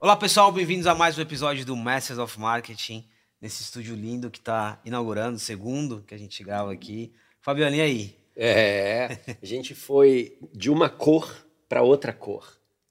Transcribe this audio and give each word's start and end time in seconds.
Olá 0.00 0.14
pessoal, 0.14 0.52
bem-vindos 0.52 0.86
a 0.86 0.94
mais 0.94 1.18
um 1.18 1.20
episódio 1.20 1.64
do 1.64 1.74
Masters 1.74 2.20
of 2.20 2.38
Marketing, 2.38 3.04
nesse 3.40 3.64
estúdio 3.64 3.96
lindo 3.96 4.30
que 4.30 4.38
está 4.38 4.80
inaugurando, 4.84 5.34
o 5.34 5.40
segundo 5.40 6.04
que 6.06 6.14
a 6.14 6.18
gente 6.18 6.40
grava 6.44 6.72
aqui. 6.72 7.12
Fabiano, 7.40 7.74
e 7.74 7.80
aí? 7.80 8.16
É, 8.36 9.18
a 9.42 9.44
gente 9.44 9.74
foi 9.74 10.38
de 10.54 10.70
uma 10.70 10.88
cor 10.88 11.28
para 11.68 11.82
outra 11.82 12.12
cor, 12.12 12.46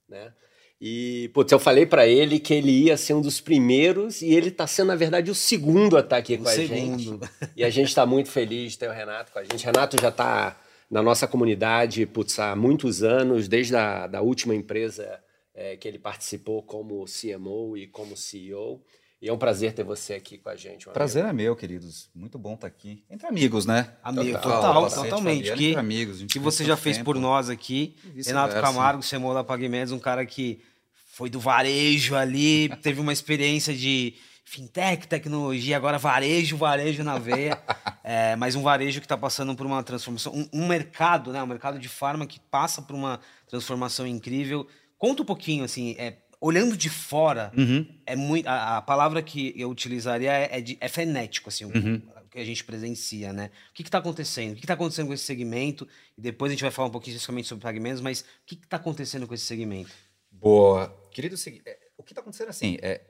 né? 0.09 0.33
E, 0.81 1.31
putz, 1.33 1.49
eu 1.53 1.59
falei 1.59 1.85
para 1.85 2.05
ele 2.05 2.41
que 2.41 2.53
ele 2.53 2.71
ia 2.71 2.97
ser 2.97 3.13
um 3.13 3.21
dos 3.21 3.39
primeiros 3.39 4.21
e 4.21 4.33
ele 4.33 4.49
está 4.49 4.67
sendo, 4.67 4.89
na 4.89 4.95
verdade, 4.95 5.31
o 5.31 5.35
segundo 5.35 5.95
a 5.95 6.01
estar 6.01 6.09
tá 6.09 6.17
aqui 6.17 6.33
o 6.33 6.39
com 6.39 6.45
segundo. 6.49 7.23
a 7.23 7.45
gente. 7.45 7.53
E 7.55 7.63
a 7.63 7.69
gente 7.69 7.87
está 7.87 8.05
muito 8.05 8.29
feliz 8.29 8.73
de 8.73 8.79
ter 8.79 8.89
o 8.89 8.93
Renato 8.93 9.31
com 9.31 9.39
a 9.39 9.43
gente. 9.43 9.65
Renato 9.65 9.95
já 10.01 10.09
está 10.09 10.59
na 10.91 11.01
nossa 11.01 11.25
comunidade 11.25 12.05
putz, 12.05 12.37
há 12.37 12.53
muitos 12.53 13.01
anos, 13.01 13.47
desde 13.47 13.77
a 13.77 14.07
da 14.07 14.21
última 14.21 14.53
empresa 14.53 15.21
é, 15.57 15.75
que 15.75 15.87
ele 15.87 15.97
participou 15.97 16.61
como 16.61 17.03
CMO 17.05 17.75
e 17.75 17.87
como 17.87 18.15
CEO. 18.15 18.79
E 19.19 19.27
é 19.27 19.33
um 19.33 19.37
prazer 19.39 19.73
ter 19.73 19.83
você 19.83 20.13
aqui 20.13 20.37
com 20.37 20.49
a 20.49 20.55
gente. 20.55 20.87
Prazer 20.89 21.23
amigo. 21.23 21.41
é 21.41 21.43
meu, 21.45 21.55
queridos. 21.55 22.11
Muito 22.13 22.37
bom 22.37 22.53
estar 22.53 22.67
tá 22.69 22.75
aqui. 22.75 23.03
Entre 23.09 23.25
amigos, 23.25 23.65
né? 23.65 23.91
Amigo, 24.03 24.37
total, 24.39 24.83
total 24.83 25.03
totalmente. 25.03 25.51
Que, 25.53 25.69
entre 25.69 25.79
amigos. 25.79 26.23
que 26.31 26.37
você 26.37 26.63
já 26.63 26.77
fez 26.77 26.97
tempo. 26.97 27.05
por 27.05 27.19
nós 27.19 27.49
aqui. 27.49 27.95
Renato 28.23 28.53
Camargo, 28.61 29.01
CMO 29.01 29.33
da 29.33 29.43
PagMedes, 29.43 29.91
um 29.91 29.97
cara 29.97 30.23
que 30.23 30.61
foi 30.93 31.31
do 31.31 31.39
varejo 31.39 32.15
ali, 32.15 32.69
teve 32.83 33.01
uma 33.01 33.11
experiência 33.11 33.73
de 33.73 34.13
fintech, 34.45 35.07
tecnologia, 35.07 35.75
agora 35.75 35.97
varejo, 35.97 36.55
varejo 36.55 37.03
na 37.03 37.17
veia. 37.17 37.59
é, 38.03 38.35
mas 38.35 38.53
um 38.53 38.61
varejo 38.61 38.99
que 38.99 39.05
está 39.05 39.17
passando 39.17 39.55
por 39.55 39.65
uma 39.65 39.81
transformação. 39.81 40.31
Um, 40.31 40.47
um 40.53 40.67
mercado, 40.67 41.33
né? 41.33 41.41
Um 41.41 41.47
mercado 41.47 41.79
de 41.79 41.89
farma 41.89 42.27
que 42.27 42.39
passa 42.39 42.83
por 42.83 42.95
uma 42.95 43.19
transformação 43.47 44.05
incrível 44.05 44.67
Conta 44.97 45.21
um 45.21 45.25
pouquinho, 45.25 45.63
assim, 45.63 45.95
é, 45.97 46.17
olhando 46.41 46.75
de 46.75 46.89
fora, 46.89 47.51
uhum. 47.57 47.85
é 48.05 48.15
muito, 48.15 48.47
a, 48.47 48.77
a, 48.77 48.81
palavra 48.81 49.21
que 49.21 49.53
eu 49.55 49.69
utilizaria 49.69 50.31
é, 50.31 50.57
é, 50.57 50.61
de, 50.61 50.77
é 50.79 50.87
frenético, 50.87 51.49
assim, 51.49 51.65
uhum. 51.65 52.01
o, 52.23 52.29
que 52.29 52.39
a 52.39 52.45
gente 52.45 52.63
presencia, 52.63 53.31
né? 53.31 53.51
O 53.71 53.73
que 53.73 53.83
está 53.83 53.97
acontecendo? 53.97 54.53
O 54.53 54.55
que 54.55 54.63
está 54.63 54.73
acontecendo 54.73 55.07
com 55.07 55.13
esse 55.13 55.23
segmento? 55.23 55.87
E 56.17 56.21
depois 56.21 56.49
a 56.49 56.53
gente 56.53 56.61
vai 56.61 56.71
falar 56.71 56.87
um 56.87 56.91
pouquinho 56.91 57.13
especificamente 57.13 57.47
sobre 57.47 57.61
fragmentos, 57.61 58.01
mas 58.01 58.21
o 58.21 58.25
que 58.45 58.55
está 58.55 58.77
acontecendo 58.77 59.27
com 59.27 59.33
esse 59.33 59.45
segmento? 59.45 59.91
Boa. 60.31 60.89
Querido, 61.11 61.35
é, 61.65 61.79
o 61.97 62.03
que 62.03 62.11
está 62.11 62.21
acontecendo 62.21 62.49
assim, 62.49 62.77
é, 62.81 63.01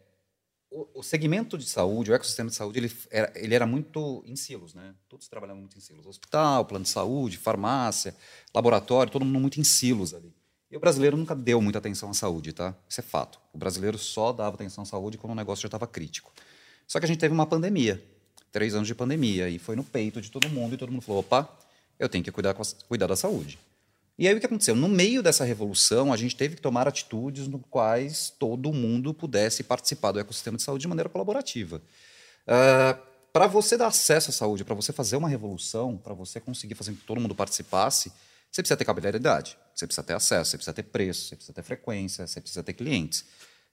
o, 0.70 1.00
o, 1.00 1.04
segmento 1.04 1.58
de 1.58 1.68
saúde, 1.68 2.12
o 2.12 2.14
ecossistema 2.14 2.50
de 2.50 2.56
saúde, 2.56 2.80
ele 2.80 2.92
era, 3.10 3.34
ele 3.36 3.56
era 3.56 3.66
muito 3.66 4.24
em 4.26 4.36
silos, 4.36 4.74
né? 4.74 4.94
Todos 5.10 5.28
trabalhavam 5.28 5.62
muito 5.62 5.78
em 5.78 5.82
silos. 5.82 6.06
Hospital, 6.06 6.66
plano 6.66 6.84
de 6.84 6.90
saúde, 6.90 7.38
farmácia, 7.38 8.16
laboratório, 8.54 9.12
todo 9.12 9.26
mundo 9.26 9.40
muito 9.40 9.60
em 9.60 9.64
silos 9.64 10.14
ali. 10.14 10.37
E 10.70 10.76
o 10.76 10.80
brasileiro 10.80 11.16
nunca 11.16 11.34
deu 11.34 11.62
muita 11.62 11.80
atenção 11.80 12.10
à 12.10 12.14
saúde, 12.14 12.52
tá? 12.52 12.76
Isso 12.90 13.00
é 13.00 13.04
fato. 13.04 13.40
O 13.54 13.58
brasileiro 13.58 13.98
só 13.98 14.34
dava 14.34 14.56
atenção 14.56 14.84
à 14.84 14.86
saúde 14.86 15.18
quando 15.18 15.32
o 15.32 15.36
negócio 15.36 15.62
já 15.62 15.68
estava 15.68 15.88
crítico. 15.88 16.32
Só 16.86 17.00
que 17.00 17.06
a 17.06 17.08
gente 17.08 17.20
teve 17.20 17.34
uma 17.34 17.46
pandemia, 17.46 18.04
três 18.52 18.76
anos 18.76 18.88
de 18.88 18.94
pandemia, 18.94 19.50
e 19.50 19.60
foi 19.60 19.76
no 19.76 19.84
peito 19.84 20.22
de 20.22 20.30
todo 20.30 20.50
mundo, 20.50 20.76
e 20.76 20.78
todo 20.78 20.92
mundo 20.92 21.02
falou: 21.02 21.22
opa, 21.22 21.50
eu 21.98 22.10
tenho 22.10 22.24
que 22.24 22.32
cuidar, 22.32 22.54
cuidar 22.88 23.08
da 23.08 23.16
saúde. 23.16 23.58
E 24.20 24.28
aí 24.28 24.36
o 24.36 24.40
que 24.40 24.46
aconteceu? 24.46 24.76
No 24.76 24.90
meio 24.90 25.22
dessa 25.22 25.46
revolução, 25.46 26.12
a 26.12 26.18
gente 26.18 26.36
teve 26.36 26.56
que 26.56 26.62
tomar 26.62 26.88
atitudes 26.88 27.48
no 27.48 27.60
quais 27.60 28.34
todo 28.40 28.74
mundo 28.74 29.14
pudesse 29.14 29.64
participar 29.64 30.12
do 30.12 30.20
ecossistema 30.20 30.58
de 30.58 30.64
saúde 30.64 30.82
de 30.82 30.88
maneira 30.88 31.08
colaborativa. 31.08 31.78
Uh, 31.78 32.50
ah, 32.50 33.00
para 33.32 33.46
você 33.46 33.78
dar 33.78 33.88
acesso 33.88 34.32
à 34.32 34.34
saúde, 34.34 34.64
para 34.64 34.74
você 34.74 34.92
fazer 34.92 35.18
uma 35.18 35.30
revolução, 35.30 35.98
para 35.98 36.16
você 36.16 36.40
conseguir 36.40 36.74
fazer 36.74 36.92
com 36.92 36.98
que 36.98 37.06
todo 37.06 37.22
mundo 37.22 37.36
participasse, 37.36 38.12
você 38.52 38.64
precisa 38.64 38.78
ter 38.78 38.86
capilaridade, 38.86 39.56
você 39.78 39.86
precisa 39.86 40.04
ter 40.04 40.14
acesso, 40.14 40.52
você 40.52 40.58
precisa 40.58 40.74
ter 40.74 40.84
preço, 40.84 41.28
você 41.28 41.36
precisa 41.36 41.54
ter 41.54 41.62
frequência, 41.62 42.26
você 42.26 42.42
precisa 42.42 42.64
ter 42.64 42.74
clientes. 42.74 43.26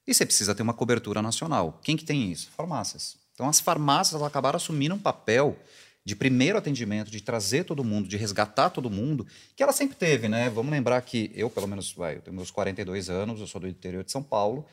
E 0.07 0.13
você 0.13 0.27
precisa 0.27 0.55
ter 0.55 0.63
uma 0.63 0.75
cobertura 0.75 1.23
nacional. 1.23 1.81
Quem 1.83 1.97
que 1.97 2.05
tem 2.05 2.31
isso? 2.31 2.51
Farmácias. 2.55 3.17
Então 3.33 3.49
as 3.49 3.59
farmácias 3.59 4.21
acabaram 4.23 4.59
assumindo 4.59 4.95
um 4.95 4.99
papel 4.99 5.57
de 6.05 6.15
primeiro 6.15 6.59
atendimento, 6.59 7.11
de 7.11 7.23
trazer 7.23 7.65
todo 7.65 7.83
mundo, 7.83 8.07
de 8.07 8.19
resgatar 8.19 8.69
todo 8.69 8.91
mundo, 8.91 9.27
que 9.57 9.63
ela 9.63 9.73
sempre 9.73 9.97
teve, 9.97 10.29
né? 10.29 10.51
Vamos 10.51 10.71
lembrar 10.71 11.01
que 11.01 11.33
eu, 11.35 11.49
pelo 11.49 11.67
menos, 11.67 11.95
vai, 11.95 12.17
eu 12.17 12.21
tenho 12.21 12.37
meus 12.37 12.51
42 12.51 13.09
anos, 13.09 13.41
eu 13.41 13.47
sou 13.47 13.63
do 13.63 13.67
interior 13.67 14.05
de 14.05 14.13
São 14.13 14.23
Paulo, 14.23 14.67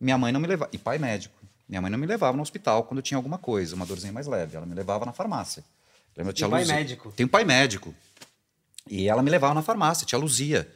minha 0.00 0.16
mãe 0.16 0.32
não 0.32 0.40
me 0.40 0.46
levava, 0.46 0.70
e 0.72 0.78
pai 0.78 0.96
médico, 0.96 1.36
minha 1.68 1.82
mãe 1.82 1.90
não 1.90 1.98
me 1.98 2.06
levava 2.06 2.34
no 2.34 2.42
hospital 2.42 2.84
quando 2.84 3.00
eu 3.00 3.02
tinha 3.02 3.18
alguma 3.18 3.36
coisa, 3.36 3.76
uma 3.76 3.84
dorzinha 3.84 4.12
mais 4.14 4.26
leve, 4.26 4.56
ela 4.56 4.64
me 4.64 4.74
levava 4.74 5.04
na 5.04 5.12
farmácia. 5.12 5.62
Lembra, 6.16 6.32
Tem 6.32 6.48
pai 6.48 6.64
médico. 6.64 7.12
Tem 7.12 7.26
um 7.26 7.28
pai 7.28 7.44
médico. 7.44 7.94
E 8.88 9.06
ela 9.06 9.22
me 9.22 9.30
levava 9.30 9.52
na 9.54 9.62
farmácia, 9.62 10.06
tia 10.06 10.18
Luzia. 10.18 10.68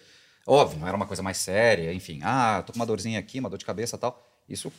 Óbvio, 0.46 0.80
não 0.80 0.88
era 0.88 0.96
uma 0.96 1.06
coisa 1.06 1.22
mais 1.22 1.38
séria, 1.38 1.92
enfim. 1.92 2.20
Ah, 2.22 2.62
tô 2.66 2.72
com 2.72 2.78
uma 2.78 2.86
dorzinha 2.86 3.18
aqui, 3.18 3.38
uma 3.38 3.48
dor 3.48 3.58
de 3.58 3.64
cabeça 3.64 3.96
tal. 3.96 4.22
Isso 4.48 4.72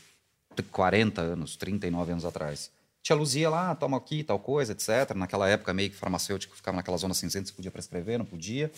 40 0.72 1.22
anos, 1.22 1.56
39 1.56 2.12
anos 2.12 2.25
atrás. 2.25 2.72
Tia 3.01 3.16
Luzia 3.16 3.50
lá, 3.50 3.75
toma 3.75 3.97
aqui, 3.97 4.23
tal 4.23 4.40
coisa, 4.40 4.72
etc. 4.72 5.13
Naquela 5.16 5.50
época, 5.50 5.73
meio 5.73 5.90
que 5.90 5.96
farmacêutico 5.96 6.56
ficava 6.56 6.78
naquela 6.78 6.97
zona 6.97 7.13
cinzenta, 7.13 7.47
você 7.47 7.53
podia 7.53 7.72
prescrever, 7.72 8.18
não 8.18 8.25
podia. 8.25 8.72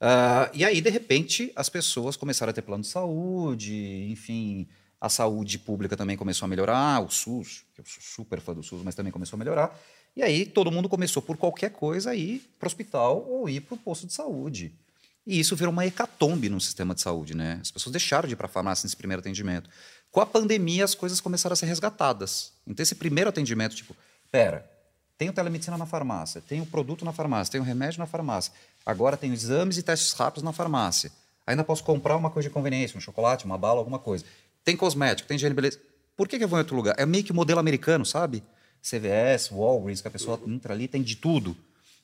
Uh, 0.00 0.48
e 0.54 0.64
aí, 0.64 0.80
de 0.80 0.88
repente, 0.88 1.52
as 1.54 1.68
pessoas 1.68 2.16
começaram 2.16 2.50
a 2.50 2.52
ter 2.54 2.62
plano 2.62 2.82
de 2.82 2.88
saúde, 2.88 4.08
enfim, 4.10 4.66
a 4.98 5.08
saúde 5.08 5.58
pública 5.58 5.96
também 5.96 6.16
começou 6.16 6.46
a 6.46 6.48
melhorar, 6.48 7.04
o 7.04 7.10
SUS, 7.10 7.64
que 7.74 7.80
eu 7.80 7.84
sou 7.86 8.02
super 8.02 8.40
fã 8.40 8.54
do 8.54 8.62
SUS, 8.62 8.82
mas 8.82 8.94
também 8.94 9.12
começou 9.12 9.36
a 9.36 9.38
melhorar. 9.38 9.78
E 10.14 10.22
aí 10.22 10.46
todo 10.46 10.72
mundo 10.72 10.88
começou 10.88 11.22
por 11.22 11.36
qualquer 11.36 11.70
coisa 11.70 12.10
a 12.10 12.14
ir 12.14 12.42
para 12.58 12.66
o 12.66 12.68
hospital 12.68 13.26
ou 13.28 13.48
ir 13.48 13.60
para 13.60 13.74
o 13.74 13.78
posto 13.78 14.06
de 14.06 14.14
saúde. 14.14 14.72
E 15.26 15.40
isso 15.40 15.56
virou 15.56 15.72
uma 15.72 15.84
hecatombe 15.84 16.48
no 16.48 16.60
sistema 16.60 16.94
de 16.94 17.00
saúde, 17.00 17.34
né? 17.34 17.58
As 17.60 17.70
pessoas 17.70 17.92
deixaram 17.92 18.28
de 18.28 18.34
ir 18.34 18.36
para 18.36 18.46
a 18.46 18.48
farmácia 18.48 18.86
nesse 18.86 18.96
primeiro 18.96 19.20
atendimento. 19.20 19.68
Com 20.10 20.20
a 20.20 20.26
pandemia, 20.26 20.84
as 20.84 20.94
coisas 20.94 21.20
começaram 21.20 21.52
a 21.52 21.56
ser 21.56 21.66
resgatadas. 21.66 22.52
Então, 22.66 22.82
esse 22.82 22.94
primeiro 22.94 23.28
atendimento, 23.28 23.74
tipo, 23.74 23.96
pera, 24.30 24.70
tenho 25.18 25.32
telemedicina 25.32 25.76
na 25.76 25.84
farmácia, 25.84 26.40
tenho 26.40 26.64
produto 26.64 27.04
na 27.04 27.12
farmácia, 27.12 27.52
tenho 27.52 27.64
remédio 27.64 27.98
na 27.98 28.06
farmácia, 28.06 28.52
agora 28.84 29.16
tenho 29.16 29.34
exames 29.34 29.76
e 29.78 29.82
testes 29.82 30.12
rápidos 30.12 30.44
na 30.44 30.52
farmácia. 30.52 31.10
Ainda 31.46 31.64
posso 31.64 31.82
comprar 31.82 32.16
uma 32.16 32.30
coisa 32.30 32.48
de 32.48 32.52
conveniência, 32.52 32.96
um 32.96 33.00
chocolate, 33.00 33.44
uma 33.44 33.58
bala, 33.58 33.80
alguma 33.80 33.98
coisa. 33.98 34.24
Tem 34.64 34.76
cosmético, 34.76 35.28
tem 35.28 35.36
higiene 35.36 35.54
beleza. 35.54 35.80
Por 36.16 36.28
que, 36.28 36.38
que 36.38 36.44
eu 36.44 36.48
vou 36.48 36.58
em 36.58 36.62
outro 36.62 36.76
lugar? 36.76 36.94
É 36.98 37.04
meio 37.04 37.24
que 37.24 37.32
modelo 37.32 37.60
americano, 37.60 38.06
sabe? 38.06 38.42
CVS, 38.82 39.50
Walgreens, 39.50 40.00
que 40.00 40.08
a 40.08 40.10
pessoa 40.10 40.40
entra 40.46 40.72
ali, 40.72 40.86
tem 40.86 41.02
de 41.02 41.16
tudo. 41.16 41.56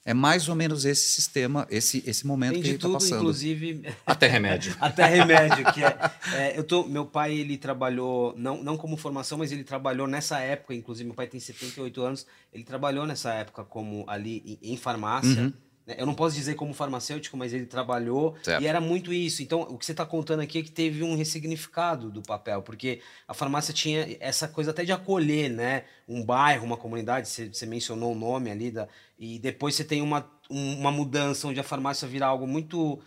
É 0.04 0.12
mais 0.12 0.48
ou 0.48 0.56
menos 0.56 0.84
esse 0.84 1.08
sistema, 1.08 1.64
esse, 1.70 2.02
esse 2.04 2.26
momento 2.26 2.54
tem 2.54 2.62
que 2.62 2.68
a 2.68 2.72
gente 2.72 2.84
está 2.84 2.92
passando. 2.92 3.18
inclusive 3.18 3.82
até 4.04 4.26
remédio. 4.26 4.76
até 4.80 5.06
remédio, 5.06 5.72
que 5.72 5.84
é, 5.84 5.96
é, 6.34 6.58
eu 6.58 6.64
tô, 6.64 6.84
meu 6.84 7.06
pai 7.06 7.32
ele 7.32 7.56
trabalhou 7.56 8.34
não, 8.36 8.62
não 8.64 8.76
como 8.76 8.96
formação, 8.96 9.38
mas 9.38 9.52
ele 9.52 9.62
trabalhou 9.62 10.08
nessa 10.08 10.40
época, 10.40 10.74
inclusive 10.74 11.06
meu 11.06 11.14
pai 11.14 11.28
tem 11.28 11.38
78 11.38 12.02
anos, 12.02 12.26
ele 12.52 12.64
trabalhou 12.64 13.06
nessa 13.06 13.32
época 13.34 13.62
como 13.62 14.04
ali 14.08 14.58
em, 14.62 14.72
em 14.72 14.76
farmácia. 14.76 15.42
Uhum? 15.42 15.52
Eu 15.86 16.06
não 16.06 16.14
posso 16.14 16.36
dizer 16.36 16.54
como 16.54 16.72
farmacêutico, 16.72 17.36
mas 17.36 17.52
ele 17.52 17.66
trabalhou 17.66 18.36
certo. 18.42 18.62
e 18.62 18.66
era 18.66 18.80
muito 18.80 19.12
isso. 19.12 19.42
Então, 19.42 19.62
o 19.62 19.76
que 19.76 19.84
você 19.84 19.92
está 19.92 20.06
contando 20.06 20.40
aqui 20.40 20.58
é 20.58 20.62
que 20.62 20.70
teve 20.70 21.02
um 21.02 21.16
ressignificado 21.16 22.08
do 22.08 22.22
papel, 22.22 22.62
porque 22.62 23.00
a 23.26 23.34
farmácia 23.34 23.74
tinha 23.74 24.16
essa 24.20 24.46
coisa 24.46 24.70
até 24.70 24.84
de 24.84 24.92
acolher, 24.92 25.50
né? 25.50 25.84
Um 26.08 26.24
bairro, 26.24 26.64
uma 26.64 26.76
comunidade, 26.76 27.28
você, 27.28 27.48
você 27.48 27.66
mencionou 27.66 28.12
o 28.12 28.14
nome 28.14 28.50
ali, 28.50 28.70
da, 28.70 28.86
e 29.18 29.40
depois 29.40 29.74
você 29.74 29.84
tem 29.84 30.00
uma, 30.00 30.30
uma 30.48 30.92
mudança 30.92 31.48
onde 31.48 31.58
a 31.58 31.64
farmácia 31.64 32.06
vira 32.06 32.26
algo 32.26 32.46
muito 32.46 33.00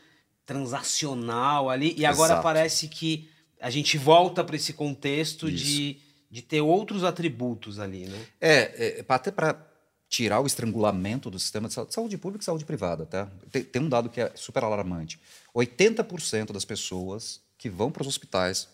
transacional 0.45 1.69
ali, 1.69 1.95
e 1.97 2.05
agora 2.05 2.33
Exato. 2.33 2.43
parece 2.43 2.87
que 2.89 3.29
a 3.61 3.69
gente 3.69 3.97
volta 3.97 4.43
para 4.43 4.57
esse 4.57 4.73
contexto 4.73 5.49
de, 5.49 5.97
de 6.29 6.41
ter 6.41 6.59
outros 6.59 7.05
atributos 7.05 7.79
ali, 7.79 8.05
né? 8.05 8.19
É, 8.39 8.99
é 8.99 9.05
até 9.07 9.31
para 9.31 9.74
tirar 10.09 10.39
o 10.39 10.45
estrangulamento 10.45 11.29
do 11.29 11.39
sistema 11.39 11.67
de 11.67 11.73
saúde, 11.73 11.93
saúde 11.93 12.17
pública 12.17 12.43
e 12.43 12.45
saúde 12.45 12.65
privada. 12.65 13.05
Tá? 13.05 13.27
Tem, 13.51 13.63
tem 13.63 13.81
um 13.81 13.89
dado 13.89 14.09
que 14.09 14.21
é 14.21 14.31
super 14.35 14.63
alarmante. 14.63 15.19
80% 15.55 16.51
das 16.51 16.65
pessoas 16.65 17.41
que 17.57 17.69
vão 17.69 17.91
para 17.91 18.01
os 18.01 18.07
hospitais 18.07 18.67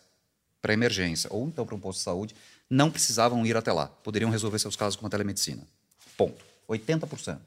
para 0.62 0.74
emergência 0.74 1.30
ou 1.32 1.48
então 1.48 1.66
para 1.66 1.76
um 1.76 1.80
posto 1.80 2.00
de 2.00 2.04
saúde 2.04 2.36
não 2.70 2.90
precisavam 2.90 3.46
ir 3.46 3.58
até 3.58 3.72
lá. 3.74 3.88
Poderiam 3.88 4.30
resolver 4.30 4.60
seus 4.60 4.76
casos 4.76 4.96
com 4.96 5.06
a 5.06 5.10
telemedicina. 5.10 5.68
Ponto. 6.16 6.52
80%. 6.70 7.38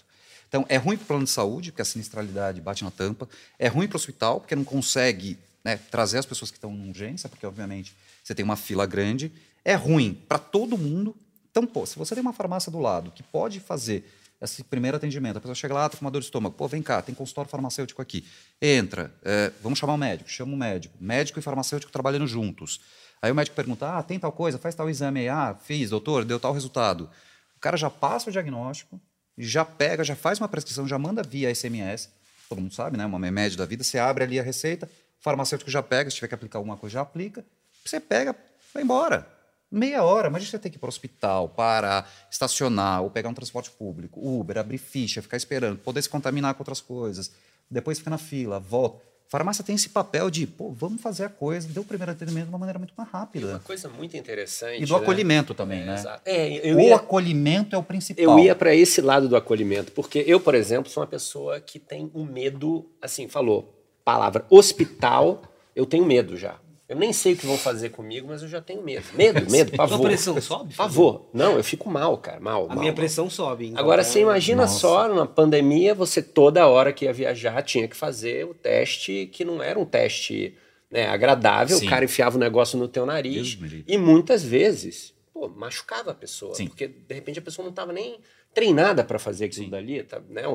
Então, 0.49 0.65
é 0.69 0.77
ruim 0.77 0.97
para 0.97 1.05
o 1.05 1.07
plano 1.07 1.25
de 1.25 1.31
saúde, 1.31 1.73
porque 1.73 1.83
a 1.83 1.85
sinistralidade 1.85 2.61
bate 2.61 2.85
na 2.85 2.91
tampa. 2.91 3.29
É 3.59 3.67
ruim 3.67 3.89
para 3.89 3.97
o 3.97 3.99
hospital, 3.99 4.41
porque 4.41 4.55
não 4.55 4.65
consegue 4.65 5.39
né, 5.65 5.77
trazer 5.91 6.19
as 6.19 6.27
pessoas 6.27 6.51
que 6.51 6.59
estão 6.59 6.73
em 6.73 6.89
urgência, 6.91 7.29
porque, 7.29 7.47
obviamente, 7.47 7.95
você 8.23 8.35
tem 8.35 8.45
uma 8.45 8.57
fila 8.57 8.87
grande. 8.87 9.33
É 9.65 9.75
ruim 9.75 10.15
para 10.29 10.39
todo 10.39 10.77
mundo, 10.77 11.17
então, 11.55 11.65
pô, 11.65 11.87
se 11.87 11.97
você 11.97 12.17
tem 12.17 12.21
uma 12.21 12.33
farmácia 12.33 12.73
do 12.73 12.81
lado 12.81 13.13
que 13.13 13.23
pode 13.23 13.61
fazer 13.61 14.05
esse 14.43 14.65
primeiro 14.65 14.97
atendimento, 14.97 15.37
a 15.37 15.41
pessoa 15.41 15.55
chega 15.55 15.73
lá, 15.73 15.87
está 15.87 15.97
com 15.97 16.05
uma 16.05 16.11
dor 16.11 16.19
de 16.19 16.25
estômago, 16.25 16.53
pô, 16.57 16.67
vem 16.67 16.83
cá, 16.83 17.01
tem 17.01 17.15
consultório 17.15 17.49
farmacêutico 17.49 18.03
aqui. 18.03 18.27
Entra, 18.61 19.15
é, 19.23 19.53
vamos 19.63 19.79
chamar 19.79 19.95
o 19.95 19.97
médico, 19.97 20.29
chama 20.29 20.53
o 20.53 20.57
médico. 20.57 20.97
Médico 21.01 21.39
e 21.39 21.43
farmacêutico 21.43 21.93
trabalhando 21.93 22.27
juntos. 22.27 22.81
Aí 23.23 23.31
o 23.31 23.37
médico 23.37 23.55
pergunta, 23.55 23.89
ah, 23.89 24.03
tem 24.03 24.19
tal 24.19 24.33
coisa, 24.33 24.59
faz 24.59 24.75
tal 24.75 24.91
exame 24.91 25.21
aí, 25.21 25.29
ah, 25.29 25.57
fiz, 25.63 25.91
doutor, 25.91 26.25
deu 26.25 26.41
tal 26.41 26.53
resultado. 26.53 27.09
O 27.57 27.61
cara 27.61 27.77
já 27.77 27.89
passa 27.89 28.31
o 28.31 28.33
diagnóstico, 28.33 29.01
já 29.39 29.65
pega, 29.65 30.03
já 30.03 30.17
faz 30.17 30.41
uma 30.41 30.49
prescrição, 30.49 30.89
já 30.89 30.99
manda 30.99 31.23
via 31.23 31.55
SMS, 31.55 32.11
todo 32.49 32.61
mundo 32.61 32.75
sabe, 32.75 32.97
né, 32.97 33.07
uma 33.07 33.19
média 33.21 33.57
da 33.57 33.65
vida, 33.65 33.85
você 33.85 33.97
abre 34.01 34.25
ali 34.25 34.41
a 34.41 34.43
receita, 34.43 34.87
o 35.21 35.23
farmacêutico 35.23 35.71
já 35.71 35.85
pega, 35.85 36.11
se 36.11 36.17
tiver 36.17 36.27
que 36.27 36.35
aplicar 36.35 36.59
alguma 36.59 36.77
coisa, 36.77 36.95
já 36.95 37.01
aplica, 37.03 37.45
você 37.85 38.01
pega, 38.01 38.35
vai 38.75 38.83
embora. 38.83 39.34
Meia 39.71 40.05
hora, 40.05 40.31
mas 40.31 40.49
você 40.49 40.59
tem 40.59 40.71
que 40.71 40.77
ir 40.77 40.81
para 40.81 40.87
o 40.87 40.89
hospital, 40.89 41.49
parar, 41.49 42.09
estacionar, 42.31 43.03
ou 43.03 43.11
pegar 43.11 43.29
um 43.29 43.35
transporte 43.35 43.71
público, 43.71 44.21
Uber, 44.21 44.59
abrir 44.59 44.79
ficha, 44.79 45.21
ficar 45.21 45.37
esperando, 45.37 45.79
poder 45.79 46.01
se 46.01 46.09
contaminar 46.09 46.55
com 46.55 46.63
outras 46.63 46.81
coisas, 46.81 47.33
depois 47.71 47.99
fica 47.99 48.11
na 48.11 48.19
fila, 48.19 48.61
volta. 48.61 49.03
Farmácia 49.27 49.65
tem 49.65 49.75
esse 49.75 49.89
papel 49.89 50.31
de, 50.31 50.47
pô, 50.47 50.71
vamos 50.71 51.03
fazer 51.03 51.25
a 51.25 51.29
coisa, 51.29 51.67
deu 51.67 51.83
o 51.83 51.85
primeiro 51.85 52.13
atendimento 52.13 52.45
de 52.45 52.51
uma 52.51 52.59
maneira 52.59 52.79
muito 52.79 52.95
mais 52.97 53.09
rápida. 53.11 53.47
E 53.47 53.51
uma 53.51 53.59
coisa 53.59 53.89
muito 53.89 54.17
interessante. 54.17 54.83
E 54.83 54.87
do 54.87 54.95
né? 54.95 55.01
acolhimento 55.01 55.55
também, 55.55 55.81
é, 55.81 55.87
né? 55.87 55.95
Exato. 55.95 56.23
É, 56.25 56.73
o 56.73 56.81
ia, 56.81 56.95
acolhimento 56.95 57.75
é 57.75 57.79
o 57.79 57.83
principal. 57.83 58.23
Eu 58.23 58.39
ia 58.39 58.55
para 58.55 58.75
esse 58.75 59.01
lado 59.01 59.29
do 59.29 59.35
acolhimento, 59.35 59.91
porque 59.93 60.23
eu, 60.27 60.39
por 60.39 60.55
exemplo, 60.55 60.89
sou 60.91 61.03
uma 61.03 61.09
pessoa 61.09 61.59
que 61.59 61.81
tem 61.81 62.11
um 62.15 62.25
medo, 62.25 62.89
assim, 63.03 63.27
falou, 63.27 63.75
palavra 64.05 64.45
hospital, 64.51 65.43
eu 65.75 65.85
tenho 65.87 66.05
medo 66.05 66.37
já. 66.37 66.57
Eu 66.87 66.97
nem 66.97 67.13
sei 67.15 67.33
o 67.33 67.37
que 67.37 67.47
vão 67.47 67.57
fazer 67.57 67.89
comigo, 67.89 68.29
mas 68.29 68.43
eu 68.43 68.49
já 68.49 68.61
tenho 68.61 68.83
medo. 68.83 69.07
Medo, 69.15 69.45
medo, 69.51 69.73
pavor. 69.73 69.97
Sua 69.97 70.07
pressão 70.07 70.41
sobe? 70.41 70.75
Pavor. 70.75 71.31
Não, 71.33 71.57
eu 71.57 71.65
fico 71.65 71.89
mal, 71.89 72.19
cara, 72.19 72.39
mal. 72.41 72.65
A 72.65 72.69
mal, 72.69 72.79
minha 72.79 72.93
mal. 72.93 72.97
pressão 72.97 73.31
sobe. 73.31 73.69
Então 73.69 73.81
Agora, 73.81 74.05
você 74.05 74.21
imagina 74.21 74.63
Nossa. 74.63 74.81
só, 74.81 75.09
numa 75.09 75.27
pandemia, 75.27 75.95
você 75.95 76.23
toda 76.23 76.67
hora 76.67 76.93
que 76.93 77.07
ia 77.07 77.13
viajar 77.13 77.63
tinha 77.63 77.89
que 77.89 77.97
fazer 77.97 78.45
o 78.45 78.53
teste, 78.53 79.31
que 79.33 79.45
não 79.47 79.63
era 79.63 79.79
um 79.79 79.87
teste 79.87 80.55
né, 80.91 81.09
agradável. 81.09 81.79
Sim. 81.79 81.87
O 81.87 81.89
cara 81.91 82.05
enfiava 82.05 82.37
o 82.37 82.41
negócio 82.41 82.79
no 82.79 82.87
teu 82.87 83.07
nariz. 83.07 83.59
E 83.87 83.97
muitas 83.97 84.45
vezes, 84.45 85.15
pô, 85.33 85.49
machucava 85.49 86.11
a 86.11 86.15
pessoa. 86.15 86.55
Sim. 86.55 86.67
Porque, 86.67 86.87
de 86.87 87.15
repente, 87.15 87.39
a 87.39 87.43
pessoa 87.43 87.65
não 87.65 87.71
estava 87.71 87.95
nem 87.95 88.21
treinada 88.53 89.03
para 89.03 89.19
fazer 89.19 89.47
aquilo 89.47 89.65
Sim. 89.65 89.71
dali. 89.71 90.03
Tá, 90.03 90.21
né, 90.29 90.47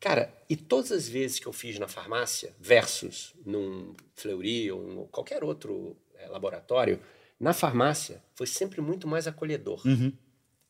Cara, 0.00 0.32
e 0.48 0.56
todas 0.56 0.90
as 0.90 1.06
vezes 1.06 1.38
que 1.38 1.46
eu 1.46 1.52
fiz 1.52 1.78
na 1.78 1.86
farmácia, 1.86 2.54
versus 2.58 3.34
num 3.44 3.94
Fleury 4.16 4.72
ou 4.72 5.04
em 5.04 5.06
qualquer 5.08 5.44
outro 5.44 5.94
é, 6.14 6.26
laboratório, 6.26 6.98
na 7.38 7.52
farmácia 7.52 8.22
foi 8.34 8.46
sempre 8.46 8.80
muito 8.80 9.06
mais 9.06 9.26
acolhedor. 9.26 9.86
Uhum. 9.86 10.10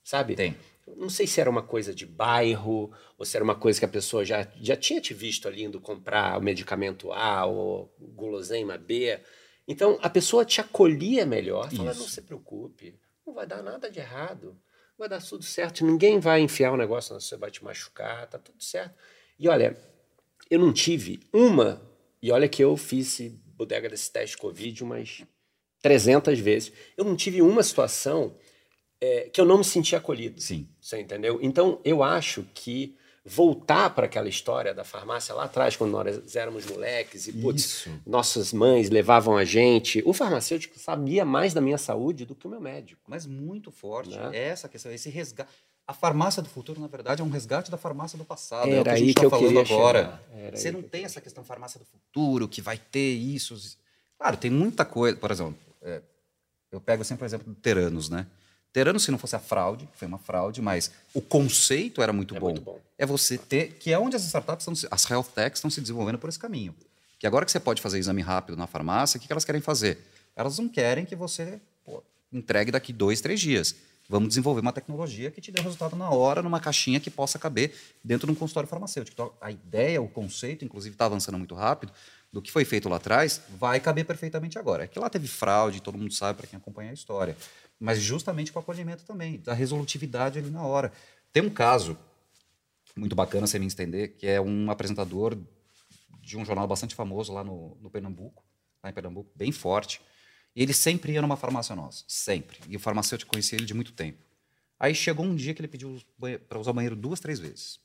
Sabe? 0.02 0.34
Tem. 0.34 0.56
Não 0.96 1.08
sei 1.08 1.28
se 1.28 1.40
era 1.40 1.48
uma 1.48 1.62
coisa 1.62 1.94
de 1.94 2.04
bairro, 2.04 2.92
ou 3.16 3.24
se 3.24 3.36
era 3.36 3.44
uma 3.44 3.54
coisa 3.54 3.78
que 3.78 3.84
a 3.84 3.88
pessoa 3.88 4.24
já, 4.24 4.48
já 4.60 4.74
tinha 4.74 5.00
te 5.00 5.14
visto 5.14 5.46
ali 5.46 5.62
indo 5.62 5.80
comprar 5.80 6.36
o 6.36 6.42
medicamento 6.42 7.12
A 7.12 7.46
ou 7.46 7.94
guloseima 8.00 8.76
B. 8.76 9.20
Então, 9.68 9.96
a 10.02 10.10
pessoa 10.10 10.44
te 10.44 10.60
acolhia 10.60 11.24
melhor, 11.24 11.70
falava, 11.70 11.96
não 11.96 12.08
se 12.08 12.22
preocupe, 12.22 12.98
não 13.24 13.32
vai 13.32 13.46
dar 13.46 13.62
nada 13.62 13.88
de 13.88 14.00
errado, 14.00 14.60
vai 14.98 15.08
dar 15.08 15.22
tudo 15.22 15.44
certo, 15.44 15.86
ninguém 15.86 16.18
vai 16.18 16.40
enfiar 16.40 16.72
o 16.72 16.74
um 16.74 16.78
negócio, 16.78 17.14
você 17.14 17.36
vai 17.36 17.52
te 17.52 17.62
machucar, 17.62 18.26
tá 18.26 18.38
tudo 18.38 18.60
certo. 18.60 18.94
E 19.40 19.48
olha, 19.48 19.74
eu 20.50 20.58
não 20.58 20.70
tive 20.70 21.18
uma, 21.32 21.80
e 22.20 22.30
olha 22.30 22.46
que 22.46 22.62
eu 22.62 22.76
fiz 22.76 23.18
bodega 23.56 23.88
desse 23.88 24.12
teste 24.12 24.36
Covid 24.36 24.84
umas 24.84 25.22
300 25.80 26.38
vezes, 26.38 26.72
eu 26.94 27.06
não 27.06 27.16
tive 27.16 27.40
uma 27.40 27.62
situação 27.62 28.36
é, 29.00 29.30
que 29.32 29.40
eu 29.40 29.46
não 29.46 29.58
me 29.58 29.64
senti 29.64 29.96
acolhido. 29.96 30.38
Sim. 30.42 30.68
Você 30.78 31.00
entendeu? 31.00 31.38
Então, 31.40 31.80
eu 31.82 32.02
acho 32.02 32.44
que 32.52 32.94
voltar 33.24 33.94
para 33.94 34.06
aquela 34.06 34.28
história 34.28 34.74
da 34.74 34.84
farmácia 34.84 35.34
lá 35.34 35.44
atrás, 35.44 35.74
quando 35.76 35.92
nós 35.92 36.36
éramos 36.36 36.66
moleques 36.66 37.26
e 37.26 37.32
putz, 37.32 37.86
nossas 38.06 38.52
mães 38.52 38.90
levavam 38.90 39.38
a 39.38 39.44
gente. 39.44 40.02
O 40.04 40.12
farmacêutico 40.12 40.78
sabia 40.78 41.24
mais 41.24 41.54
da 41.54 41.62
minha 41.62 41.78
saúde 41.78 42.26
do 42.26 42.34
que 42.34 42.46
o 42.46 42.50
meu 42.50 42.60
médico. 42.60 43.00
Mas 43.08 43.24
muito 43.24 43.70
forte. 43.70 44.18
Né? 44.18 44.48
Essa 44.48 44.68
questão, 44.68 44.92
esse 44.92 45.08
resgate. 45.08 45.50
A 45.90 45.92
farmácia 45.92 46.40
do 46.40 46.48
futuro, 46.48 46.80
na 46.80 46.86
verdade, 46.86 47.20
é 47.20 47.24
um 47.24 47.28
resgate 47.28 47.68
da 47.68 47.76
farmácia 47.76 48.16
do 48.16 48.24
passado. 48.24 48.68
Era 48.68 48.76
é 48.76 48.80
o 48.80 48.84
que 48.84 48.90
a 48.90 48.96
gente 48.96 49.08
está 49.08 49.28
falando 49.28 49.58
agora. 49.58 50.22
Você 50.54 50.70
não 50.70 50.82
tem 50.82 51.04
essa 51.04 51.20
questão 51.20 51.42
farmácia 51.42 51.80
do 51.80 51.84
futuro, 51.84 52.46
que 52.46 52.62
vai 52.62 52.78
ter 52.78 53.14
isso. 53.14 53.76
Claro, 54.16 54.36
tem 54.36 54.52
muita 54.52 54.84
coisa. 54.84 55.16
Por 55.16 55.32
exemplo, 55.32 55.56
é, 55.82 56.00
eu 56.70 56.80
pego 56.80 57.02
sempre 57.02 57.24
o 57.24 57.26
exemplo 57.26 57.52
do 57.52 57.56
Teranos, 57.56 58.08
né? 58.08 58.28
Teranos, 58.72 59.02
se 59.02 59.10
não 59.10 59.18
fosse 59.18 59.34
a 59.34 59.40
fraude, 59.40 59.88
foi 59.94 60.06
uma 60.06 60.18
fraude, 60.18 60.62
mas 60.62 60.92
o 61.12 61.20
conceito 61.20 62.00
era 62.00 62.12
muito, 62.12 62.36
é 62.36 62.38
bom. 62.38 62.50
muito 62.50 62.62
bom. 62.62 62.80
É 62.96 63.04
você 63.04 63.36
ter. 63.36 63.72
Que 63.80 63.92
é 63.92 63.98
onde 63.98 64.14
as 64.14 64.22
startups, 64.22 64.68
estão, 64.68 64.88
as 64.92 65.10
health 65.10 65.32
techs 65.34 65.58
estão 65.58 65.72
se 65.72 65.80
desenvolvendo 65.80 66.20
por 66.20 66.28
esse 66.28 66.38
caminho. 66.38 66.72
Que 67.18 67.26
agora 67.26 67.44
que 67.44 67.50
você 67.50 67.58
pode 67.58 67.82
fazer 67.82 67.98
exame 67.98 68.22
rápido 68.22 68.56
na 68.56 68.68
farmácia, 68.68 69.18
o 69.18 69.20
que 69.20 69.32
elas 69.32 69.44
querem 69.44 69.60
fazer? 69.60 69.98
Elas 70.36 70.56
não 70.56 70.68
querem 70.68 71.04
que 71.04 71.16
você 71.16 71.60
pô, 71.84 72.00
entregue 72.32 72.70
daqui 72.70 72.92
dois, 72.92 73.20
três 73.20 73.40
dias. 73.40 73.74
Vamos 74.10 74.30
desenvolver 74.30 74.60
uma 74.60 74.72
tecnologia 74.72 75.30
que 75.30 75.40
te 75.40 75.52
dê 75.52 75.60
resultado 75.60 75.94
na 75.94 76.10
hora, 76.10 76.42
numa 76.42 76.58
caixinha 76.58 76.98
que 76.98 77.08
possa 77.08 77.38
caber 77.38 77.72
dentro 78.02 78.26
de 78.26 78.32
um 78.32 78.34
consultório 78.34 78.68
farmacêutico. 78.68 79.14
Então, 79.14 79.32
a 79.40 79.52
ideia, 79.52 80.02
o 80.02 80.08
conceito, 80.08 80.64
inclusive, 80.64 80.96
está 80.96 81.04
avançando 81.04 81.38
muito 81.38 81.54
rápido, 81.54 81.92
do 82.32 82.42
que 82.42 82.50
foi 82.50 82.64
feito 82.64 82.88
lá 82.88 82.96
atrás, 82.96 83.40
vai 83.56 83.78
caber 83.78 84.04
perfeitamente 84.04 84.58
agora. 84.58 84.82
É 84.82 84.88
que 84.88 84.98
lá 84.98 85.08
teve 85.08 85.28
fraude, 85.28 85.80
todo 85.80 85.96
mundo 85.96 86.12
sabe 86.12 86.38
para 86.38 86.48
quem 86.48 86.56
acompanha 86.56 86.90
a 86.90 86.92
história. 86.92 87.36
Mas 87.78 88.00
justamente 88.00 88.50
com 88.50 88.58
o 88.58 88.62
acolhimento 88.62 89.04
também, 89.04 89.38
da 89.38 89.54
resolutividade 89.54 90.40
ali 90.40 90.50
na 90.50 90.64
hora. 90.64 90.92
Tem 91.32 91.44
um 91.44 91.50
caso 91.50 91.96
muito 92.96 93.14
bacana, 93.14 93.46
sem 93.46 93.60
me 93.60 93.66
entender, 93.66 94.16
que 94.18 94.26
é 94.26 94.40
um 94.40 94.72
apresentador 94.72 95.38
de 96.20 96.36
um 96.36 96.44
jornal 96.44 96.66
bastante 96.66 96.96
famoso 96.96 97.32
lá 97.32 97.44
no, 97.44 97.78
no 97.80 97.88
Pernambuco, 97.88 98.42
lá 98.82 98.90
em 98.90 98.92
Pernambuco, 98.92 99.30
bem 99.36 99.52
forte 99.52 100.00
ele 100.54 100.72
sempre 100.72 101.12
ia 101.12 101.22
numa 101.22 101.36
farmácia 101.36 101.74
nossa, 101.76 102.04
sempre. 102.06 102.58
E 102.68 102.76
o 102.76 102.80
farmacêutico 102.80 103.30
conhecia 103.30 103.56
ele 103.56 103.66
de 103.66 103.74
muito 103.74 103.92
tempo. 103.92 104.18
Aí 104.78 104.94
chegou 104.94 105.24
um 105.24 105.36
dia 105.36 105.54
que 105.54 105.60
ele 105.60 105.68
pediu 105.68 106.00
para 106.48 106.58
usar 106.58 106.70
o 106.70 106.74
banheiro 106.74 106.96
duas, 106.96 107.20
três 107.20 107.38
vezes. 107.38 107.78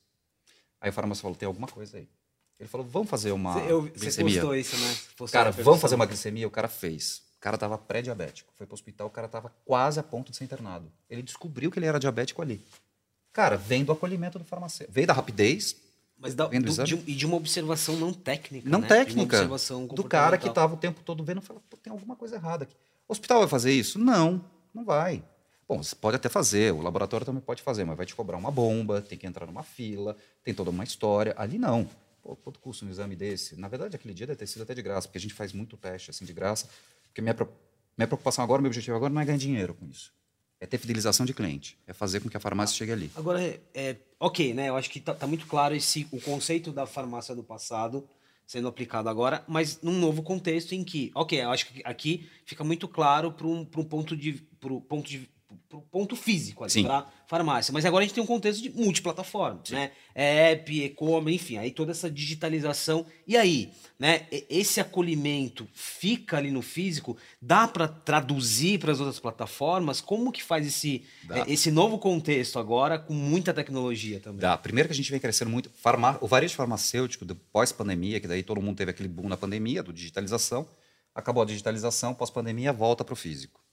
Aí 0.80 0.90
o 0.90 0.94
farmacêutico 0.94 1.24
falou: 1.24 1.36
tem 1.36 1.48
alguma 1.48 1.68
coisa 1.68 1.98
aí. 1.98 2.08
Ele 2.60 2.70
falou: 2.70 2.88
vamos 2.88 3.10
fazer 3.10 3.32
uma 3.32 3.60
eu, 3.60 3.84
glicemia. 3.84 4.36
Você 4.36 4.40
postou 4.40 4.56
isso, 4.56 4.78
né? 4.78 4.98
Postou 5.18 5.40
cara, 5.40 5.52
vamos 5.52 5.82
fazer 5.82 5.96
uma 5.96 6.06
glicemia? 6.06 6.48
O 6.48 6.52
cara 6.52 6.68
fez. 6.68 7.24
O 7.38 7.40
cara 7.40 7.56
estava 7.56 7.78
pré-diabético. 7.78 8.52
Foi 8.56 8.66
para 8.66 8.74
o 8.74 8.76
hospital, 8.76 9.08
o 9.08 9.12
cara 9.12 9.28
estava 9.28 9.50
quase 9.66 10.00
a 10.00 10.04
ponto 10.04 10.32
de 10.32 10.38
ser 10.38 10.46
internado. 10.46 10.92
Ele 11.10 11.22
descobriu 11.22 11.70
que 11.70 11.78
ele 11.78 11.86
era 11.86 12.00
diabético 12.00 12.42
ali. 12.42 12.66
Cara, 13.32 13.58
vem 13.58 13.84
do 13.84 13.92
acolhimento 13.92 14.40
do 14.40 14.46
farmacêutico. 14.46 14.94
Veio 14.94 15.06
da 15.06 15.14
rapidez, 15.14 15.76
mas 16.18 16.34
da, 16.34 16.48
do, 16.48 16.84
de, 16.84 16.96
e 17.08 17.14
de 17.14 17.26
uma 17.26 17.36
observação 17.36 17.96
não 17.98 18.14
técnica. 18.14 18.70
Não 18.70 18.80
né? 18.80 18.88
técnica. 18.88 19.48
do 19.94 20.04
cara 20.04 20.38
que 20.38 20.48
estava 20.48 20.74
o 20.74 20.78
tempo 20.78 21.02
todo 21.04 21.24
vendo 21.24 21.42
e 21.42 21.46
fala, 21.46 21.62
tem 21.84 21.92
alguma 21.92 22.16
coisa 22.16 22.36
errada 22.36 22.64
aqui. 22.64 22.76
O 23.08 23.12
hospital 23.12 23.40
vai 23.40 23.48
fazer 23.48 23.72
isso? 23.72 24.00
Não, 24.00 24.44
não 24.74 24.84
vai. 24.84 25.24
Bom, 25.68 25.82
você 25.82 25.96
pode 25.96 26.16
até 26.16 26.30
fazer, 26.30 26.74
o 26.74 26.82
laboratório 26.82 27.26
também 27.26 27.42
pode 27.42 27.62
fazer, 27.62 27.84
mas 27.84 27.98
vai 27.98 28.06
te 28.06 28.16
cobrar 28.16 28.38
uma 28.38 28.52
bomba, 28.52 29.02
tem 29.02 29.18
que 29.18 29.26
entrar 29.26 29.46
numa 29.46 29.64
fila, 29.64 30.16
tem 30.44 30.54
toda 30.54 30.70
uma 30.70 30.84
história. 30.84 31.34
Ali 31.38 31.58
não. 31.58 31.90
Pô, 32.22 32.36
quanto 32.36 32.60
custa 32.60 32.86
um 32.86 32.90
exame 32.90 33.16
desse? 33.16 33.60
Na 33.60 33.68
verdade, 33.68 33.96
aquele 33.96 34.14
dia 34.14 34.28
deve 34.28 34.38
ter 34.38 34.48
sido 34.48 34.62
até 34.62 34.74
de 34.74 34.82
graça, 34.82 35.08
porque 35.08 35.18
a 35.18 35.22
gente 35.22 35.34
faz 35.34 35.54
muito 35.54 35.76
teste 35.76 36.12
assim 36.12 36.24
de 36.24 36.34
graça. 36.34 36.68
Porque 37.08 37.22
minha, 37.22 37.36
minha 37.98 38.08
preocupação 38.08 38.44
agora, 38.44 38.62
meu 38.62 38.70
objetivo 38.70 38.96
agora 38.96 39.14
não 39.14 39.22
é 39.22 39.26
ganhar 39.26 39.38
dinheiro 39.38 39.74
com 39.74 39.86
isso 39.88 40.14
é 40.66 40.68
ter 40.68 40.78
fidelização 40.80 41.26
de 41.26 41.34
cliente, 41.34 41.78
é 41.88 41.94
fazer 41.94 42.20
com 42.20 42.28
que 42.28 42.36
a 42.36 42.40
farmácia 42.40 42.76
chegue 42.76 42.92
ali. 42.92 43.12
Agora, 43.16 43.40
é, 43.74 43.96
ok, 44.20 44.54
né? 44.54 44.70
Eu 44.70 44.76
acho 44.76 44.90
que 44.90 45.00
está 45.00 45.14
tá 45.14 45.28
muito 45.28 45.46
claro 45.46 45.76
esse, 45.76 46.08
o 46.12 46.20
conceito 46.20 46.72
da 46.72 46.86
farmácia 46.86 47.34
do 47.34 47.44
passado 47.44 48.08
sendo 48.48 48.68
aplicado 48.68 49.10
agora, 49.10 49.44
mas 49.48 49.82
num 49.82 49.98
novo 49.98 50.22
contexto 50.22 50.74
em 50.74 50.84
que, 50.84 51.12
ok, 51.16 51.42
eu 51.42 51.50
acho 51.50 51.66
que 51.68 51.82
aqui 51.84 52.30
fica 52.46 52.64
muito 52.64 52.88
claro 52.88 53.32
para 53.32 53.48
um, 53.48 53.62
um 53.62 53.84
ponto 53.84 54.16
de, 54.16 54.34
pro 54.60 54.82
ponto 54.82 55.10
de 55.10 55.28
pro 55.76 55.82
ponto 55.92 56.16
físico 56.16 56.64
ali, 56.64 56.84
para 56.84 57.06
farmácia. 57.28 57.74
Mas 57.74 57.86
agora 57.86 58.04
a 58.04 58.08
gente 58.08 58.16
tem 58.16 58.24
um 58.24 58.28
contexto 58.28 58.62
de 58.62 58.70
multiplataforma, 58.70 59.62
Sim. 59.64 59.76
né? 59.76 59.92
É 60.14 60.52
app, 60.52 60.84
e-commerce, 60.84 61.36
enfim, 61.36 61.58
aí 61.58 61.72
toda 61.72 61.92
essa 61.92 62.10
digitalização. 62.10 63.06
E 63.28 63.36
aí, 63.36 63.72
né? 64.00 64.28
Esse 64.50 64.80
acolhimento 64.80 65.68
fica 65.74 66.38
ali 66.38 66.52
no 66.52 66.62
físico, 66.62 67.18
dá 67.42 67.68
para 67.68 67.88
traduzir 67.88 68.80
para 68.80 68.92
as 68.92 69.00
outras 69.00 69.20
plataformas? 69.20 70.00
Como 70.00 70.32
que 70.32 70.42
faz 70.42 70.66
esse, 70.66 71.04
é, 71.30 71.52
esse 71.52 71.72
novo 71.72 71.98
contexto 71.98 72.60
agora 72.60 72.98
com 72.98 73.14
muita 73.14 73.54
tecnologia 73.54 74.20
também? 74.20 74.40
Dá. 74.40 74.58
Primeiro 74.58 74.88
que 74.88 74.94
a 74.94 74.96
gente 74.96 75.12
vem 75.12 75.20
crescendo 75.20 75.52
muito, 75.52 75.70
farma... 75.70 76.18
o 76.22 76.28
varejo 76.28 76.56
farmacêutico, 76.56 77.26
pós-pandemia, 77.52 78.20
que 78.20 78.28
daí 78.28 78.44
todo 78.44 78.62
mundo 78.62 78.78
teve 78.78 78.92
aquele 78.92 79.10
boom 79.10 79.28
na 79.28 79.38
pandemia, 79.38 79.84
do 79.84 79.92
digitalização, 79.92 80.68
acabou 81.14 81.44
a 81.44 81.46
digitalização, 81.46 82.14
pós-pandemia, 82.14 82.72
volta 82.72 83.04
para 83.04 83.14
o 83.14 83.16
físico. 83.16 83.65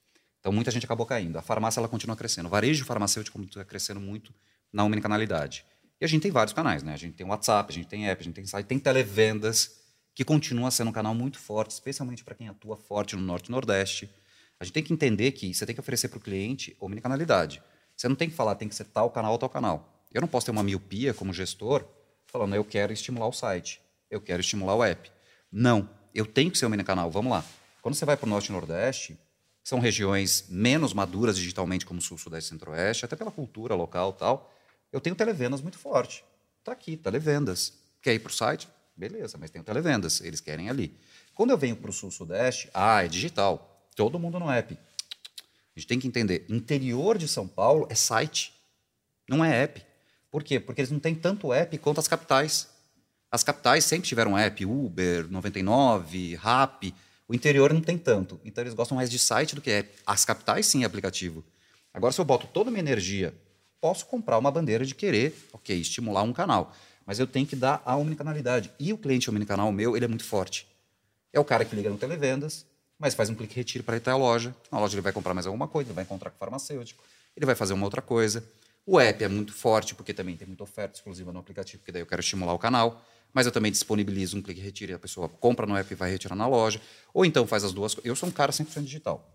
Então, 0.42 0.50
muita 0.50 0.72
gente 0.72 0.84
acabou 0.84 1.06
caindo. 1.06 1.38
A 1.38 1.42
farmácia 1.42 1.78
ela 1.78 1.86
continua 1.86 2.16
crescendo. 2.16 2.46
O 2.46 2.48
varejo 2.48 2.84
farmacêutico 2.84 3.40
está 3.42 3.64
crescendo 3.64 4.00
muito 4.00 4.34
na 4.72 4.82
omnicanalidade. 4.82 5.64
E 6.00 6.04
a 6.04 6.08
gente 6.08 6.22
tem 6.22 6.32
vários 6.32 6.52
canais, 6.52 6.82
né? 6.82 6.94
A 6.94 6.96
gente 6.96 7.14
tem 7.14 7.24
WhatsApp, 7.24 7.70
a 7.70 7.72
gente 7.72 7.86
tem 7.86 8.08
app, 8.08 8.20
a 8.20 8.24
gente 8.24 8.34
tem 8.34 8.44
site, 8.44 8.66
tem 8.66 8.76
televendas, 8.76 9.80
que 10.16 10.24
continua 10.24 10.68
sendo 10.72 10.88
um 10.88 10.92
canal 10.92 11.14
muito 11.14 11.38
forte, 11.38 11.70
especialmente 11.70 12.24
para 12.24 12.34
quem 12.34 12.48
atua 12.48 12.76
forte 12.76 13.14
no 13.14 13.22
Norte 13.22 13.46
e 13.46 13.50
Nordeste. 13.52 14.10
A 14.58 14.64
gente 14.64 14.74
tem 14.74 14.82
que 14.82 14.92
entender 14.92 15.30
que 15.30 15.54
você 15.54 15.64
tem 15.64 15.76
que 15.76 15.80
oferecer 15.80 16.08
para 16.08 16.18
o 16.18 16.20
cliente 16.20 16.76
omnicanalidade. 16.80 17.62
Você 17.96 18.08
não 18.08 18.16
tem 18.16 18.28
que 18.28 18.34
falar, 18.34 18.56
tem 18.56 18.68
que 18.68 18.74
ser 18.74 18.86
tal 18.86 19.10
canal 19.10 19.30
ou 19.30 19.38
tal 19.38 19.48
canal. 19.48 20.04
Eu 20.12 20.20
não 20.20 20.26
posso 20.26 20.46
ter 20.46 20.52
uma 20.52 20.64
miopia 20.64 21.14
como 21.14 21.32
gestor 21.32 21.86
falando, 22.26 22.56
eu 22.56 22.64
quero 22.64 22.92
estimular 22.92 23.28
o 23.28 23.32
site, 23.32 23.80
eu 24.10 24.20
quero 24.20 24.40
estimular 24.40 24.74
o 24.74 24.82
app. 24.82 25.08
Não, 25.52 25.88
eu 26.12 26.26
tenho 26.26 26.50
que 26.50 26.58
ser 26.58 26.66
omnicanal. 26.66 27.10
Vamos 27.10 27.30
lá. 27.30 27.44
Quando 27.80 27.94
você 27.94 28.04
vai 28.04 28.16
para 28.16 28.26
o 28.26 28.28
Norte 28.28 28.48
e 28.48 28.52
Nordeste, 28.52 29.18
são 29.62 29.78
regiões 29.78 30.46
menos 30.48 30.92
maduras 30.92 31.36
digitalmente, 31.36 31.86
como 31.86 32.00
Sul, 32.00 32.18
Sudeste 32.18 32.50
Centro-Oeste, 32.50 33.04
até 33.04 33.14
pela 33.14 33.30
cultura 33.30 33.74
local 33.74 34.12
tal. 34.12 34.52
Eu 34.92 35.00
tenho 35.00 35.14
televendas 35.14 35.60
muito 35.60 35.78
forte. 35.78 36.24
Está 36.58 36.72
aqui, 36.72 36.96
televendas. 36.96 37.72
Quer 38.00 38.14
ir 38.14 38.18
para 38.18 38.30
o 38.30 38.34
site? 38.34 38.68
Beleza, 38.96 39.38
mas 39.38 39.50
tenho 39.50 39.64
televendas. 39.64 40.20
Eles 40.20 40.40
querem 40.40 40.68
ali. 40.68 40.96
Quando 41.34 41.50
eu 41.50 41.58
venho 41.58 41.76
para 41.76 41.90
o 41.90 41.92
Sul, 41.92 42.10
Sudeste, 42.10 42.68
ah, 42.74 43.04
é 43.04 43.08
digital. 43.08 43.88
Todo 43.94 44.18
mundo 44.18 44.38
no 44.38 44.50
app. 44.50 44.74
A 44.74 45.78
gente 45.80 45.88
tem 45.88 45.98
que 45.98 46.06
entender, 46.06 46.44
interior 46.48 47.16
de 47.16 47.26
São 47.26 47.48
Paulo 47.48 47.86
é 47.88 47.94
site, 47.94 48.52
não 49.26 49.42
é 49.42 49.62
app. 49.62 49.82
Por 50.30 50.44
quê? 50.44 50.60
Porque 50.60 50.82
eles 50.82 50.90
não 50.90 51.00
têm 51.00 51.14
tanto 51.14 51.52
app 51.52 51.76
quanto 51.78 51.98
as 51.98 52.08
capitais. 52.08 52.68
As 53.30 53.42
capitais 53.42 53.84
sempre 53.84 54.06
tiveram 54.06 54.36
app, 54.36 54.66
Uber, 54.66 55.26
99, 55.30 56.36
Rap. 56.36 56.94
O 57.32 57.34
interior 57.34 57.72
não 57.72 57.80
tem 57.80 57.96
tanto. 57.96 58.38
Então 58.44 58.62
eles 58.62 58.74
gostam 58.74 58.94
mais 58.94 59.10
de 59.10 59.18
site 59.18 59.54
do 59.54 59.62
que 59.62 59.70
app. 59.70 59.90
As 60.06 60.22
capitais 60.22 60.66
sim 60.66 60.82
é 60.82 60.84
aplicativo. 60.84 61.42
Agora, 61.94 62.12
se 62.12 62.20
eu 62.20 62.26
boto 62.26 62.46
toda 62.46 62.68
a 62.68 62.70
minha 62.70 62.82
energia, 62.82 63.32
posso 63.80 64.04
comprar 64.04 64.36
uma 64.36 64.50
bandeira 64.50 64.84
de 64.84 64.94
querer, 64.94 65.34
ok, 65.50 65.74
estimular 65.80 66.24
um 66.24 66.32
canal. 66.34 66.74
Mas 67.06 67.18
eu 67.18 67.26
tenho 67.26 67.46
que 67.46 67.56
dar 67.56 67.80
a 67.86 67.96
omnicanalidade. 67.96 68.70
E 68.78 68.92
o 68.92 68.98
cliente 68.98 69.30
omnicanal 69.30 69.72
meu, 69.72 69.96
ele 69.96 70.04
é 70.04 70.08
muito 70.08 70.24
forte. 70.24 70.68
É 71.32 71.40
o 71.40 71.44
cara 71.44 71.64
que 71.64 71.74
liga 71.74 71.88
no 71.88 71.96
televendas, 71.96 72.66
mas 72.98 73.14
faz 73.14 73.30
um 73.30 73.34
clique 73.34 73.56
retiro 73.56 73.82
para 73.82 73.96
ir 73.96 74.00
até 74.00 74.10
a 74.10 74.16
loja. 74.16 74.54
Na 74.70 74.78
loja 74.78 74.92
ele 74.94 75.00
vai 75.00 75.14
comprar 75.14 75.32
mais 75.32 75.46
alguma 75.46 75.66
coisa, 75.66 75.88
ele 75.88 75.94
vai 75.94 76.04
encontrar 76.04 76.28
com 76.28 76.36
o 76.36 76.38
farmacêutico, 76.38 77.02
ele 77.34 77.46
vai 77.46 77.54
fazer 77.54 77.72
uma 77.72 77.86
outra 77.86 78.02
coisa. 78.02 78.46
O 78.84 79.00
app 79.00 79.24
é 79.24 79.28
muito 79.28 79.54
forte, 79.54 79.94
porque 79.94 80.12
também 80.12 80.36
tem 80.36 80.46
muita 80.46 80.64
oferta 80.64 80.96
exclusiva 80.96 81.32
no 81.32 81.38
aplicativo, 81.38 81.78
porque 81.78 81.92
daí 81.92 82.02
eu 82.02 82.06
quero 82.06 82.20
estimular 82.20 82.52
o 82.52 82.58
canal. 82.58 83.02
Mas 83.32 83.46
eu 83.46 83.52
também 83.52 83.72
disponibilizo 83.72 84.36
um 84.36 84.42
clique 84.42 84.84
e 84.84 84.92
a 84.92 84.98
pessoa 84.98 85.28
compra 85.28 85.66
no 85.66 85.76
app 85.76 85.90
e 85.90 85.96
vai 85.96 86.10
retirar 86.10 86.36
na 86.36 86.46
loja. 86.46 86.80
Ou 87.14 87.24
então 87.24 87.46
faz 87.46 87.64
as 87.64 87.72
duas 87.72 87.94
coisas. 87.94 88.08
Eu 88.08 88.14
sou 88.14 88.28
um 88.28 88.32
cara 88.32 88.52
100% 88.52 88.82
digital. 88.84 89.26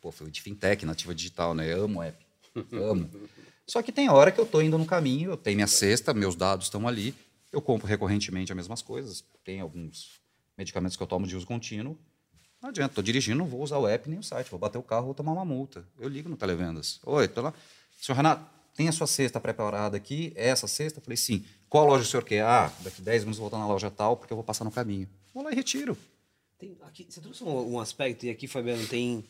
Pô, 0.00 0.10
fui 0.10 0.30
de 0.30 0.40
fintech, 0.40 0.84
nativa 0.84 1.14
digital, 1.14 1.54
né? 1.54 1.72
Eu 1.72 1.84
amo 1.84 2.02
app. 2.02 2.26
Amo. 2.72 3.08
Só 3.66 3.80
que 3.82 3.92
tem 3.92 4.08
hora 4.10 4.32
que 4.32 4.40
eu 4.40 4.44
estou 4.44 4.60
indo 4.60 4.76
no 4.76 4.84
caminho, 4.84 5.30
eu 5.30 5.36
tenho 5.36 5.56
minha 5.56 5.66
cesta, 5.66 6.12
meus 6.12 6.34
dados 6.34 6.66
estão 6.66 6.88
ali, 6.88 7.14
eu 7.52 7.62
compro 7.62 7.86
recorrentemente 7.86 8.50
as 8.50 8.56
mesmas 8.56 8.82
coisas. 8.82 9.24
Tem 9.44 9.60
alguns 9.60 10.20
medicamentos 10.58 10.96
que 10.96 11.02
eu 11.02 11.06
tomo 11.06 11.26
de 11.26 11.36
uso 11.36 11.46
contínuo. 11.46 11.96
Não 12.60 12.70
adianta, 12.70 12.92
estou 12.92 13.02
dirigindo, 13.02 13.38
não 13.38 13.46
vou 13.46 13.62
usar 13.62 13.78
o 13.78 13.88
app 13.88 14.08
nem 14.08 14.18
o 14.18 14.22
site, 14.22 14.50
vou 14.50 14.58
bater 14.58 14.78
o 14.78 14.82
carro, 14.82 15.06
vou 15.06 15.14
tomar 15.14 15.32
uma 15.32 15.44
multa. 15.44 15.84
Eu 15.98 16.08
ligo 16.08 16.28
no 16.28 16.36
televendas. 16.36 17.00
Oi, 17.04 17.28
tô 17.28 17.40
lá. 17.40 17.54
Senhor 18.00 18.16
Renato, 18.16 18.44
tem 18.74 18.88
a 18.88 18.92
sua 18.92 19.06
cesta 19.06 19.38
preparada 19.38 19.96
aqui? 19.96 20.32
É 20.34 20.48
essa 20.48 20.66
cesta? 20.66 20.98
Eu 20.98 21.02
falei, 21.02 21.16
sim. 21.16 21.44
Qual 21.68 21.86
loja 21.86 22.04
o 22.04 22.06
senhor 22.06 22.24
quer? 22.24 22.42
Ah, 22.42 22.72
daqui 22.80 23.02
10 23.02 23.22
minutos 23.24 23.38
vou 23.38 23.48
voltar 23.48 23.62
na 23.62 23.70
loja 23.70 23.90
tal, 23.90 24.16
porque 24.16 24.32
eu 24.32 24.36
vou 24.36 24.44
passar 24.44 24.64
no 24.64 24.70
caminho. 24.70 25.08
Vou 25.32 25.42
lá 25.42 25.52
e 25.52 25.54
retiro. 25.54 25.96
Tem, 26.58 26.76
aqui, 26.82 27.06
você 27.08 27.20
trouxe 27.20 27.42
um, 27.42 27.74
um, 27.74 27.80
aspecto, 27.80 28.24
e 28.26 28.30
aqui, 28.30 28.46
Fabiano, 28.46 28.86
tem, 28.86 29.24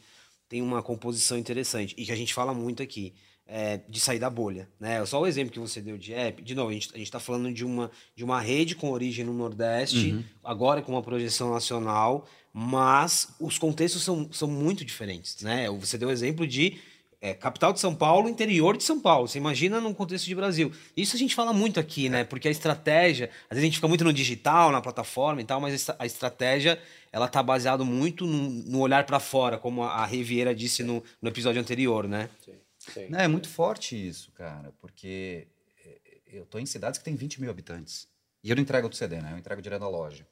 tem 0.49 0.61
uma 0.61 0.83
composição 0.83 1.39
interessante, 1.39 1.95
e 1.97 2.05
que 2.05 2.13
a 2.13 2.17
gente 2.17 2.35
fala 2.35 2.53
muito 2.53 2.83
aqui, 2.83 3.15
é, 3.47 3.81
de 3.89 4.01
sair 4.01 4.19
da 4.19 4.29
bolha. 4.31 4.69
Né? 4.79 5.05
Só 5.07 5.21
o 5.21 5.27
exemplo 5.27 5.53
que 5.53 5.59
você 5.59 5.81
deu 5.81 5.97
de 5.97 6.13
app, 6.15 6.43
de 6.43 6.55
novo, 6.55 6.71
a 6.71 6.73
gente 6.75 7.01
está 7.01 7.19
falando 7.19 7.53
de 7.53 7.65
uma, 7.65 7.91
de 8.15 8.25
uma 8.25 8.41
rede 8.41 8.75
com 8.75 8.91
origem 8.91 9.25
no 9.25 9.33
Nordeste, 9.33 10.13
uhum. 10.13 10.25
agora 10.43 10.83
com 10.83 10.93
uma 10.93 11.03
projeção 11.03 11.53
nacional, 11.53 12.29
mas 12.53 13.29
os 13.41 13.59
contextos 13.59 14.03
são, 14.03 14.31
são 14.33 14.49
muito 14.49 14.85
diferentes. 14.85 15.43
Né? 15.43 15.71
Você 15.71 15.97
deu 15.97 16.09
o 16.09 16.13
exemplo 16.13 16.47
de 16.47 16.79
é, 17.23 17.33
capital 17.33 17.73
de 17.73 17.79
São 17.79 17.95
Paulo, 17.95 18.29
interior 18.29 18.77
de 18.77 18.83
São 18.83 19.01
Paulo. 19.01 19.29
Você 19.29 19.39
imagina 19.39 19.81
num 19.81 19.95
contexto 19.95 20.27
de 20.27 20.35
Brasil. 20.35 20.73
Isso 20.97 21.15
a 21.15 21.19
gente 21.19 21.37
fala 21.37 21.53
muito 21.53 21.79
aqui, 21.79 22.09
né? 22.09 22.25
Porque 22.25 22.49
a 22.49 22.51
estratégia, 22.51 23.31
às 23.49 23.51
vezes 23.51 23.63
a 23.63 23.67
gente 23.67 23.77
fica 23.77 23.87
muito 23.87 24.03
no 24.03 24.13
digital, 24.13 24.73
na 24.73 24.83
plataforma 24.83 25.41
e 25.41 25.45
tal, 25.45 25.61
mas 25.61 25.89
a 26.01 26.05
estratégia 26.05 26.83
ela 27.13 27.29
tá 27.29 27.41
baseada 27.41 27.85
muito 27.85 28.27
no, 28.27 28.49
no 28.49 28.81
olhar 28.81 29.07
para 29.07 29.21
fora, 29.21 29.57
como 29.57 29.85
a 29.85 30.05
Riviera 30.05 30.53
disse 30.53 30.83
no, 30.83 31.03
no 31.23 31.29
episódio 31.29 31.61
anterior, 31.61 32.09
né? 32.09 32.29
Sim, 32.45 32.59
sim. 32.79 33.07
Não, 33.09 33.21
é 33.21 33.29
muito 33.29 33.49
forte 33.49 33.95
isso, 33.95 34.33
cara, 34.33 34.73
porque 34.81 35.47
é, 35.87 35.99
eu 36.27 36.45
tô 36.45 36.59
em 36.59 36.67
cidades 36.67 36.99
que 36.99 37.05
tem 37.05 37.15
20 37.15 37.41
mil 37.41 37.51
habitantes. 37.51 38.09
E 38.43 38.51
eu 38.51 38.57
não 38.57 38.65
entrego 38.65 38.89
do 38.89 38.97
CD, 38.97 39.21
né? 39.21 39.33
Eu 39.33 39.39
entrego 39.39 39.63
direto 39.63 39.83
da 39.83 39.89
loja. 39.89 40.27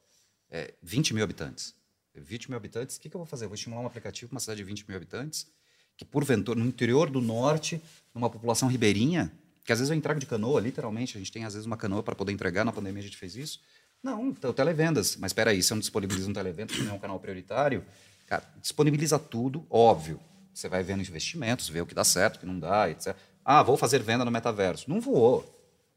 É, 0.49 0.73
20 0.83 1.13
mil 1.13 1.23
habitantes. 1.23 1.73
20 2.13 2.49
mil 2.49 2.57
habitantes, 2.57 2.97
o 2.97 2.99
que, 2.99 3.09
que 3.09 3.15
eu 3.15 3.19
vou 3.19 3.25
fazer? 3.25 3.45
Eu 3.45 3.49
vou 3.49 3.55
estimular 3.55 3.81
um 3.81 3.87
aplicativo 3.87 4.27
para 4.27 4.35
uma 4.35 4.41
cidade 4.41 4.57
de 4.57 4.65
20 4.65 4.85
mil 4.89 4.97
habitantes 4.97 5.47
que 6.01 6.05
porventura, 6.05 6.59
no 6.59 6.65
interior 6.65 7.11
do 7.11 7.21
norte, 7.21 7.79
numa 8.11 8.27
população 8.27 8.67
ribeirinha, 8.67 9.31
que 9.63 9.71
às 9.71 9.77
vezes 9.77 9.91
eu 9.91 9.95
entrego 9.95 10.19
de 10.19 10.25
canoa, 10.25 10.59
literalmente, 10.59 11.15
a 11.15 11.19
gente 11.19 11.31
tem 11.31 11.45
às 11.45 11.53
vezes 11.53 11.67
uma 11.67 11.77
canoa 11.77 12.01
para 12.01 12.15
poder 12.15 12.31
entregar, 12.31 12.65
na 12.65 12.71
pandemia 12.71 13.01
a 13.01 13.03
gente 13.03 13.17
fez 13.17 13.35
isso. 13.35 13.61
Não, 14.01 14.29
então, 14.29 14.51
televendas. 14.51 15.15
Mas 15.15 15.29
espera 15.29 15.51
aí, 15.51 15.61
se 15.61 15.71
eu 15.71 15.75
não 15.75 15.79
disponibilizo 15.79 16.27
um 16.27 16.33
televendas, 16.33 16.75
que 16.75 16.81
não 16.81 16.93
é 16.93 16.95
um 16.95 16.99
canal 16.99 17.19
prioritário, 17.19 17.85
cara, 18.25 18.43
disponibiliza 18.59 19.19
tudo, 19.19 19.63
óbvio. 19.69 20.19
Você 20.51 20.67
vai 20.67 20.81
vendo 20.81 21.01
investimentos, 21.01 21.69
vê 21.69 21.79
o 21.79 21.85
que 21.85 21.93
dá 21.93 22.03
certo, 22.03 22.37
o 22.37 22.39
que 22.39 22.47
não 22.47 22.57
dá, 22.57 22.89
etc. 22.89 23.15
Ah, 23.45 23.61
vou 23.61 23.77
fazer 23.77 24.01
venda 24.01 24.25
no 24.25 24.31
metaverso. 24.31 24.89
Não 24.89 24.99
vou. 24.99 25.45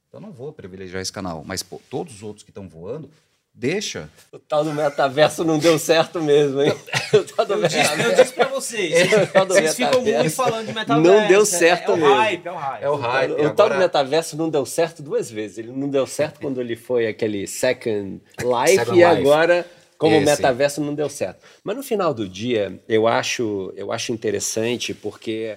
Então 0.07 0.21
não 0.21 0.33
vou 0.33 0.53
privilegiar 0.53 1.01
esse 1.01 1.13
canal. 1.13 1.43
Mas 1.47 1.63
pô, 1.63 1.81
todos 1.89 2.17
os 2.17 2.23
outros 2.23 2.45
que 2.45 2.51
estão 2.51 2.69
voando, 2.69 3.11
Deixa. 3.57 4.11
O 4.33 4.39
tal 4.39 4.65
do 4.65 4.73
metaverso 4.73 5.45
não 5.45 5.61
deu 5.61 5.79
certo 5.79 6.21
mesmo, 6.21 6.61
hein? 6.61 6.75
eu, 7.13 7.23
disse, 7.23 8.03
eu 8.03 8.15
disse 8.17 8.33
pra 8.33 8.49
vocês. 8.49 8.93
É, 8.93 9.45
vocês 9.45 9.77
ficam 9.77 10.03
muito 10.03 10.31
falando 10.31 10.67
de 10.67 10.73
metaverso. 10.73 11.13
Não 11.13 11.29
deu 11.29 11.47
certo 11.47 11.93
é, 11.93 11.95
é 11.95 11.97
mesmo. 11.97 12.13
o 12.13 12.17
hype, 12.17 12.47
é 12.47 12.51
o 12.51 12.57
hype. 12.57 12.83
É 12.83 12.91
o 12.91 12.95
hype. 12.97 13.31
O, 13.31 13.47
o 13.47 13.55
tal 13.55 13.69
do 13.69 13.77
metaverso 13.77 14.37
não 14.37 14.51
deu 14.51 14.67
certo 14.67 15.05
duas 15.05 15.31
vezes. 15.31 15.59
Ele 15.59 15.71
não 15.71 15.89
deu 15.89 16.05
certo 16.05 16.41
quando 16.41 16.61
ele 16.61 16.75
foi 16.75 17.07
aquele 17.07 17.47
Second 17.47 18.21
Life 18.41 18.77
Second 18.77 18.99
e 18.99 19.05
life. 19.05 19.05
agora 19.05 19.65
como 19.97 20.17
Esse. 20.17 20.25
o 20.25 20.27
metaverso 20.27 20.81
não 20.81 20.93
deu 20.93 21.09
certo. 21.09 21.47
Mas 21.63 21.77
no 21.77 21.83
final 21.83 22.13
do 22.13 22.29
dia, 22.29 22.83
eu 22.89 23.07
acho, 23.07 23.73
eu 23.77 23.93
acho 23.93 24.13
interessante 24.13 24.93
porque 24.93 25.57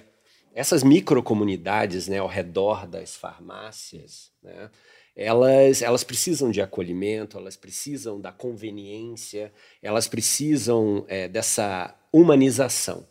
essas 0.54 0.82
microcomunidades 0.82 2.08
né, 2.08 2.18
ao 2.18 2.28
redor 2.28 2.86
das 2.86 3.16
farmácias, 3.16 4.30
né, 4.42 4.70
elas, 5.18 5.82
elas 5.82 6.04
precisam 6.04 6.48
de 6.48 6.62
acolhimento, 6.62 7.36
elas 7.36 7.56
precisam 7.56 8.20
da 8.20 8.30
conveniência, 8.30 9.52
elas 9.82 10.06
precisam 10.06 11.04
é, 11.08 11.26
dessa 11.26 11.92
humanização. 12.12 13.04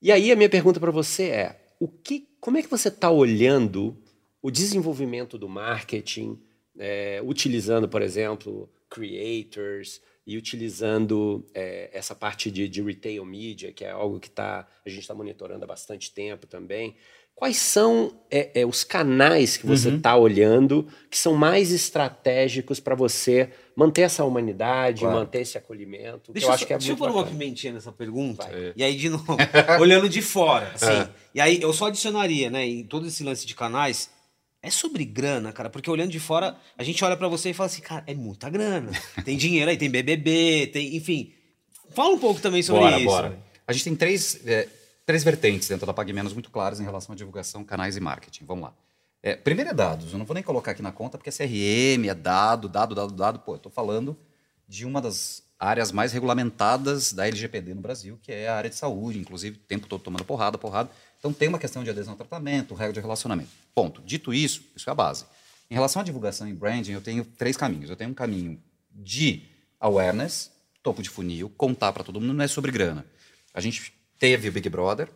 E 0.00 0.10
aí 0.10 0.32
a 0.32 0.36
minha 0.36 0.50
pergunta 0.50 0.80
para 0.80 0.90
você 0.90 1.28
é: 1.28 1.64
o 1.78 1.86
que, 1.86 2.28
como 2.40 2.58
é 2.58 2.62
que 2.62 2.68
você 2.68 2.88
está 2.88 3.08
olhando 3.08 3.96
o 4.42 4.50
desenvolvimento 4.50 5.38
do 5.38 5.48
marketing, 5.48 6.36
é, 6.76 7.22
utilizando, 7.24 7.88
por 7.88 8.02
exemplo, 8.02 8.68
creators 8.90 10.02
e 10.26 10.36
utilizando 10.36 11.46
é, 11.54 11.90
essa 11.92 12.14
parte 12.14 12.50
de, 12.50 12.68
de, 12.68 12.82
retail 12.82 13.24
media, 13.24 13.72
que 13.72 13.84
é 13.84 13.90
algo 13.90 14.18
que 14.18 14.30
tá, 14.30 14.68
a 14.84 14.88
gente 14.88 15.02
está 15.02 15.14
monitorando 15.14 15.64
há 15.64 15.66
bastante 15.66 16.12
tempo 16.12 16.46
também. 16.46 16.96
Quais 17.34 17.56
são 17.56 18.12
é, 18.30 18.60
é, 18.60 18.64
os 18.64 18.84
canais 18.84 19.56
que 19.56 19.66
você 19.66 19.90
está 19.90 20.14
uhum. 20.14 20.22
olhando 20.22 20.86
que 21.10 21.18
são 21.18 21.34
mais 21.34 21.72
estratégicos 21.72 22.78
para 22.78 22.94
você 22.94 23.50
manter 23.74 24.02
essa 24.02 24.24
humanidade, 24.24 25.00
claro. 25.00 25.18
manter 25.18 25.40
esse 25.40 25.58
acolhimento? 25.58 26.32
Deixa 26.32 26.46
eu, 26.46 26.52
acho 26.52 26.66
que 26.66 26.72
é 26.72 26.78
deixa 26.78 26.92
eu 26.92 26.96
pôr 26.96 27.10
uma 27.10 27.26
pimentinha 27.26 27.72
nessa 27.72 27.90
pergunta. 27.90 28.48
É. 28.52 28.72
E 28.76 28.84
aí, 28.84 28.96
de 28.96 29.08
novo, 29.08 29.36
olhando 29.80 30.08
de 30.08 30.22
fora. 30.22 30.70
Assim, 30.74 30.92
é. 30.92 31.08
E 31.34 31.40
aí, 31.40 31.60
eu 31.60 31.72
só 31.72 31.86
adicionaria, 31.86 32.48
né, 32.48 32.64
em 32.64 32.84
todo 32.84 33.08
esse 33.08 33.24
lance 33.24 33.44
de 33.44 33.56
canais, 33.56 34.08
é 34.62 34.70
sobre 34.70 35.04
grana, 35.04 35.52
cara, 35.52 35.68
porque 35.68 35.90
olhando 35.90 36.12
de 36.12 36.20
fora, 36.20 36.56
a 36.78 36.84
gente 36.84 37.04
olha 37.04 37.16
para 37.16 37.26
você 37.26 37.50
e 37.50 37.54
fala 37.54 37.66
assim, 37.66 37.82
cara, 37.82 38.04
é 38.06 38.14
muita 38.14 38.48
grana. 38.48 38.92
Tem 39.24 39.36
dinheiro 39.36 39.68
aí, 39.68 39.76
tem 39.76 39.90
BBB, 39.90 40.70
tem, 40.72 40.94
enfim. 40.94 41.32
Fala 41.90 42.14
um 42.14 42.18
pouco 42.18 42.40
também 42.40 42.62
sobre 42.62 42.82
bora, 42.82 42.96
isso. 42.96 43.06
Bora. 43.06 43.38
A 43.66 43.72
gente 43.72 43.84
tem 43.84 43.96
três 43.96 44.40
é, 44.46 44.68
três 45.04 45.24
vertentes 45.24 45.68
dentro 45.68 45.86
da 45.86 45.92
PagMenos 45.92 46.32
muito 46.32 46.50
claras 46.50 46.80
em 46.80 46.84
relação 46.84 47.12
à 47.12 47.16
divulgação, 47.16 47.64
canais 47.64 47.96
e 47.96 48.00
marketing. 48.00 48.44
Vamos 48.44 48.64
lá. 48.64 48.74
É, 49.22 49.36
primeiro 49.36 49.70
é 49.70 49.74
dados. 49.74 50.12
Eu 50.12 50.18
não 50.18 50.26
vou 50.26 50.34
nem 50.34 50.42
colocar 50.42 50.72
aqui 50.72 50.82
na 50.82 50.92
conta 50.92 51.16
porque 51.16 51.30
é 51.30 51.32
CRM, 51.32 52.08
é 52.08 52.14
dado, 52.14 52.68
dado, 52.68 52.94
dado, 52.94 53.12
dado. 53.12 53.38
Pô, 53.40 53.52
eu 53.52 53.56
estou 53.56 53.70
falando 53.70 54.16
de 54.68 54.84
uma 54.84 55.00
das 55.00 55.42
áreas 55.58 55.92
mais 55.92 56.12
regulamentadas 56.12 57.12
da 57.12 57.26
LGPD 57.28 57.74
no 57.74 57.80
Brasil, 57.80 58.18
que 58.20 58.32
é 58.32 58.48
a 58.48 58.56
área 58.56 58.68
de 58.68 58.74
saúde, 58.74 59.20
inclusive 59.20 59.56
o 59.56 59.60
tempo 59.60 59.86
todo 59.86 60.02
tomando 60.02 60.24
porrada, 60.24 60.58
porrada. 60.58 60.90
Então 61.20 61.32
tem 61.32 61.48
uma 61.48 61.58
questão 61.58 61.84
de 61.84 61.90
adesão 61.90 62.14
ao 62.14 62.16
tratamento, 62.16 62.74
regra 62.74 62.92
de 62.92 63.00
relacionamento. 63.00 63.50
Ponto. 63.72 64.02
Dito 64.02 64.34
isso, 64.34 64.62
isso 64.74 64.90
é 64.90 64.92
a 64.92 64.94
base. 64.94 65.24
Em 65.70 65.74
relação 65.74 66.02
à 66.02 66.04
divulgação 66.04 66.48
e 66.48 66.52
branding, 66.52 66.92
eu 66.92 67.00
tenho 67.00 67.24
três 67.24 67.56
caminhos. 67.56 67.90
Eu 67.90 67.96
tenho 67.96 68.10
um 68.10 68.14
caminho 68.14 68.60
de 68.90 69.44
awareness, 69.78 70.50
topo 70.82 71.00
de 71.00 71.08
funil, 71.08 71.48
contar 71.56 71.92
para 71.92 72.02
todo 72.02 72.20
mundo, 72.20 72.34
não 72.34 72.44
é 72.44 72.48
sobre 72.48 72.72
grana. 72.72 73.06
A 73.54 73.60
gente 73.60 73.94
Teve 74.22 74.50
o 74.50 74.52
Big 74.52 74.68
Brother, 74.68 75.08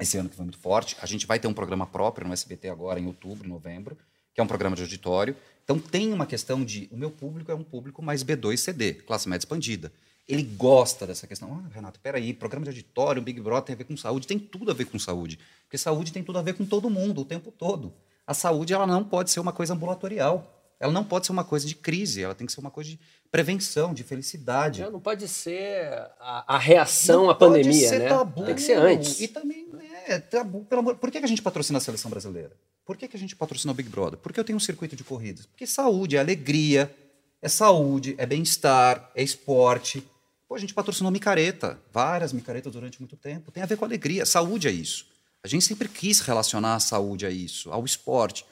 esse 0.00 0.16
ano 0.16 0.30
que 0.30 0.36
foi 0.36 0.46
muito 0.46 0.56
forte. 0.56 0.96
A 1.02 1.04
gente 1.04 1.26
vai 1.26 1.38
ter 1.38 1.48
um 1.48 1.52
programa 1.52 1.86
próprio 1.86 2.26
no 2.26 2.32
SBT 2.32 2.70
agora, 2.70 2.98
em 2.98 3.06
outubro, 3.06 3.46
novembro, 3.46 3.94
que 4.32 4.40
é 4.40 4.42
um 4.42 4.46
programa 4.46 4.74
de 4.74 4.80
auditório. 4.80 5.36
Então 5.62 5.78
tem 5.78 6.14
uma 6.14 6.24
questão 6.24 6.64
de. 6.64 6.88
O 6.90 6.96
meu 6.96 7.10
público 7.10 7.52
é 7.52 7.54
um 7.54 7.62
público 7.62 8.00
mais 8.00 8.24
B2 8.24 8.56
CD, 8.56 8.94
classe 8.94 9.28
média 9.28 9.42
expandida. 9.42 9.92
Ele 10.26 10.42
gosta 10.42 11.06
dessa 11.06 11.26
questão. 11.26 11.62
Ah, 11.62 11.68
Renato, 11.74 12.00
peraí, 12.00 12.32
programa 12.32 12.64
de 12.64 12.70
auditório, 12.70 13.20
Big 13.20 13.38
Brother 13.38 13.64
tem 13.64 13.74
a 13.74 13.76
ver 13.76 13.84
com 13.84 13.98
saúde, 13.98 14.26
tem 14.26 14.38
tudo 14.38 14.70
a 14.70 14.74
ver 14.74 14.86
com 14.86 14.98
saúde. 14.98 15.38
Porque 15.64 15.76
saúde 15.76 16.10
tem 16.10 16.24
tudo 16.24 16.38
a 16.38 16.42
ver 16.42 16.54
com 16.54 16.64
todo 16.64 16.88
mundo, 16.88 17.20
o 17.20 17.24
tempo 17.26 17.52
todo. 17.52 17.92
A 18.26 18.32
saúde 18.32 18.72
ela 18.72 18.86
não 18.86 19.04
pode 19.04 19.30
ser 19.30 19.40
uma 19.40 19.52
coisa 19.52 19.74
ambulatorial. 19.74 20.55
Ela 20.78 20.92
não 20.92 21.04
pode 21.04 21.26
ser 21.26 21.32
uma 21.32 21.44
coisa 21.44 21.66
de 21.66 21.74
crise, 21.74 22.22
ela 22.22 22.34
tem 22.34 22.46
que 22.46 22.52
ser 22.52 22.60
uma 22.60 22.70
coisa 22.70 22.90
de 22.90 23.00
prevenção, 23.30 23.94
de 23.94 24.02
felicidade. 24.02 24.80
Já 24.80 24.90
não 24.90 25.00
pode 25.00 25.26
ser 25.26 25.88
a, 26.20 26.54
a 26.54 26.58
reação 26.58 27.24
não 27.24 27.30
à 27.30 27.34
pandemia, 27.34 27.88
ser 27.88 27.98
né? 28.00 28.08
Tabu. 28.08 28.44
Tem 28.44 28.54
que 28.54 28.62
ser 28.62 28.74
antes. 28.74 29.20
E 29.20 29.28
também 29.28 29.66
é 30.06 30.18
tabu, 30.18 30.64
pelo 30.64 30.80
amor. 30.80 30.96
Por 30.96 31.10
que 31.10 31.18
a 31.18 31.26
gente 31.26 31.42
patrocina 31.42 31.78
a 31.78 31.80
seleção 31.80 32.10
brasileira? 32.10 32.52
Por 32.84 32.96
que 32.96 33.08
a 33.12 33.18
gente 33.18 33.34
patrocina 33.34 33.72
o 33.72 33.74
Big 33.74 33.88
Brother? 33.88 34.18
Porque 34.18 34.38
eu 34.38 34.44
tenho 34.44 34.56
um 34.56 34.60
circuito 34.60 34.94
de 34.94 35.02
corridas. 35.02 35.46
Porque 35.46 35.66
saúde 35.66 36.16
é 36.16 36.20
alegria, 36.20 36.94
é 37.42 37.48
saúde, 37.48 38.14
é 38.16 38.24
bem-estar, 38.24 39.10
é 39.14 39.22
esporte. 39.22 40.06
Pô, 40.48 40.54
a 40.54 40.58
gente 40.58 40.72
patrocinou 40.72 41.10
micareta, 41.10 41.78
várias 41.92 42.32
micaretas 42.32 42.72
durante 42.72 43.00
muito 43.00 43.16
tempo. 43.16 43.50
Tem 43.50 43.62
a 43.62 43.66
ver 43.66 43.76
com 43.76 43.84
alegria. 43.84 44.24
Saúde 44.24 44.68
é 44.68 44.70
isso. 44.70 45.06
A 45.42 45.48
gente 45.48 45.64
sempre 45.64 45.88
quis 45.88 46.20
relacionar 46.20 46.76
a 46.76 46.80
saúde 46.80 47.26
a 47.26 47.30
isso, 47.30 47.72
ao 47.72 47.84
esporte. 47.84 48.46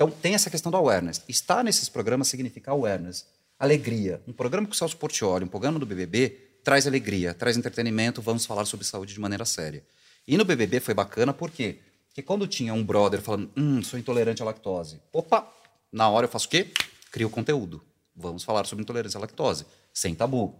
Então, 0.00 0.10
tem 0.10 0.34
essa 0.34 0.48
questão 0.48 0.72
do 0.72 0.78
awareness. 0.78 1.22
Estar 1.28 1.62
nesses 1.62 1.86
programas 1.86 2.28
significa 2.28 2.70
awareness, 2.70 3.26
alegria. 3.58 4.22
Um 4.26 4.32
programa 4.32 4.66
com 4.66 4.72
o 4.72 4.74
Celso 4.74 4.96
Portioli, 4.96 5.44
um 5.44 5.48
programa 5.48 5.78
do 5.78 5.84
BBB, 5.84 6.38
traz 6.64 6.86
alegria, 6.86 7.34
traz 7.34 7.54
entretenimento, 7.54 8.22
vamos 8.22 8.46
falar 8.46 8.64
sobre 8.64 8.86
saúde 8.86 9.12
de 9.12 9.20
maneira 9.20 9.44
séria. 9.44 9.84
E 10.26 10.38
no 10.38 10.44
BBB 10.46 10.80
foi 10.80 10.94
bacana 10.94 11.34
por 11.34 11.50
quê? 11.50 11.80
Porque 12.06 12.22
quando 12.22 12.46
tinha 12.46 12.72
um 12.72 12.82
brother 12.82 13.20
falando, 13.20 13.52
hum, 13.54 13.82
sou 13.82 13.98
intolerante 13.98 14.40
à 14.40 14.46
lactose. 14.46 15.02
Opa, 15.12 15.46
na 15.92 16.08
hora 16.08 16.24
eu 16.24 16.30
faço 16.30 16.46
o 16.46 16.50
quê? 16.50 16.72
Crio 17.12 17.28
conteúdo. 17.28 17.84
Vamos 18.16 18.42
falar 18.42 18.64
sobre 18.64 18.82
intolerância 18.82 19.18
à 19.18 19.20
lactose, 19.20 19.66
sem 19.92 20.14
tabu. 20.14 20.58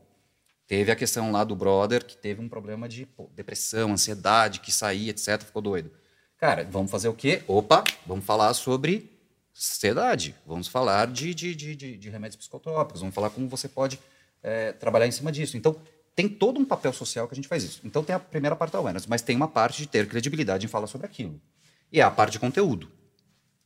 Teve 0.67 0.93
a 0.93 0.97
questão 0.97 1.33
lá 1.33 1.45
do 1.45 1.57
brother 1.57 2.05
que 2.05 2.15
teve 2.15 2.43
um 2.43 2.49
problema 2.49 2.87
de 2.87 3.07
pô, 3.07 3.31
depressão, 3.35 3.93
ansiedade, 3.93 4.61
que 4.61 4.71
saía, 4.71 5.13
etc, 5.13 5.41
ficou 5.41 5.63
doido. 5.63 5.91
Cara, 6.37 6.69
vamos 6.71 6.91
fazer 6.91 7.09
o 7.09 7.15
quê? 7.15 7.43
Opa, 7.49 7.83
vamos 8.07 8.27
falar 8.27 8.53
sobre 8.53 9.19
sociedade, 9.61 10.35
vamos 10.47 10.69
falar 10.69 11.07
de, 11.07 11.35
de, 11.35 11.55
de, 11.55 11.77
de, 11.77 12.09
remédios 12.09 12.37
psicotrópicos, 12.37 13.03
vamos 13.03 13.15
falar 13.15 13.29
como 13.29 13.47
você 13.47 13.69
pode 13.69 14.01
é, 14.43 14.73
trabalhar 14.73 15.07
em 15.07 15.11
cima 15.11 15.31
disso. 15.31 15.55
Então, 15.55 15.77
tem 16.17 16.27
todo 16.27 16.59
um 16.59 16.65
papel 16.65 16.95
social 16.95 17.29
que 17.29 17.35
a 17.35 17.37
gente 17.37 17.47
faz 17.47 17.63
isso. 17.63 17.83
Então, 17.85 18.03
tem 18.03 18.17
a 18.17 18.19
primeira 18.19 18.57
parte 18.57 18.73
da 18.73 18.79
awareness, 18.79 19.07
mas 19.07 19.21
tem 19.21 19.37
uma 19.37 19.49
parte 19.49 19.83
de 19.83 19.87
ter 19.87 20.09
credibilidade 20.09 20.65
em 20.65 20.69
falar 20.69 20.87
sobre 20.87 21.07
aquilo. 21.07 21.39
E 21.93 22.01
é 22.01 22.03
a 22.03 22.11
parte 22.11 22.33
de 22.33 22.39
conteúdo. 22.39 22.91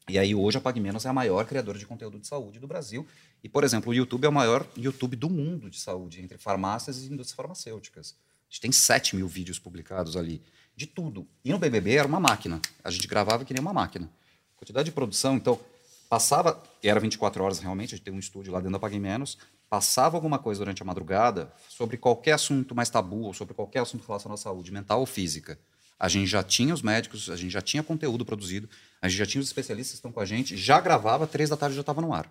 E 0.09 0.19
aí, 0.19 0.35
hoje, 0.35 0.59
a 0.59 0.61
PagMenos 0.61 1.07
é 1.07 1.09
a 1.09 1.13
maior 1.13 1.47
criadora 1.47 1.79
de 1.79 1.87
conteúdo 1.87 2.19
de 2.19 2.27
saúde 2.27 2.59
do 2.59 2.67
Brasil. 2.67 3.07
E, 3.41 3.49
por 3.49 3.63
exemplo, 3.63 3.93
o 3.93 3.95
YouTube 3.95 4.25
é 4.25 4.29
o 4.29 4.33
maior 4.33 4.67
YouTube 4.77 5.15
do 5.15 5.31
mundo 5.31 5.71
de 5.71 5.79
saúde, 5.79 6.21
entre 6.21 6.39
farmácias 6.39 7.05
e 7.05 7.07
indústrias 7.07 7.37
farmacêuticas. 7.37 8.17
A 8.51 8.51
gente 8.51 8.61
tem 8.61 8.73
7 8.73 9.15
mil 9.15 9.29
vídeos 9.29 9.61
publicados 9.61 10.17
ali, 10.17 10.43
de 10.75 10.89
tudo. 10.89 11.25
E 11.45 11.53
no 11.53 11.59
BBB 11.59 11.95
era 11.95 12.09
uma 12.09 12.19
máquina. 12.19 12.61
A 12.83 12.91
gente 12.91 13.07
gravava 13.07 13.45
que 13.45 13.55
nem 13.55 13.61
uma 13.61 13.73
máquina. 13.73 14.11
Quantidade 14.57 14.87
de 14.87 14.93
produção, 14.93 15.37
então, 15.37 15.61
passava, 16.15 16.63
era 16.81 17.01
24 17.01 17.43
horas 17.43 17.59
realmente, 17.59 17.93
a 17.93 17.97
gente 17.97 18.05
tem 18.05 18.15
um 18.15 18.21
estúdio 18.21 18.53
lá 18.53 18.61
dentro 18.61 18.75
da 18.75 18.79
Paguei 18.79 19.01
Menos, 19.01 19.37
passava 19.69 20.17
alguma 20.17 20.39
coisa 20.39 20.61
durante 20.61 20.81
a 20.81 20.85
madrugada 20.85 21.53
sobre 21.69 21.97
qualquer 21.97 22.33
assunto 22.35 22.73
mais 22.73 22.89
tabu 22.89 23.23
ou 23.23 23.35
sobre 23.35 23.53
qualquer 23.53 23.81
assunto 23.81 24.07
relacionado 24.07 24.39
à 24.39 24.41
saúde 24.41 24.71
mental 24.71 25.01
ou 25.01 25.07
física. 25.07 25.59
A 25.99 26.07
gente 26.07 26.29
já 26.29 26.41
tinha 26.41 26.73
os 26.73 26.83
médicos, 26.83 27.29
a 27.31 27.35
gente 27.35 27.51
já 27.51 27.61
tinha 27.61 27.83
conteúdo 27.83 28.25
produzido, 28.25 28.71
a 29.03 29.09
gente 29.09 29.19
já 29.19 29.27
tinha 29.27 29.41
os 29.41 29.49
especialistas 29.49 29.95
que 29.95 29.97
estão 29.97 30.13
com 30.13 30.21
a 30.21 30.25
gente, 30.25 30.57
já 30.57 30.81
gravava, 30.81 31.27
três 31.27 31.51
da 31.51 31.57
tarde 31.57 31.75
já 31.75 31.81
estava 31.81 32.01
no 32.01 32.15
ar. 32.15 32.31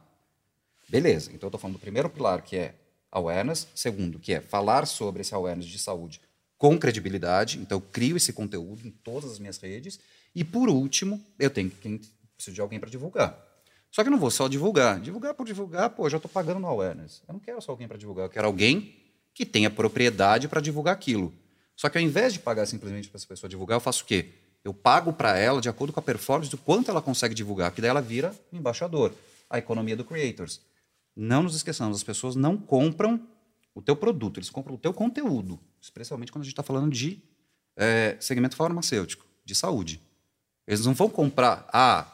Beleza, 0.88 1.32
então 1.34 1.48
eu 1.48 1.50
estou 1.50 1.60
falando 1.60 1.76
do 1.76 1.82
primeiro 1.82 2.10
pilar, 2.10 2.42
que 2.42 2.56
é 2.56 2.76
awareness, 3.12 3.68
segundo, 3.76 4.18
que 4.18 4.32
é 4.32 4.40
falar 4.40 4.86
sobre 4.86 5.24
esse 5.24 5.36
awareness 5.36 5.68
de 5.68 5.78
saúde 5.78 6.22
com 6.58 6.80
credibilidade, 6.80 7.60
então 7.60 7.80
eu 7.80 7.82
crio 7.82 8.16
esse 8.16 8.32
conteúdo 8.32 8.88
em 8.88 8.92
todas 8.92 9.30
as 9.30 9.40
minhas 9.40 9.58
redes, 9.58 10.00
e 10.34 10.42
por 10.42 10.70
último, 10.70 11.22
eu 11.38 11.50
tenho 11.50 11.70
que 11.70 12.00
preciso 12.38 12.56
de 12.56 12.62
alguém 12.62 12.80
para 12.80 12.90
divulgar. 12.90 13.53
Só 13.94 14.02
que 14.02 14.08
eu 14.08 14.12
não 14.12 14.18
vou 14.18 14.32
só 14.32 14.48
divulgar. 14.48 15.00
Divulgar 15.00 15.36
por 15.36 15.46
divulgar, 15.46 15.92
pô, 15.92 16.10
já 16.10 16.18
estou 16.18 16.30
pagando 16.30 16.60
no 16.60 16.66
awareness. 16.66 17.22
Eu 17.28 17.34
não 17.34 17.40
quero 17.40 17.62
só 17.62 17.72
alguém 17.72 17.88
para 17.88 17.96
divulgar, 17.96 18.26
eu 18.26 18.30
quero 18.30 18.48
alguém 18.48 18.96
que 19.36 19.46
tenha 19.46 19.70
propriedade 19.70 20.48
para 20.48 20.60
divulgar 20.60 20.96
aquilo. 20.96 21.32
Só 21.76 21.88
que 21.90 22.00
ao 22.00 22.04
invés 22.04 22.34
de 22.34 22.40
pagar 22.40 22.66
simplesmente 22.66 23.08
para 23.08 23.18
essa 23.18 23.28
pessoa 23.28 23.48
divulgar, 23.48 23.76
eu 23.76 23.80
faço 23.80 24.04
o 24.04 24.08
quê? 24.08 24.30
Eu 24.64 24.74
pago 24.74 25.14
para 25.14 25.38
ela 25.38 25.62
de 25.62 25.70
acordo 25.70 25.94
com 25.94 26.00
a 26.00 26.04
performance 26.04 26.50
do 26.50 26.58
quanto 26.58 26.90
ela 26.90 27.04
consegue 27.04 27.36
divulgar, 27.36 27.72
que 27.72 27.82
daí 27.82 27.90
ela 27.92 28.02
vira 28.02 28.34
embaixador. 28.52 29.14
A 29.48 29.60
economia 29.60 29.96
do 29.96 30.04
creators. 30.04 30.60
Não 31.16 31.44
nos 31.44 31.56
esqueçamos, 31.56 31.98
as 31.98 32.04
pessoas 32.04 32.36
não 32.36 32.58
compram 32.58 33.22
o 33.76 33.82
teu 33.82 33.96
produto, 33.96 34.40
eles 34.40 34.50
compram 34.50 34.74
o 34.74 34.78
teu 34.78 34.94
conteúdo, 34.94 35.60
especialmente 35.80 36.32
quando 36.32 36.42
a 36.42 36.46
gente 36.46 36.54
está 36.54 36.64
falando 36.64 36.92
de 36.92 37.22
é, 37.76 38.18
segmento 38.20 38.56
farmacêutico, 38.56 39.24
de 39.46 39.54
saúde. 39.54 40.02
Eles 40.66 40.84
não 40.84 40.96
vão 40.96 41.10
comprar, 41.10 41.68
ah, 41.72 42.08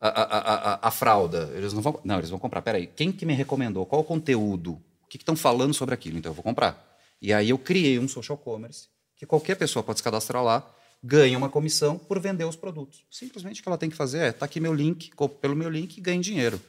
a, 0.00 0.08
a, 0.08 0.74
a, 0.74 0.88
a, 0.88 0.90
fralda. 0.90 1.50
Eles 1.54 1.72
não 1.72 1.82
vão. 1.82 2.00
Não, 2.04 2.18
eles 2.18 2.30
vão 2.30 2.38
comprar. 2.38 2.62
Peraí, 2.62 2.86
quem 2.86 3.10
que 3.12 3.24
me 3.24 3.34
recomendou? 3.34 3.86
Qual 3.86 4.00
o 4.00 4.04
conteúdo? 4.04 4.72
O 5.04 5.08
que 5.08 5.16
estão 5.16 5.36
falando 5.36 5.72
sobre 5.72 5.94
aquilo? 5.94 6.18
Então 6.18 6.30
eu 6.30 6.34
vou 6.34 6.42
comprar. 6.42 6.98
E 7.20 7.32
aí 7.32 7.50
eu 7.50 7.58
criei 7.58 7.98
um 7.98 8.08
social 8.08 8.36
commerce 8.36 8.88
que 9.16 9.24
qualquer 9.24 9.56
pessoa 9.56 9.82
pode 9.82 9.98
se 9.98 10.02
cadastrar 10.02 10.44
lá, 10.44 10.68
ganha 11.02 11.38
uma 11.38 11.48
comissão 11.48 11.98
por 11.98 12.20
vender 12.20 12.44
os 12.44 12.56
produtos. 12.56 13.04
Simplesmente 13.10 13.60
o 13.60 13.62
que 13.62 13.68
ela 13.68 13.78
tem 13.78 13.90
que 13.90 13.96
fazer 13.96 14.18
é: 14.18 14.32
tá 14.32 14.44
aqui 14.44 14.60
meu 14.60 14.74
link, 14.74 15.10
pelo 15.40 15.56
meu 15.56 15.70
link 15.70 15.96
e 15.96 16.00
ganhe 16.00 16.20
dinheiro. 16.20 16.60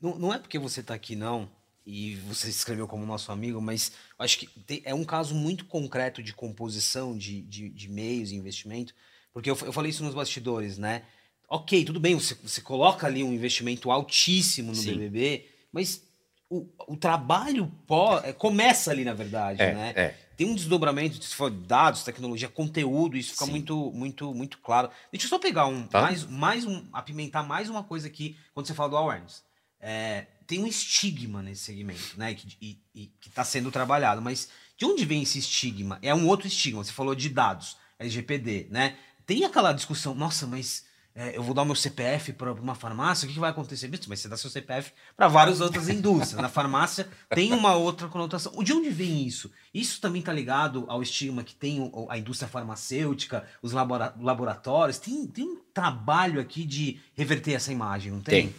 Não, 0.00 0.18
não 0.18 0.34
é 0.34 0.38
porque 0.38 0.58
você 0.58 0.80
está 0.80 0.94
aqui, 0.94 1.16
não, 1.16 1.50
e 1.84 2.16
você 2.16 2.44
se 2.52 2.58
escreveu 2.58 2.86
como 2.86 3.06
nosso 3.06 3.32
amigo, 3.32 3.60
mas 3.60 3.92
acho 4.18 4.38
que 4.38 4.46
tem, 4.46 4.82
é 4.84 4.94
um 4.94 5.04
caso 5.04 5.34
muito 5.34 5.64
concreto 5.64 6.22
de 6.22 6.32
composição 6.34 7.16
de, 7.16 7.42
de, 7.42 7.70
de 7.70 7.88
meios 7.88 8.30
e 8.30 8.36
investimento, 8.36 8.94
porque 9.32 9.50
eu, 9.50 9.56
eu 9.62 9.72
falei 9.72 9.90
isso 9.90 10.04
nos 10.04 10.14
bastidores, 10.14 10.76
né? 10.78 11.02
Ok, 11.48 11.84
tudo 11.84 12.00
bem, 12.00 12.14
você, 12.14 12.34
você 12.42 12.60
coloca 12.60 13.06
ali 13.06 13.22
um 13.22 13.32
investimento 13.32 13.90
altíssimo 13.90 14.70
no 14.70 14.76
Sim. 14.76 14.92
BBB, 14.94 15.46
mas 15.72 16.02
o, 16.48 16.66
o 16.86 16.96
trabalho 16.96 17.70
pó, 17.86 18.20
é, 18.20 18.32
começa 18.32 18.90
ali, 18.90 19.04
na 19.04 19.14
verdade, 19.14 19.62
é, 19.62 19.74
né? 19.74 19.92
É. 19.96 20.14
Tem 20.36 20.46
um 20.46 20.54
desdobramento, 20.54 21.26
for 21.34 21.50
dados, 21.50 22.04
tecnologia, 22.04 22.48
conteúdo, 22.48 23.16
isso 23.16 23.32
fica 23.32 23.46
muito, 23.46 23.90
muito, 23.92 24.34
muito 24.34 24.58
claro. 24.58 24.90
Deixa 25.10 25.26
eu 25.26 25.30
só 25.30 25.38
pegar 25.38 25.66
um, 25.66 25.86
tá. 25.86 26.02
mais, 26.02 26.24
mais 26.26 26.66
um, 26.66 26.84
apimentar 26.92 27.42
mais 27.42 27.70
uma 27.70 27.82
coisa 27.82 28.06
aqui, 28.06 28.36
quando 28.52 28.66
você 28.66 28.74
fala 28.74 28.90
do 28.90 28.96
awareness. 28.96 29.42
É, 29.80 30.26
tem 30.46 30.62
um 30.62 30.66
estigma 30.66 31.42
nesse 31.42 31.62
segmento, 31.62 32.18
né? 32.18 32.34
Que, 32.34 32.56
e, 32.60 32.78
e, 32.94 33.06
que 33.20 33.28
está 33.28 33.44
sendo 33.44 33.70
trabalhado, 33.70 34.20
mas 34.20 34.48
de 34.76 34.84
onde 34.84 35.04
vem 35.06 35.22
esse 35.22 35.38
estigma? 35.38 35.98
É 36.02 36.14
um 36.14 36.26
outro 36.26 36.46
estigma. 36.46 36.84
Você 36.84 36.92
falou 36.92 37.14
de 37.14 37.30
dados, 37.30 37.78
LGPD, 37.98 38.68
né? 38.70 38.96
Tem 39.24 39.44
aquela 39.44 39.72
discussão, 39.72 40.14
nossa, 40.14 40.46
mas 40.46 40.85
é, 41.18 41.34
eu 41.34 41.42
vou 41.42 41.54
dar 41.54 41.62
o 41.62 41.64
meu 41.64 41.74
CPF 41.74 42.34
para 42.34 42.52
uma 42.52 42.74
farmácia, 42.74 43.24
o 43.24 43.28
que, 43.28 43.32
que 43.32 43.40
vai 43.40 43.48
acontecer? 43.48 43.90
Mas 44.06 44.20
você 44.20 44.28
dá 44.28 44.36
seu 44.36 44.50
CPF 44.50 44.92
para 45.16 45.26
várias 45.28 45.62
outras 45.62 45.88
indústrias. 45.88 46.42
Na 46.42 46.50
farmácia 46.50 47.08
tem 47.30 47.54
uma 47.54 47.74
outra 47.74 48.06
conotação. 48.06 48.52
De 48.62 48.70
onde 48.74 48.90
vem 48.90 49.26
isso? 49.26 49.50
Isso 49.72 49.98
também 49.98 50.20
está 50.20 50.30
ligado 50.30 50.84
ao 50.88 51.02
estigma 51.02 51.42
que 51.42 51.54
tem 51.54 51.90
a 52.10 52.18
indústria 52.18 52.46
farmacêutica, 52.46 53.46
os 53.62 53.72
laboratórios. 53.72 54.98
Tem, 54.98 55.26
tem 55.26 55.44
um 55.44 55.58
trabalho 55.72 56.38
aqui 56.38 56.66
de 56.66 57.00
reverter 57.14 57.54
essa 57.54 57.72
imagem, 57.72 58.12
não 58.12 58.20
tem? 58.20 58.48
Tem. 58.48 58.54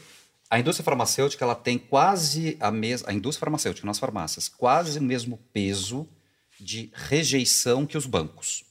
A 0.49 0.59
indústria 0.59 0.83
farmacêutica 0.83 1.45
ela 1.45 1.53
tem 1.53 1.77
quase 1.77 2.57
a 2.59 2.71
mesma. 2.71 3.11
A 3.11 3.13
indústria 3.13 3.41
farmacêutica 3.41 3.85
nas 3.85 3.99
farmácias, 3.99 4.47
quase 4.47 4.97
o 4.97 5.03
mesmo 5.03 5.37
peso 5.53 6.09
de 6.59 6.89
rejeição 6.91 7.85
que 7.85 7.95
os 7.95 8.07
bancos. 8.07 8.63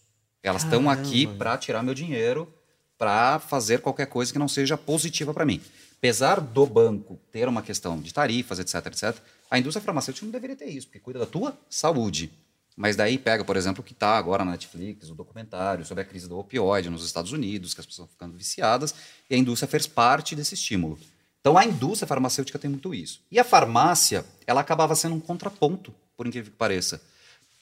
Elas 0.42 0.64
estão 0.64 0.90
aqui 0.90 1.25
para 1.27 1.57
tirar 1.57 1.85
meu 1.85 1.94
dinheiro 1.94 2.53
para 2.99 3.39
fazer 3.39 3.81
qualquer 3.81 4.07
coisa 4.07 4.33
que 4.33 4.39
não 4.39 4.49
seja 4.49 4.77
positiva 4.77 5.35
para 5.35 5.45
mim. 5.45 5.61
Apesar 5.99 6.41
do 6.41 6.67
banco 6.67 7.19
ter 7.33 7.49
uma 7.49 7.63
questão 7.63 7.99
de 7.99 8.13
tarifas, 8.13 8.59
etc, 8.59 8.87
etc, 8.87 9.17
a 9.51 9.59
indústria 9.59 9.85
farmacêutica 9.85 10.27
não 10.27 10.33
deveria 10.33 10.57
ter 10.57 10.67
isso, 10.67 10.87
porque 10.87 11.01
cuida 11.01 11.19
da 11.19 11.27
tua 11.27 11.57
saúde. 11.71 12.31
Mas 12.77 12.95
daí 12.95 13.17
pega, 13.17 13.43
por 13.43 13.57
exemplo, 13.57 13.81
o 13.81 13.85
que 13.85 13.93
está 13.93 14.19
agora 14.19 14.45
na 14.45 14.51
Netflix, 14.53 15.09
o 15.09 15.15
documentário 15.15 15.85
sobre 15.87 16.03
a 16.03 16.05
crise 16.05 16.29
do 16.29 16.39
opioide 16.39 16.91
nos 16.91 17.05
Estados 17.05 17.33
Unidos, 17.33 17.73
que 17.73 17.81
as 17.81 17.87
pessoas 17.87 18.07
estão 18.07 18.15
ficando 18.15 18.37
viciadas, 18.37 18.95
e 19.31 19.35
a 19.35 19.39
indústria 19.39 19.67
fez 19.67 19.87
parte 19.87 20.37
desse 20.37 20.55
estímulo. 20.55 20.99
Então 21.41 21.57
a 21.57 21.65
indústria 21.65 22.07
farmacêutica 22.07 22.59
tem 22.59 22.69
muito 22.69 22.93
isso. 22.93 23.23
E 23.31 23.39
a 23.39 23.45
farmácia, 23.45 24.27
ela 24.47 24.61
acabava 24.61 24.95
sendo 24.95 25.15
um 25.15 25.21
contraponto, 25.21 25.95
por 26.17 26.27
incrível 26.27 26.51
que 26.51 26.59
pareça. 26.59 27.01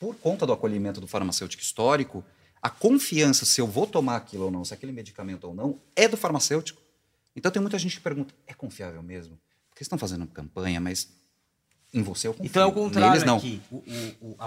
Por 0.00 0.16
conta 0.16 0.44
do 0.44 0.52
acolhimento 0.52 1.00
do 1.00 1.06
farmacêutico 1.06 1.62
histórico, 1.62 2.24
a 2.64 2.70
confiança 2.70 3.44
se 3.44 3.60
eu 3.60 3.66
vou 3.66 3.86
tomar 3.86 4.16
aquilo 4.16 4.46
ou 4.46 4.50
não, 4.50 4.64
se 4.64 4.72
aquele 4.72 4.90
medicamento 4.90 5.44
ou 5.44 5.54
não, 5.54 5.78
é 5.94 6.08
do 6.08 6.16
farmacêutico. 6.16 6.80
Então 7.36 7.52
tem 7.52 7.60
muita 7.60 7.78
gente 7.78 7.96
que 7.96 8.00
pergunta: 8.00 8.34
é 8.46 8.54
confiável 8.54 9.02
mesmo? 9.02 9.38
Porque 9.68 9.82
estão 9.82 9.98
fazendo 9.98 10.26
campanha, 10.28 10.80
mas 10.80 11.10
em 11.92 12.02
você 12.02 12.26
eu 12.26 12.32
confio. 12.32 12.48
Então 12.48 12.62
é 12.62 12.64
o 12.66 12.72
contrário 12.72 13.10
Neles, 13.10 13.24
não. 13.24 13.36
aqui. 13.36 13.60
O, 13.70 13.76
o, 14.22 14.36
a, 14.38 14.46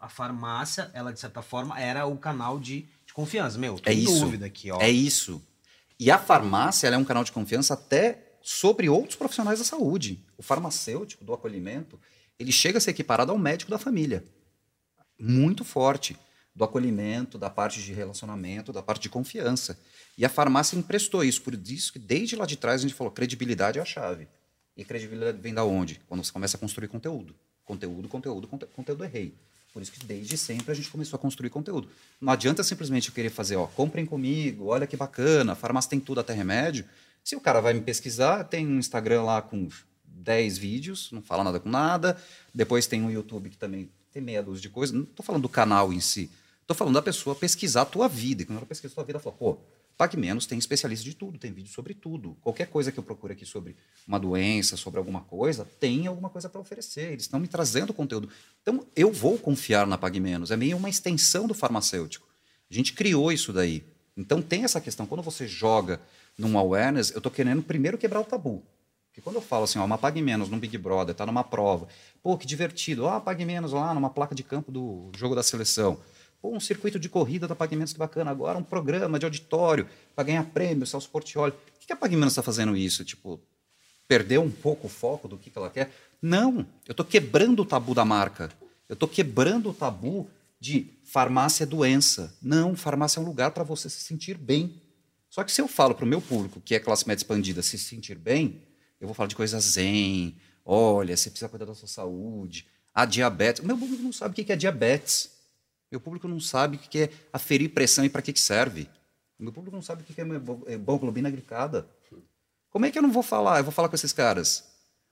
a, 0.00 0.08
farmácia, 0.08 0.90
ela 0.92 1.12
de 1.12 1.20
certa 1.20 1.40
forma 1.40 1.78
era 1.80 2.04
o 2.04 2.18
canal 2.18 2.58
de, 2.58 2.84
de 3.06 3.14
confiança. 3.14 3.56
Meu, 3.58 3.78
tô 3.78 3.88
é 3.88 3.94
isso, 3.94 4.18
dúvida 4.18 4.46
aqui, 4.46 4.72
ó. 4.72 4.80
É 4.80 4.90
isso. 4.90 5.40
E 6.00 6.10
a 6.10 6.18
farmácia 6.18 6.88
é 6.88 6.96
um 6.96 7.04
canal 7.04 7.22
de 7.22 7.30
confiança 7.30 7.74
até 7.74 8.38
sobre 8.42 8.88
outros 8.88 9.14
profissionais 9.14 9.60
da 9.60 9.64
saúde. 9.64 10.20
O 10.36 10.42
farmacêutico 10.42 11.24
do 11.24 11.32
acolhimento, 11.32 11.96
ele 12.40 12.50
chega 12.50 12.78
a 12.78 12.80
ser 12.80 12.90
equiparado 12.90 13.30
ao 13.30 13.38
médico 13.38 13.70
da 13.70 13.78
família. 13.78 14.24
Muito 15.16 15.64
forte 15.64 16.16
do 16.56 16.64
acolhimento, 16.64 17.36
da 17.36 17.50
parte 17.50 17.82
de 17.82 17.92
relacionamento, 17.92 18.72
da 18.72 18.82
parte 18.82 19.02
de 19.02 19.08
confiança. 19.10 19.78
E 20.16 20.24
a 20.24 20.28
farmácia 20.28 20.76
emprestou 20.76 21.22
isso, 21.22 21.42
por 21.42 21.54
isso 21.54 21.92
que 21.92 21.98
desde 21.98 22.34
lá 22.34 22.46
de 22.46 22.56
trás 22.56 22.80
a 22.80 22.82
gente 22.88 22.94
falou, 22.94 23.12
credibilidade 23.12 23.78
é 23.78 23.82
a 23.82 23.84
chave. 23.84 24.26
E 24.74 24.82
credibilidade 24.82 25.38
vem 25.38 25.52
da 25.52 25.64
onde? 25.64 26.00
Quando 26.08 26.24
você 26.24 26.32
começa 26.32 26.56
a 26.56 26.60
construir 26.60 26.88
conteúdo. 26.88 27.34
Conteúdo, 27.62 28.08
conteúdo, 28.08 28.48
conteúdo, 28.48 28.72
conteúdo 28.74 29.04
é 29.04 29.06
rei. 29.06 29.34
Por 29.72 29.82
isso 29.82 29.92
que 29.92 30.02
desde 30.06 30.38
sempre 30.38 30.72
a 30.72 30.74
gente 30.74 30.88
começou 30.88 31.18
a 31.18 31.20
construir 31.20 31.50
conteúdo. 31.50 31.90
Não 32.18 32.32
adianta 32.32 32.62
simplesmente 32.62 33.08
eu 33.08 33.14
querer 33.14 33.28
fazer, 33.28 33.56
ó, 33.56 33.66
comprem 33.66 34.06
comigo, 34.06 34.66
olha 34.66 34.86
que 34.86 34.96
bacana, 34.96 35.52
a 35.52 35.54
farmácia 35.54 35.90
tem 35.90 36.00
tudo 36.00 36.20
até 36.20 36.32
remédio. 36.32 36.86
Se 37.22 37.36
o 37.36 37.40
cara 37.40 37.60
vai 37.60 37.74
me 37.74 37.82
pesquisar, 37.82 38.44
tem 38.44 38.66
um 38.66 38.78
Instagram 38.78 39.24
lá 39.24 39.42
com 39.42 39.68
10 40.06 40.56
vídeos, 40.56 41.10
não 41.12 41.20
fala 41.20 41.44
nada 41.44 41.60
com 41.60 41.68
nada. 41.68 42.16
Depois 42.54 42.86
tem 42.86 43.02
um 43.02 43.10
YouTube 43.10 43.50
que 43.50 43.58
também 43.58 43.90
ter 44.10 44.22
meia 44.22 44.42
dúzia 44.42 44.62
de 44.62 44.70
coisas. 44.70 44.96
Não 44.96 45.02
estou 45.02 45.24
falando 45.24 45.42
do 45.42 45.48
canal 45.48 45.92
em 45.92 46.00
si. 46.00 46.30
Estou 46.66 46.76
falando 46.76 46.94
da 46.94 47.02
pessoa 47.02 47.36
pesquisar 47.36 47.82
a 47.82 47.84
tua 47.84 48.08
vida. 48.08 48.42
E 48.42 48.44
quando 48.44 48.56
ela 48.56 48.66
pesquisa 48.66 48.92
a 48.92 48.96
tua 48.96 49.04
vida, 49.04 49.18
ela 49.18 49.22
fala, 49.22 49.36
pô, 49.36 49.56
Pague 49.96 50.16
Menos 50.16 50.46
tem 50.46 50.58
especialista 50.58 51.04
de 51.04 51.14
tudo, 51.14 51.38
tem 51.38 51.52
vídeo 51.52 51.72
sobre 51.72 51.94
tudo. 51.94 52.36
Qualquer 52.40 52.66
coisa 52.66 52.90
que 52.90 52.98
eu 52.98 53.04
procure 53.04 53.34
aqui 53.34 53.46
sobre 53.46 53.76
uma 54.06 54.18
doença, 54.18 54.76
sobre 54.76 54.98
alguma 54.98 55.20
coisa, 55.20 55.64
tem 55.78 56.08
alguma 56.08 56.28
coisa 56.28 56.48
para 56.48 56.60
oferecer. 56.60 57.12
Eles 57.12 57.22
estão 57.22 57.38
me 57.38 57.46
trazendo 57.46 57.94
conteúdo. 57.94 58.28
Então, 58.62 58.84
eu 58.96 59.12
vou 59.12 59.38
confiar 59.38 59.86
na 59.86 59.96
Pague 59.96 60.18
Menos. 60.18 60.50
É 60.50 60.56
meio 60.56 60.76
uma 60.76 60.90
extensão 60.90 61.46
do 61.46 61.54
farmacêutico. 61.54 62.26
A 62.68 62.74
gente 62.74 62.94
criou 62.94 63.30
isso 63.30 63.52
daí. 63.52 63.84
Então, 64.16 64.42
tem 64.42 64.64
essa 64.64 64.80
questão. 64.80 65.06
Quando 65.06 65.22
você 65.22 65.46
joga 65.46 66.00
num 66.36 66.58
awareness, 66.58 67.12
eu 67.12 67.18
estou 67.18 67.30
querendo 67.30 67.62
primeiro 67.62 67.96
quebrar 67.96 68.20
o 68.20 68.24
tabu. 68.24 68.60
Porque 69.06 69.20
quando 69.20 69.36
eu 69.36 69.42
falo 69.42 69.62
assim, 69.64 69.78
ó, 69.78 69.84
uma 69.84 69.96
Pague 69.96 70.20
Menos 70.20 70.48
num 70.48 70.58
Big 70.58 70.76
Brother, 70.76 71.12
está 71.12 71.24
numa 71.24 71.44
prova. 71.44 71.86
Pô, 72.24 72.36
que 72.36 72.44
divertido. 72.44 73.06
Ah, 73.06 73.20
Pague 73.20 73.44
Menos 73.44 73.72
lá 73.72 73.94
numa 73.94 74.10
placa 74.10 74.34
de 74.34 74.42
campo 74.42 74.72
do 74.72 75.12
jogo 75.16 75.36
da 75.36 75.44
seleção. 75.44 75.96
Pô, 76.46 76.54
um 76.54 76.60
circuito 76.60 76.96
de 76.96 77.08
corrida 77.08 77.48
da 77.48 77.56
Pagamentos 77.56 77.92
que 77.92 77.98
bacana. 77.98 78.30
Agora 78.30 78.56
um 78.56 78.62
programa 78.62 79.18
de 79.18 79.24
auditório 79.24 79.88
para 80.14 80.22
ganhar 80.22 80.44
prêmio, 80.44 80.86
Celso 80.86 81.10
Portioli. 81.10 81.50
Por 81.50 81.84
que 81.84 81.92
a 81.92 81.96
Pagamentos 81.96 82.34
está 82.34 82.42
fazendo 82.42 82.76
isso? 82.76 83.04
Tipo, 83.04 83.40
perdeu 84.06 84.42
um 84.42 84.50
pouco 84.50 84.86
o 84.86 84.88
foco 84.88 85.26
do 85.26 85.36
que, 85.36 85.50
que 85.50 85.58
ela 85.58 85.68
quer? 85.68 85.90
Não, 86.22 86.64
eu 86.86 86.92
estou 86.92 87.04
quebrando 87.04 87.62
o 87.62 87.64
tabu 87.64 87.94
da 87.94 88.04
marca. 88.04 88.48
Eu 88.88 88.92
estou 88.92 89.08
quebrando 89.08 89.70
o 89.70 89.74
tabu 89.74 90.30
de 90.60 90.86
farmácia 91.02 91.64
é 91.64 91.66
doença. 91.66 92.32
Não, 92.40 92.76
farmácia 92.76 93.18
é 93.18 93.22
um 93.24 93.26
lugar 93.26 93.50
para 93.50 93.64
você 93.64 93.90
se 93.90 94.02
sentir 94.02 94.38
bem. 94.38 94.80
Só 95.28 95.42
que 95.42 95.50
se 95.50 95.60
eu 95.60 95.66
falo 95.66 95.96
para 95.96 96.04
o 96.04 96.08
meu 96.08 96.20
público, 96.20 96.60
que 96.60 96.76
é 96.76 96.78
classe 96.78 97.08
média 97.08 97.22
expandida, 97.22 97.60
se 97.60 97.76
sentir 97.76 98.14
bem, 98.14 98.62
eu 99.00 99.08
vou 99.08 99.14
falar 99.14 99.26
de 99.26 99.34
coisas 99.34 99.64
zen. 99.64 100.36
Olha, 100.64 101.16
você 101.16 101.28
precisa 101.28 101.48
cuidar 101.48 101.64
da 101.64 101.74
sua 101.74 101.88
saúde. 101.88 102.68
A 102.94 103.04
diabetes. 103.04 103.64
O 103.64 103.66
meu 103.66 103.76
público 103.76 104.00
não 104.00 104.12
sabe 104.12 104.30
o 104.30 104.44
que 104.44 104.52
é 104.52 104.54
diabetes. 104.54 105.34
Meu 105.96 106.00
público 106.02 106.28
não 106.28 106.38
sabe 106.38 106.76
o 106.76 106.78
que 106.78 107.04
é 107.04 107.10
aferir 107.32 107.70
pressão 107.70 108.04
e 108.04 108.10
para 108.10 108.20
que, 108.20 108.30
que 108.30 108.38
serve. 108.38 108.86
Meu 109.38 109.50
público 109.50 109.74
não 109.74 109.80
sabe 109.80 110.02
o 110.02 110.04
que 110.04 110.20
é 110.20 110.24
hemoglobina 110.74 111.30
glicada. 111.30 111.88
Como 112.68 112.84
é 112.84 112.90
que 112.90 112.98
eu 112.98 113.02
não 113.02 113.10
vou 113.10 113.22
falar? 113.22 113.60
Eu 113.60 113.64
vou 113.64 113.72
falar 113.72 113.88
com 113.88 113.94
esses 113.94 114.12
caras. 114.12 114.64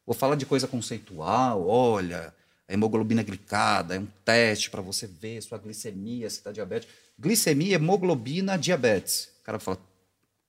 Vou 0.05 0.14
falar 0.14 0.35
de 0.35 0.44
coisa 0.44 0.68
conceitual. 0.68 1.66
Olha, 1.66 2.35
a 2.68 2.75
hemoglobina 2.75 3.23
glicada 3.23 3.94
é 3.94 3.99
um 3.99 4.07
teste 4.27 4.68
para 4.68 4.83
você 4.83 5.07
ver 5.07 5.42
sua 5.42 5.57
glicemia, 5.57 6.29
se 6.29 6.37
está 6.37 6.53
diabetes. 6.53 6.87
Glicemia, 7.18 7.77
hemoglobina, 7.77 8.59
diabetes. 8.59 9.31
O 9.40 9.42
cara 9.42 9.59
fala, 9.59 9.79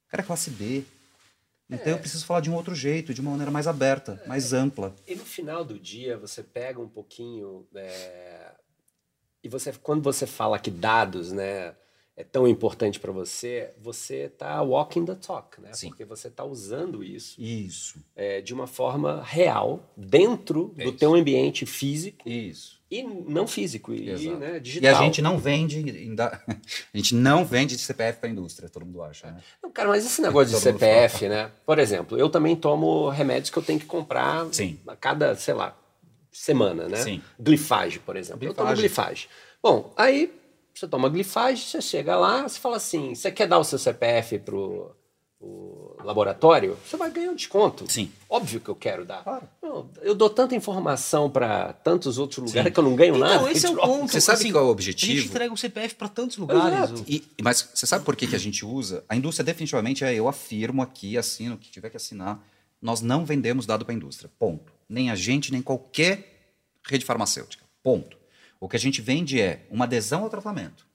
cara 0.10 0.22
é 0.22 0.26
classe 0.26 0.50
B. 0.50 0.84
Então 1.70 1.94
é. 1.94 1.96
eu 1.96 1.98
preciso 1.98 2.26
falar 2.26 2.42
de 2.42 2.50
um 2.50 2.56
outro 2.56 2.76
jeito, 2.76 3.14
de 3.14 3.22
uma 3.22 3.32
maneira 3.32 3.52
mais 3.52 3.68
aberta, 3.68 4.22
mais 4.28 4.52
ampla. 4.52 4.94
E 5.08 5.16
no 5.16 5.24
final 5.24 5.64
do 5.64 5.80
dia 5.80 6.18
você 6.18 6.44
pega 6.44 6.82
um 6.82 6.90
pouquinho 6.90 7.66
é, 7.74 8.45
e 9.46 9.48
você, 9.48 9.72
quando 9.74 10.02
você 10.02 10.26
fala 10.26 10.58
que 10.58 10.72
dados, 10.72 11.32
né, 11.32 11.76
é 12.18 12.24
tão 12.24 12.48
importante 12.48 13.00
para 13.00 13.12
você, 13.12 13.70
você 13.80 14.24
está 14.24 14.60
walking 14.64 15.06
the 15.06 15.14
talk, 15.14 15.62
né? 15.62 15.72
Sim. 15.72 15.90
Porque 15.90 16.04
você 16.04 16.30
está 16.30 16.44
usando 16.44 17.04
isso, 17.04 17.40
isso. 17.40 18.04
É, 18.16 18.42
de 18.42 18.56
uma 18.56 18.66
forma 18.66 19.22
real 19.24 19.94
dentro 19.96 20.74
é 20.80 20.86
do 20.86 20.90
isso. 20.90 20.98
teu 20.98 21.14
ambiente 21.14 21.64
físico. 21.64 22.28
Isso. 22.28 22.82
E 22.90 23.04
não 23.04 23.46
físico, 23.46 23.94
e 23.94 24.08
né, 24.36 24.60
digital. 24.60 24.92
E 24.92 24.96
a 24.96 25.00
gente 25.00 25.22
não 25.22 25.38
vende, 25.38 25.86
a 26.20 26.98
gente 26.98 27.14
não 27.14 27.46
vende 27.46 27.76
de 27.76 27.82
CPF 27.84 28.20
para 28.20 28.30
a 28.30 28.32
indústria, 28.32 28.68
todo 28.68 28.84
mundo 28.84 29.04
acha. 29.04 29.28
Né? 29.28 29.44
Não, 29.62 29.70
cara, 29.70 29.90
mas 29.90 30.04
esse 30.04 30.24
negócio 30.24 30.56
de 30.56 30.60
CPF, 30.60 31.30
né? 31.30 31.52
Por 31.64 31.78
exemplo, 31.78 32.18
eu 32.18 32.30
também 32.30 32.56
tomo 32.56 33.10
remédios 33.10 33.52
que 33.52 33.58
eu 33.60 33.64
tenho 33.64 33.80
que 33.80 33.86
comprar 33.86 34.48
Sim. 34.52 34.80
a 34.88 34.96
cada, 34.96 35.36
sei 35.36 35.54
lá, 35.54 35.78
semana, 36.36 36.88
né? 36.88 36.98
Sim. 36.98 37.22
Glifage, 37.40 38.00
por 38.00 38.16
exemplo. 38.16 38.40
Glifage. 38.40 38.60
Eu 38.60 38.66
tomo 38.66 38.76
glifage. 38.76 39.30
Bom, 39.64 39.94
aí 39.96 40.32
você 40.74 40.88
toma 40.88 41.10
glifage, 41.10 41.64
você 41.64 41.82
chega 41.82 42.16
lá, 42.18 42.44
você 42.44 42.60
fala 42.60 42.78
assim, 42.78 43.16
você 43.16 43.32
quer 43.32 43.48
dar 43.48 43.58
o 43.58 43.64
seu 43.64 43.80
CPF 43.80 44.40
pro, 44.40 44.94
o 45.40 45.96
laboratório, 46.04 46.78
você 46.86 46.98
vai 46.98 47.10
ganhar 47.10 47.32
um 47.32 47.36
desconto. 47.36 47.90
Sim. 47.90 48.12
Óbvio 48.30 48.60
que 48.60 48.70
eu 48.70 48.76
quero 48.76 49.06
dar. 49.06 49.24
Claro. 49.24 49.48
Eu, 49.62 49.90
eu 50.02 50.16
dou 50.16 50.30
tanta 50.30 50.56
informação 50.56 51.30
para 51.30 51.74
tantos 51.74 52.18
outros 52.18 52.40
lugares 52.40 52.70
Sim. 52.70 52.74
que 52.74 52.80
eu 52.80 52.84
não 52.84 52.96
ganho 52.96 53.16
então, 53.16 53.28
nada. 53.28 53.36
Então, 53.36 53.50
esse 53.50 53.66
é 53.66 53.70
o 53.70 53.76
ponto. 53.80 54.12
Você 54.12 54.20
sabe 54.20 54.40
assim, 54.40 54.52
qual 54.52 54.66
é 54.66 54.68
o 54.68 54.70
objetivo? 54.72 55.14
A 55.14 55.16
gente 55.16 55.28
entrega 55.30 55.54
o 55.54 55.58
CPF 55.58 55.96
para 55.96 56.10
tantos 56.10 56.38
lugares. 56.38 57.04
E, 57.08 57.24
mas 57.42 57.70
você 57.74 57.86
sabe 57.86 58.04
por 58.04 58.16
que, 58.16 58.28
que 58.28 58.36
a 58.36 58.40
gente 58.40 58.66
usa? 58.66 59.04
A 59.08 59.16
indústria 59.16 59.46
definitivamente 59.46 60.04
é, 60.04 60.14
eu 60.14 60.28
afirmo 60.28 60.82
aqui, 60.82 61.18
assino, 61.18 61.56
o 61.56 61.58
que 61.58 61.72
tiver 61.72 61.90
que 61.90 61.98
assinar, 61.98 62.44
nós 62.82 63.02
não 63.02 63.26
vendemos 63.26 63.66
dado 63.66 63.86
para 63.86 63.94
a 63.94 63.96
indústria. 63.96 64.30
Ponto. 64.38 64.75
Nem 64.88 65.10
a 65.10 65.16
gente, 65.16 65.52
nem 65.52 65.62
qualquer 65.62 66.54
rede 66.88 67.06
farmacêutica. 67.06 67.64
Ponto. 67.84 68.18
O 68.60 68.70
que 68.70 68.76
a 68.76 68.80
gente 68.80 69.02
vende 69.02 69.40
é 69.40 69.66
uma 69.70 69.86
adesão 69.86 70.24
ao 70.24 70.30
tratamento. 70.30 70.86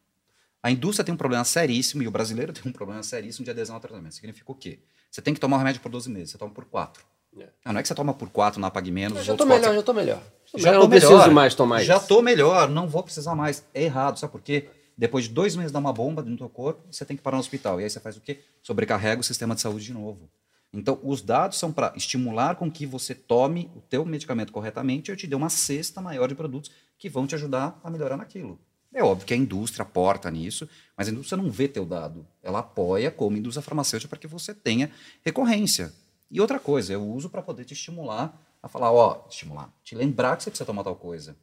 A 0.63 0.71
indústria 0.71 1.05
tem 1.05 1.15
um 1.15 1.19
problema 1.19 1.45
seríssimo 1.45 2.03
e 2.03 2.09
o 2.09 2.11
brasileiro 2.11 2.53
tem 2.55 2.63
um 2.67 2.73
problema 2.73 3.03
seríssimo 3.03 3.45
de 3.45 3.51
adesão 3.51 3.75
ao 3.75 3.81
tratamento. 3.81 4.15
Significa 4.15 4.51
o 4.51 4.55
quê? 4.55 4.81
Você 5.11 5.21
tem 5.21 5.35
que 5.35 5.41
tomar 5.41 5.57
o 5.57 5.59
remédio 5.59 5.81
por 5.81 5.91
12 5.91 6.11
meses, 6.11 6.31
você 6.31 6.39
toma 6.39 6.53
por 6.53 6.65
4. 6.65 7.05
É. 7.37 7.49
Não, 7.65 7.73
não 7.73 7.79
é 7.79 7.83
que 7.83 7.89
você 7.89 7.95
toma 7.95 8.13
por 8.13 8.29
4 8.29 8.61
na 8.61 8.71
Pague 8.71 8.91
Menos. 8.91 9.25
já 9.25 9.33
estou 9.33 9.47
melhor, 9.47 9.73
já 9.73 9.81
estou 9.81 9.95
melhor. 9.95 10.23
Já 10.57 10.73
não 10.73 10.89
preciso 10.89 11.13
melhor. 11.13 11.31
mais 11.31 11.55
tomar 11.55 11.77
já 11.77 11.83
isso. 11.83 11.93
Já 11.93 11.97
estou 11.99 12.23
melhor, 12.23 12.69
não 12.69 12.89
vou 12.89 13.03
precisar 13.03 13.35
mais. 13.35 13.65
É 13.73 13.85
errado, 13.85 14.19
sabe 14.19 14.33
por 14.33 14.41
quê? 14.41 14.69
Depois 14.99 15.25
de 15.25 15.31
dois 15.31 15.57
meses 15.57 15.73
dar 15.73 15.79
uma 15.79 15.93
bomba 15.93 16.23
no 16.23 16.37
teu 16.37 16.49
corpo, 16.49 16.83
você 16.91 17.05
tem 17.05 17.17
que 17.17 17.23
parar 17.23 17.37
no 17.37 17.41
hospital. 17.41 17.81
E 17.81 17.85
aí 17.85 17.91
você 17.91 18.01
faz 18.01 18.17
o 18.17 18.21
quê? 18.21 18.41
Sobrecarrega 18.63 19.21
o 19.21 19.25
sistema 19.25 19.55
de 19.55 19.61
saúde 19.61 19.85
de 19.85 19.93
novo. 19.93 20.29
Então, 20.73 21.01
os 21.03 21.21
dados 21.21 21.59
são 21.59 21.73
para 21.73 21.93
estimular 21.97 22.55
com 22.55 22.71
que 22.71 22.87
você 22.87 23.15
tome 23.15 23.71
o 23.75 23.81
teu 23.81 24.05
medicamento 24.05 24.53
corretamente 24.53 25.11
e 25.11 25.13
eu 25.13 25.17
te 25.17 25.27
dê 25.27 25.35
uma 25.35 25.51
cesta 25.51 26.01
maior 26.01 26.29
de 26.29 26.35
produtos 26.35 26.71
que 26.97 27.09
vão 27.09 27.27
te 27.27 27.35
ajudar 27.35 27.81
a 27.83 27.91
melhorar 27.91 28.17
naquilo. 28.17 28.59
É 28.93 29.03
óbvio 29.03 29.27
que 29.27 29.35
a 29.35 29.37
indústria 29.37 29.83
aporta 29.83 30.31
nisso, 30.31 30.69
mas 30.97 31.09
a 31.09 31.11
indústria 31.11 31.41
não 31.41 31.51
vê 31.51 31.69
teu 31.69 31.85
dado. 31.85 32.27
Ela 32.43 32.61
apoia 32.61 33.11
como 33.11 33.37
indústria 33.37 33.63
farmacêutica 33.63 34.09
para 34.11 34.19
que 34.19 34.27
você 34.27 34.53
tenha 34.53 34.91
recorrência. 35.25 35.93
E 36.31 36.41
outra 36.41 36.59
coisa, 36.59 36.93
eu 36.93 37.05
uso 37.05 37.29
para 37.29 37.43
poder 37.43 37.65
te 37.65 37.75
estimular 37.75 38.37
a 38.63 38.69
falar, 38.69 38.93
ó, 38.93 39.27
estimular, 39.29 39.73
te 39.83 39.95
lembrar 39.95 40.37
que 40.37 40.45
você 40.45 40.51
precisa 40.51 40.67
tomar 40.67 40.85
tal 40.85 40.97
coisa. 40.97 41.37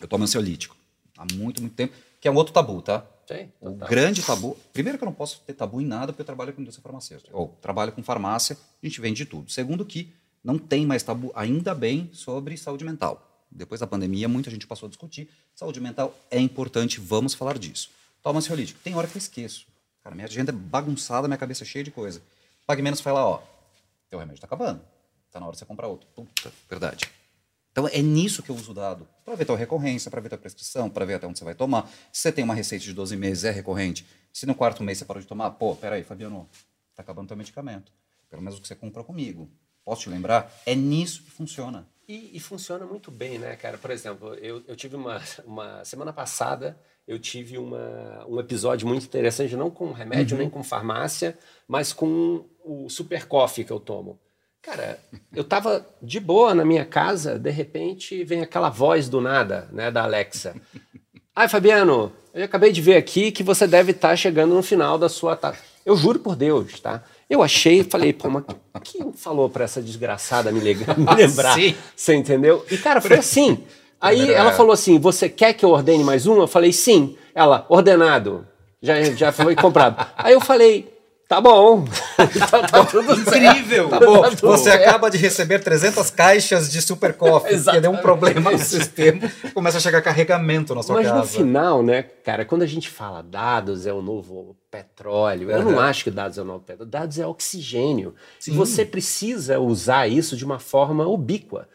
Eu 0.00 0.08
tomo 0.08 0.24
ansiolítico 0.24 0.76
há 1.16 1.26
muito, 1.34 1.60
muito 1.60 1.74
tempo, 1.74 1.94
que 2.20 2.26
é 2.26 2.30
um 2.30 2.36
outro 2.36 2.52
tabu, 2.52 2.80
tá? 2.80 3.04
O 3.60 3.72
grande 3.72 4.22
tabu. 4.22 4.56
Primeiro 4.72 4.98
que 4.98 5.04
eu 5.04 5.06
não 5.06 5.12
posso 5.12 5.40
ter 5.40 5.54
tabu 5.54 5.80
em 5.80 5.86
nada 5.86 6.12
porque 6.12 6.22
eu 6.22 6.26
trabalho 6.26 6.52
com 6.52 6.60
indústria 6.60 6.82
farmacêutica. 6.82 7.36
Ou 7.36 7.48
trabalho 7.60 7.92
com 7.92 8.02
farmácia, 8.02 8.56
a 8.82 8.86
gente 8.86 9.00
vende 9.00 9.24
tudo. 9.24 9.50
Segundo 9.50 9.84
que 9.84 10.12
não 10.42 10.58
tem 10.58 10.86
mais 10.86 11.02
tabu, 11.02 11.30
ainda 11.34 11.74
bem, 11.74 12.10
sobre 12.12 12.56
saúde 12.56 12.84
mental. 12.84 13.26
Depois 13.50 13.80
da 13.80 13.86
pandemia, 13.86 14.28
muita 14.28 14.50
gente 14.50 14.66
passou 14.66 14.86
a 14.86 14.90
discutir. 14.90 15.28
Saúde 15.54 15.80
mental 15.80 16.16
é 16.30 16.38
importante, 16.38 17.00
vamos 17.00 17.34
falar 17.34 17.58
disso. 17.58 17.90
Toma 18.22 18.38
ansiolítico. 18.38 18.80
Tem 18.82 18.94
hora 18.94 19.06
que 19.06 19.16
eu 19.16 19.18
esqueço. 19.18 19.66
Cara, 20.02 20.14
minha 20.14 20.26
agenda 20.26 20.50
é 20.50 20.54
bagunçada, 20.54 21.28
minha 21.28 21.38
cabeça 21.38 21.64
é 21.64 21.66
cheia 21.66 21.84
de 21.84 21.90
coisa. 21.90 22.22
Pague 22.66 22.80
menos, 22.82 23.00
vai 23.00 23.12
lá, 23.12 23.26
ó. 23.26 23.42
Teu 24.08 24.18
remédio 24.18 24.36
está 24.36 24.46
acabando. 24.46 24.80
Tá 25.30 25.38
na 25.40 25.46
hora 25.46 25.52
de 25.52 25.58
você 25.58 25.64
comprar 25.64 25.88
outro. 25.88 26.08
Puta, 26.14 26.52
verdade. 26.68 27.10
Então 27.72 27.86
é 27.88 28.02
nisso 28.02 28.42
que 28.42 28.50
eu 28.50 28.56
uso 28.56 28.72
o 28.72 28.74
dado. 28.74 29.08
Para 29.24 29.34
ver 29.34 29.44
tua 29.44 29.56
recorrência, 29.56 30.10
para 30.10 30.20
ver 30.20 30.28
tua 30.28 30.38
prescrição, 30.38 30.90
para 30.90 31.04
ver 31.04 31.14
até 31.14 31.26
onde 31.26 31.38
você 31.38 31.44
vai 31.44 31.54
tomar. 31.54 31.88
Se 32.12 32.22
você 32.22 32.32
tem 32.32 32.44
uma 32.44 32.54
receita 32.54 32.84
de 32.84 32.92
12 32.92 33.16
meses, 33.16 33.44
é 33.44 33.50
recorrente. 33.50 34.06
Se 34.32 34.46
no 34.46 34.54
quarto 34.54 34.82
mês 34.82 34.98
você 34.98 35.04
parou 35.04 35.20
de 35.20 35.28
tomar, 35.28 35.50
pô, 35.52 35.74
peraí, 35.76 36.02
Fabiano, 36.02 36.48
tá 36.94 37.02
acabando 37.02 37.28
teu 37.28 37.36
medicamento. 37.36 37.92
Pelo 38.28 38.42
menos 38.42 38.58
o 38.58 38.62
que 38.62 38.68
você 38.68 38.74
compra 38.74 39.04
comigo. 39.04 39.50
Posso 39.84 40.02
te 40.02 40.10
lembrar? 40.10 40.52
É 40.66 40.74
nisso 40.74 41.22
que 41.22 41.30
funciona. 41.30 41.86
E, 42.06 42.36
e 42.36 42.40
funciona 42.40 42.84
muito 42.84 43.10
bem, 43.10 43.38
né, 43.38 43.54
cara? 43.54 43.78
Por 43.78 43.90
exemplo, 43.90 44.34
eu, 44.34 44.62
eu 44.66 44.74
tive 44.74 44.96
uma, 44.96 45.22
uma. 45.44 45.84
Semana 45.84 46.12
passada, 46.12 46.76
eu 47.06 47.18
tive 47.18 47.56
uma, 47.56 48.26
um 48.28 48.38
episódio 48.40 48.86
muito 48.86 49.04
interessante, 49.04 49.56
não 49.56 49.70
com 49.70 49.92
remédio, 49.92 50.36
uhum. 50.36 50.42
nem 50.42 50.50
com 50.50 50.62
farmácia, 50.62 51.38
mas 51.68 51.92
com 51.92 52.44
o 52.64 52.88
super 52.88 53.26
coffee 53.26 53.64
que 53.64 53.72
eu 53.72 53.78
tomo. 53.78 54.18
Cara, 54.62 54.98
eu 55.34 55.42
tava 55.42 55.86
de 56.02 56.20
boa 56.20 56.54
na 56.54 56.64
minha 56.64 56.84
casa, 56.84 57.38
de 57.38 57.50
repente 57.50 58.22
vem 58.24 58.42
aquela 58.42 58.68
voz 58.68 59.08
do 59.08 59.20
nada, 59.20 59.68
né, 59.72 59.90
da 59.90 60.02
Alexa. 60.02 60.54
Ai, 61.34 61.48
Fabiano, 61.48 62.12
eu 62.34 62.44
acabei 62.44 62.70
de 62.70 62.82
ver 62.82 62.96
aqui 62.96 63.32
que 63.32 63.42
você 63.42 63.66
deve 63.66 63.92
estar 63.92 64.10
tá 64.10 64.16
chegando 64.16 64.54
no 64.54 64.62
final 64.62 64.98
da 64.98 65.08
sua 65.08 65.34
tarde. 65.34 65.58
Eu 65.84 65.96
juro 65.96 66.18
por 66.18 66.36
Deus, 66.36 66.78
tá? 66.78 67.02
Eu 67.28 67.42
achei, 67.42 67.82
falei, 67.82 68.12
pô, 68.12 68.28
mas 68.28 68.44
quem 68.84 69.12
falou 69.12 69.48
para 69.48 69.64
essa 69.64 69.80
desgraçada 69.80 70.52
me, 70.52 70.60
me 70.60 70.74
lembrar? 71.16 71.54
Sim. 71.54 71.74
Você 71.96 72.14
entendeu? 72.14 72.64
E, 72.70 72.76
cara, 72.76 73.00
foi 73.00 73.16
assim. 73.16 73.64
Aí 74.00 74.32
ela 74.32 74.52
falou 74.52 74.72
assim: 74.72 74.98
Você 74.98 75.28
quer 75.28 75.52
que 75.52 75.64
eu 75.64 75.70
ordene 75.70 76.02
mais 76.02 76.26
um? 76.26 76.40
Eu 76.40 76.48
falei, 76.48 76.72
sim. 76.72 77.16
Ela, 77.34 77.66
ordenado. 77.68 78.46
Já, 78.82 79.02
já 79.02 79.30
foi 79.30 79.54
comprado. 79.54 80.04
Aí 80.16 80.32
eu 80.32 80.40
falei, 80.40 80.92
Tá 81.30 81.40
bom. 81.40 81.84
tá, 82.50 82.66
tá 82.66 82.84
tudo 82.84 83.14
incrível. 83.14 83.88
Tá 83.88 84.00
bom. 84.00 84.20
Tá 84.20 84.30
você 84.30 84.64
certo. 84.64 84.82
acaba 84.82 85.08
de 85.08 85.16
receber 85.16 85.60
300 85.60 86.10
caixas 86.10 86.68
de 86.68 86.82
Super 86.82 87.14
Coffee, 87.14 87.56
porque 87.56 87.78
deu 87.78 87.92
um 87.92 87.98
problema 87.98 88.50
no 88.50 88.58
sistema, 88.58 89.30
começa 89.54 89.78
a 89.78 89.80
chegar 89.80 90.02
carregamento 90.02 90.74
na 90.74 90.82
sua 90.82 90.96
Mas 90.96 91.06
casa. 91.06 91.18
Mas 91.20 91.30
no 91.30 91.38
final, 91.38 91.84
né, 91.84 92.02
cara, 92.02 92.44
quando 92.44 92.62
a 92.62 92.66
gente 92.66 92.90
fala 92.90 93.22
dados 93.22 93.86
é 93.86 93.92
o 93.92 94.02
novo 94.02 94.56
petróleo, 94.72 95.50
uhum. 95.50 95.54
eu 95.54 95.62
não 95.62 95.78
acho 95.78 96.02
que 96.02 96.10
dados 96.10 96.36
é 96.36 96.42
o 96.42 96.44
novo 96.44 96.64
petróleo. 96.64 96.90
Dados 96.90 97.16
é 97.16 97.24
oxigênio. 97.24 98.12
Sim. 98.40 98.50
E 98.50 98.56
você 98.56 98.84
precisa 98.84 99.60
usar 99.60 100.08
isso 100.08 100.36
de 100.36 100.44
uma 100.44 100.58
forma 100.58 101.06
ubíqua. 101.06 101.68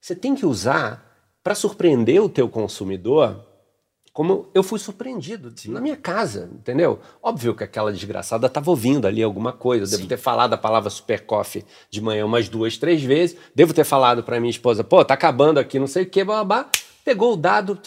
Você 0.00 0.14
tem 0.14 0.36
que 0.36 0.46
usar 0.46 1.04
para 1.42 1.56
surpreender 1.56 2.22
o 2.22 2.28
teu 2.28 2.48
consumidor, 2.48 3.44
como 4.20 4.50
eu 4.52 4.62
fui 4.62 4.78
surpreendido 4.78 5.50
Sim. 5.56 5.70
na 5.70 5.80
minha 5.80 5.96
casa, 5.96 6.50
entendeu? 6.52 7.00
Óbvio 7.22 7.54
que 7.54 7.64
aquela 7.64 7.90
desgraçada 7.90 8.48
estava 8.48 8.68
ouvindo 8.70 9.06
ali 9.06 9.22
alguma 9.22 9.50
coisa. 9.50 9.86
Eu 9.86 9.96
devo 9.96 10.06
ter 10.10 10.18
falado 10.18 10.52
a 10.52 10.58
palavra 10.58 10.90
super 10.90 11.24
coffee 11.24 11.64
de 11.88 12.02
manhã 12.02 12.26
umas 12.26 12.46
duas, 12.46 12.76
três 12.76 13.02
vezes. 13.02 13.34
Devo 13.54 13.72
ter 13.72 13.82
falado 13.82 14.22
para 14.22 14.38
minha 14.38 14.50
esposa, 14.50 14.84
pô, 14.84 15.02
tá 15.02 15.14
acabando 15.14 15.56
aqui, 15.56 15.78
não 15.78 15.86
sei 15.86 16.02
o 16.02 16.06
que, 16.06 16.22
babá. 16.22 16.68
Pegou 17.02 17.32
o 17.32 17.36
dado 17.36 17.80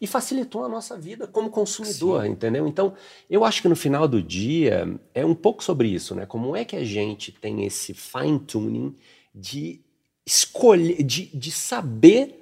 e 0.00 0.08
facilitou 0.08 0.64
a 0.64 0.68
nossa 0.68 0.98
vida 0.98 1.28
como 1.28 1.50
consumidor, 1.50 2.24
Sim. 2.24 2.30
entendeu? 2.30 2.66
Então, 2.66 2.92
eu 3.30 3.44
acho 3.44 3.62
que 3.62 3.68
no 3.68 3.76
final 3.76 4.08
do 4.08 4.20
dia 4.20 4.92
é 5.14 5.24
um 5.24 5.36
pouco 5.36 5.62
sobre 5.62 5.86
isso, 5.86 6.16
né? 6.16 6.26
Como 6.26 6.56
é 6.56 6.64
que 6.64 6.74
a 6.74 6.82
gente 6.82 7.30
tem 7.30 7.64
esse 7.64 7.94
fine 7.94 8.40
tuning 8.40 8.96
de 9.32 9.78
escolher, 10.26 11.00
de, 11.04 11.26
de 11.26 11.52
saber 11.52 12.39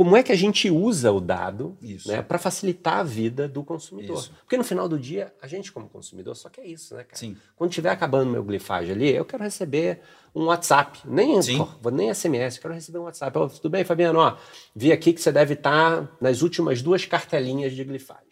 como 0.00 0.16
é 0.16 0.22
que 0.22 0.32
a 0.32 0.36
gente 0.36 0.70
usa 0.70 1.12
o 1.12 1.20
dado 1.20 1.76
né, 2.06 2.22
para 2.22 2.38
facilitar 2.38 3.00
a 3.00 3.02
vida 3.02 3.46
do 3.46 3.62
consumidor. 3.62 4.16
Isso. 4.16 4.32
Porque 4.40 4.56
no 4.56 4.64
final 4.64 4.88
do 4.88 4.98
dia, 4.98 5.30
a 5.42 5.46
gente, 5.46 5.70
como 5.70 5.90
consumidor, 5.90 6.34
só 6.34 6.48
quer 6.48 6.64
isso, 6.64 6.94
né, 6.94 7.04
cara? 7.04 7.18
Sim. 7.18 7.36
Quando 7.54 7.68
estiver 7.68 7.90
acabando 7.90 8.30
meu 8.30 8.42
glifagem 8.42 8.92
ali, 8.92 9.14
eu 9.14 9.26
quero 9.26 9.42
receber 9.42 10.00
um 10.34 10.46
WhatsApp, 10.46 11.00
nem, 11.04 11.38
pô, 11.82 11.90
nem 11.90 12.08
SMS, 12.14 12.56
eu 12.56 12.62
quero 12.62 12.72
receber 12.72 12.98
um 12.98 13.02
WhatsApp. 13.02 13.36
Oh, 13.36 13.46
tudo 13.46 13.68
bem, 13.68 13.84
Fabiano? 13.84 14.20
Ó, 14.20 14.38
vi 14.74 14.90
aqui 14.90 15.12
que 15.12 15.20
você 15.20 15.30
deve 15.30 15.52
estar 15.52 16.06
tá 16.06 16.16
nas 16.18 16.40
últimas 16.40 16.80
duas 16.80 17.04
cartelinhas 17.04 17.74
de 17.74 17.84
glifagem. 17.84 18.24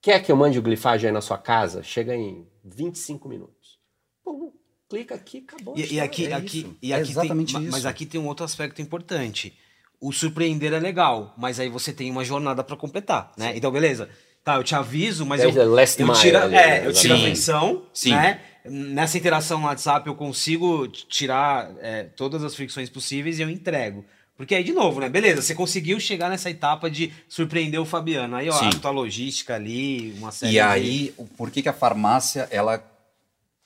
Quer 0.00 0.22
que 0.22 0.30
eu 0.30 0.36
mande 0.36 0.60
o 0.60 0.62
glifagem 0.62 1.08
aí 1.08 1.12
na 1.12 1.20
sua 1.20 1.38
casa? 1.38 1.82
Chega 1.82 2.14
em 2.14 2.46
25 2.62 3.28
minutos. 3.28 3.80
Pum, 4.22 4.52
clica 4.88 5.16
aqui, 5.16 5.38
acabou. 5.38 5.76
E, 5.76 5.94
e 5.94 6.00
aqui, 6.00 6.26
é 6.26 6.34
aqui, 6.34 6.78
e 6.80 6.92
aqui 6.92 7.08
é 7.08 7.10
exatamente 7.10 7.54
tem, 7.54 7.64
isso. 7.64 7.72
Mas 7.72 7.84
aqui 7.84 8.06
tem 8.06 8.20
um 8.20 8.28
outro 8.28 8.44
aspecto 8.44 8.80
importante 8.80 9.58
o 10.00 10.12
surpreender 10.12 10.72
é 10.72 10.80
legal, 10.80 11.34
mas 11.36 11.60
aí 11.60 11.68
você 11.68 11.92
tem 11.92 12.10
uma 12.10 12.24
jornada 12.24 12.64
para 12.64 12.76
completar, 12.76 13.32
né? 13.36 13.52
Então, 13.54 13.70
beleza. 13.70 14.08
Tá, 14.42 14.56
eu 14.56 14.64
te 14.64 14.74
aviso, 14.74 15.26
mas 15.26 15.42
eu, 15.42 15.50
eu 15.50 16.14
tiro, 16.14 16.38
é, 16.54 16.86
eu 16.86 16.92
tiro 16.94 17.14
a 17.14 17.18
fricção, 17.18 17.82
Sim. 17.92 18.12
né? 18.12 18.40
Nessa 18.64 19.18
interação 19.18 19.60
no 19.60 19.66
WhatsApp 19.66 20.06
eu 20.06 20.14
consigo 20.14 20.88
tirar 20.88 21.70
é, 21.80 22.04
todas 22.04 22.42
as 22.42 22.54
fricções 22.54 22.88
possíveis 22.88 23.38
e 23.38 23.42
eu 23.42 23.50
entrego. 23.50 24.04
Porque 24.36 24.54
aí, 24.54 24.64
de 24.64 24.72
novo, 24.72 25.00
né? 25.00 25.08
Beleza, 25.10 25.42
você 25.42 25.54
conseguiu 25.54 26.00
chegar 26.00 26.30
nessa 26.30 26.48
etapa 26.48 26.90
de 26.90 27.12
surpreender 27.28 27.78
o 27.78 27.84
Fabiano. 27.84 28.36
Aí, 28.36 28.48
ó, 28.48 28.52
Sim. 28.54 28.68
a 28.68 28.78
tua 28.78 28.90
logística 28.90 29.54
ali, 29.54 30.14
uma 30.16 30.32
série 30.32 30.54
E 30.54 30.60
aí, 30.60 31.14
de... 31.18 31.24
por 31.36 31.50
que, 31.50 31.60
que 31.60 31.68
a 31.68 31.74
farmácia, 31.74 32.48
ela 32.50 32.82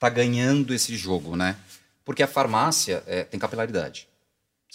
tá 0.01 0.09
ganhando 0.09 0.75
esse 0.75 0.97
jogo, 0.97 1.37
né? 1.37 1.57
Porque 2.05 2.25
a 2.25 2.27
farmácia 2.27 3.05
é, 3.07 3.23
tem 3.23 3.38
capilaridade. 3.38 4.09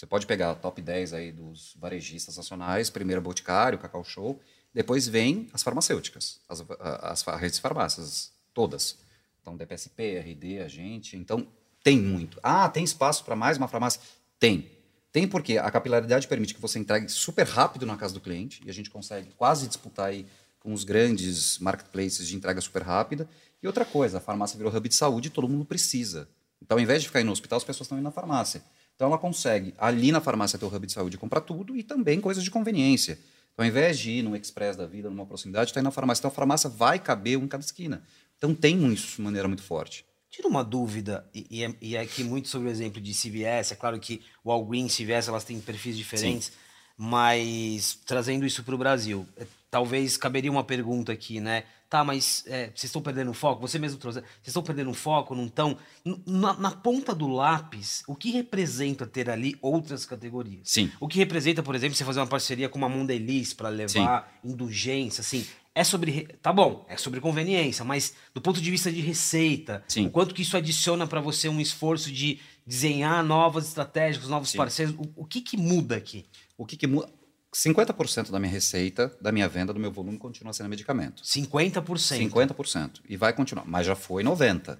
Você 0.00 0.06
pode 0.06 0.26
pegar 0.26 0.52
a 0.52 0.54
top 0.54 0.80
10 0.80 1.12
aí 1.12 1.30
dos 1.30 1.76
varejistas 1.78 2.38
nacionais, 2.38 2.88
primeiro 2.88 3.20
Boticário, 3.20 3.78
Cacau 3.78 4.02
Show, 4.02 4.40
depois 4.72 5.06
vem 5.06 5.46
as 5.52 5.62
farmacêuticas, 5.62 6.40
as, 6.48 6.64
as, 6.80 7.28
as 7.28 7.38
redes 7.38 7.56
de 7.56 7.60
farmácias, 7.60 8.32
todas. 8.54 8.96
Então, 9.42 9.54
DPSP, 9.58 10.16
RD, 10.20 10.60
a 10.60 10.68
gente. 10.68 11.18
Então, 11.18 11.46
tem 11.84 11.98
muito. 11.98 12.40
Ah, 12.42 12.66
tem 12.70 12.82
espaço 12.82 13.22
para 13.26 13.36
mais 13.36 13.58
uma 13.58 13.68
farmácia? 13.68 14.00
Tem. 14.38 14.70
Tem 15.12 15.28
porque 15.28 15.58
a 15.58 15.70
capilaridade 15.70 16.26
permite 16.26 16.54
que 16.54 16.62
você 16.62 16.78
entregue 16.78 17.10
super 17.10 17.46
rápido 17.46 17.84
na 17.84 17.98
casa 17.98 18.14
do 18.14 18.20
cliente, 18.22 18.62
e 18.64 18.70
a 18.70 18.72
gente 18.72 18.88
consegue 18.88 19.30
quase 19.36 19.68
disputar 19.68 20.06
aí 20.06 20.24
com 20.60 20.72
os 20.72 20.82
grandes 20.82 21.58
marketplaces 21.58 22.26
de 22.26 22.34
entrega 22.34 22.62
super 22.62 22.80
rápida. 22.80 23.28
E 23.62 23.66
outra 23.66 23.84
coisa, 23.84 24.16
a 24.16 24.20
farmácia 24.22 24.56
virou 24.56 24.74
hub 24.74 24.88
de 24.88 24.94
saúde 24.94 25.28
e 25.28 25.30
todo 25.30 25.46
mundo 25.46 25.66
precisa. 25.66 26.26
Então, 26.62 26.78
ao 26.78 26.82
invés 26.82 27.02
de 27.02 27.08
ficar 27.08 27.20
indo 27.20 27.26
no 27.26 27.32
hospital, 27.32 27.58
as 27.58 27.64
pessoas 27.64 27.84
estão 27.84 27.98
indo 27.98 28.04
na 28.04 28.10
farmácia. 28.10 28.62
Então 29.00 29.08
ela 29.08 29.16
consegue 29.16 29.72
ali 29.78 30.12
na 30.12 30.20
farmácia 30.20 30.58
ter 30.58 30.66
o 30.66 30.68
hub 30.68 30.86
de 30.86 30.92
saúde 30.92 31.16
comprar 31.16 31.40
tudo 31.40 31.74
e 31.74 31.82
também 31.82 32.20
coisas 32.20 32.44
de 32.44 32.50
conveniência. 32.50 33.18
Então, 33.54 33.64
ao 33.64 33.66
invés 33.66 33.98
de 33.98 34.10
ir 34.10 34.22
no 34.22 34.36
express 34.36 34.76
da 34.76 34.84
vida, 34.84 35.08
numa 35.08 35.24
proximidade, 35.24 35.70
está 35.70 35.80
indo 35.80 35.84
na 35.84 35.90
farmácia. 35.90 36.20
Então 36.20 36.30
a 36.30 36.34
farmácia 36.34 36.68
vai 36.68 36.98
caber 36.98 37.38
um 37.38 37.44
em 37.44 37.48
cada 37.48 37.64
esquina. 37.64 38.02
Então 38.36 38.54
tem 38.54 38.92
isso 38.92 39.16
de 39.16 39.22
maneira 39.22 39.48
muito 39.48 39.62
forte. 39.62 40.04
Tira 40.28 40.46
uma 40.46 40.62
dúvida, 40.62 41.26
e, 41.34 41.64
é, 41.64 41.74
e 41.80 41.96
é 41.96 42.00
aqui 42.00 42.22
muito 42.22 42.48
sobre 42.48 42.68
o 42.68 42.70
exemplo 42.70 43.00
de 43.00 43.14
CVS, 43.14 43.72
é 43.72 43.74
claro 43.74 43.98
que 43.98 44.20
o 44.44 44.50
Walgreens 44.50 44.92
e 45.00 45.02
CVS 45.02 45.28
elas 45.28 45.44
têm 45.44 45.58
perfis 45.58 45.96
diferentes, 45.96 46.48
Sim. 46.48 46.52
mas 46.98 47.98
trazendo 48.04 48.44
isso 48.44 48.62
para 48.62 48.74
o 48.74 48.78
Brasil, 48.78 49.26
é, 49.38 49.46
talvez 49.70 50.18
caberia 50.18 50.50
uma 50.50 50.62
pergunta 50.62 51.10
aqui, 51.10 51.40
né? 51.40 51.64
Tá, 51.90 52.04
mas 52.04 52.44
é, 52.46 52.66
vocês 52.66 52.84
estão 52.84 53.02
perdendo 53.02 53.34
foco? 53.34 53.60
Você 53.62 53.76
mesmo 53.76 53.98
trouxe. 53.98 54.20
Vocês 54.20 54.46
estão 54.46 54.62
perdendo 54.62 54.94
foco, 54.94 55.34
não 55.34 55.46
estão? 55.46 55.76
Na, 56.24 56.52
na, 56.54 56.70
ponta 56.70 57.12
do 57.12 57.26
lápis, 57.26 58.04
o 58.06 58.14
que 58.14 58.30
representa 58.30 59.04
ter 59.04 59.28
ali 59.28 59.58
outras 59.60 60.06
categorias? 60.06 60.60
Sim. 60.70 60.88
O 61.00 61.08
que 61.08 61.18
representa, 61.18 61.64
por 61.64 61.74
exemplo, 61.74 61.96
você 61.96 62.04
fazer 62.04 62.20
uma 62.20 62.28
parceria 62.28 62.68
com 62.68 62.78
uma 62.78 62.88
Mondelez 62.88 63.52
para 63.52 63.68
levar 63.68 64.38
Sim. 64.40 64.50
indulgência, 64.52 65.20
assim. 65.20 65.44
É 65.74 65.82
sobre. 65.82 66.28
Tá 66.40 66.52
bom, 66.52 66.86
é 66.88 66.96
sobre 66.96 67.20
conveniência, 67.20 67.84
mas 67.84 68.14
do 68.32 68.40
ponto 68.40 68.60
de 68.60 68.70
vista 68.70 68.92
de 68.92 69.00
receita, 69.00 69.82
Sim. 69.88 70.06
o 70.06 70.10
quanto 70.10 70.32
que 70.32 70.42
isso 70.42 70.56
adiciona 70.56 71.08
para 71.08 71.20
você 71.20 71.48
um 71.48 71.60
esforço 71.60 72.12
de 72.12 72.38
desenhar 72.64 73.24
novas 73.24 73.66
estratégias, 73.66 74.28
novos 74.28 74.50
Sim. 74.50 74.58
parceiros, 74.58 74.94
o, 74.94 75.22
o 75.22 75.24
que, 75.24 75.40
que 75.40 75.56
muda 75.56 75.96
aqui? 75.96 76.24
O 76.56 76.64
que, 76.64 76.76
que 76.76 76.86
muda? 76.86 77.08
50% 77.54 78.30
da 78.30 78.38
minha 78.38 78.52
receita, 78.52 79.16
da 79.20 79.32
minha 79.32 79.48
venda, 79.48 79.72
do 79.72 79.80
meu 79.80 79.90
volume 79.90 80.18
continua 80.18 80.52
sendo 80.52 80.68
medicamento. 80.68 81.22
50%? 81.22 81.82
50%. 81.84 83.00
E 83.08 83.16
vai 83.16 83.32
continuar. 83.32 83.64
Mas 83.66 83.86
já 83.86 83.96
foi 83.96 84.22
90%. 84.22 84.78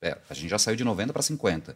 É, 0.00 0.18
a 0.28 0.34
gente 0.34 0.50
já 0.50 0.58
saiu 0.58 0.76
de 0.76 0.84
90% 0.84 1.12
para 1.12 1.22
50%. 1.22 1.74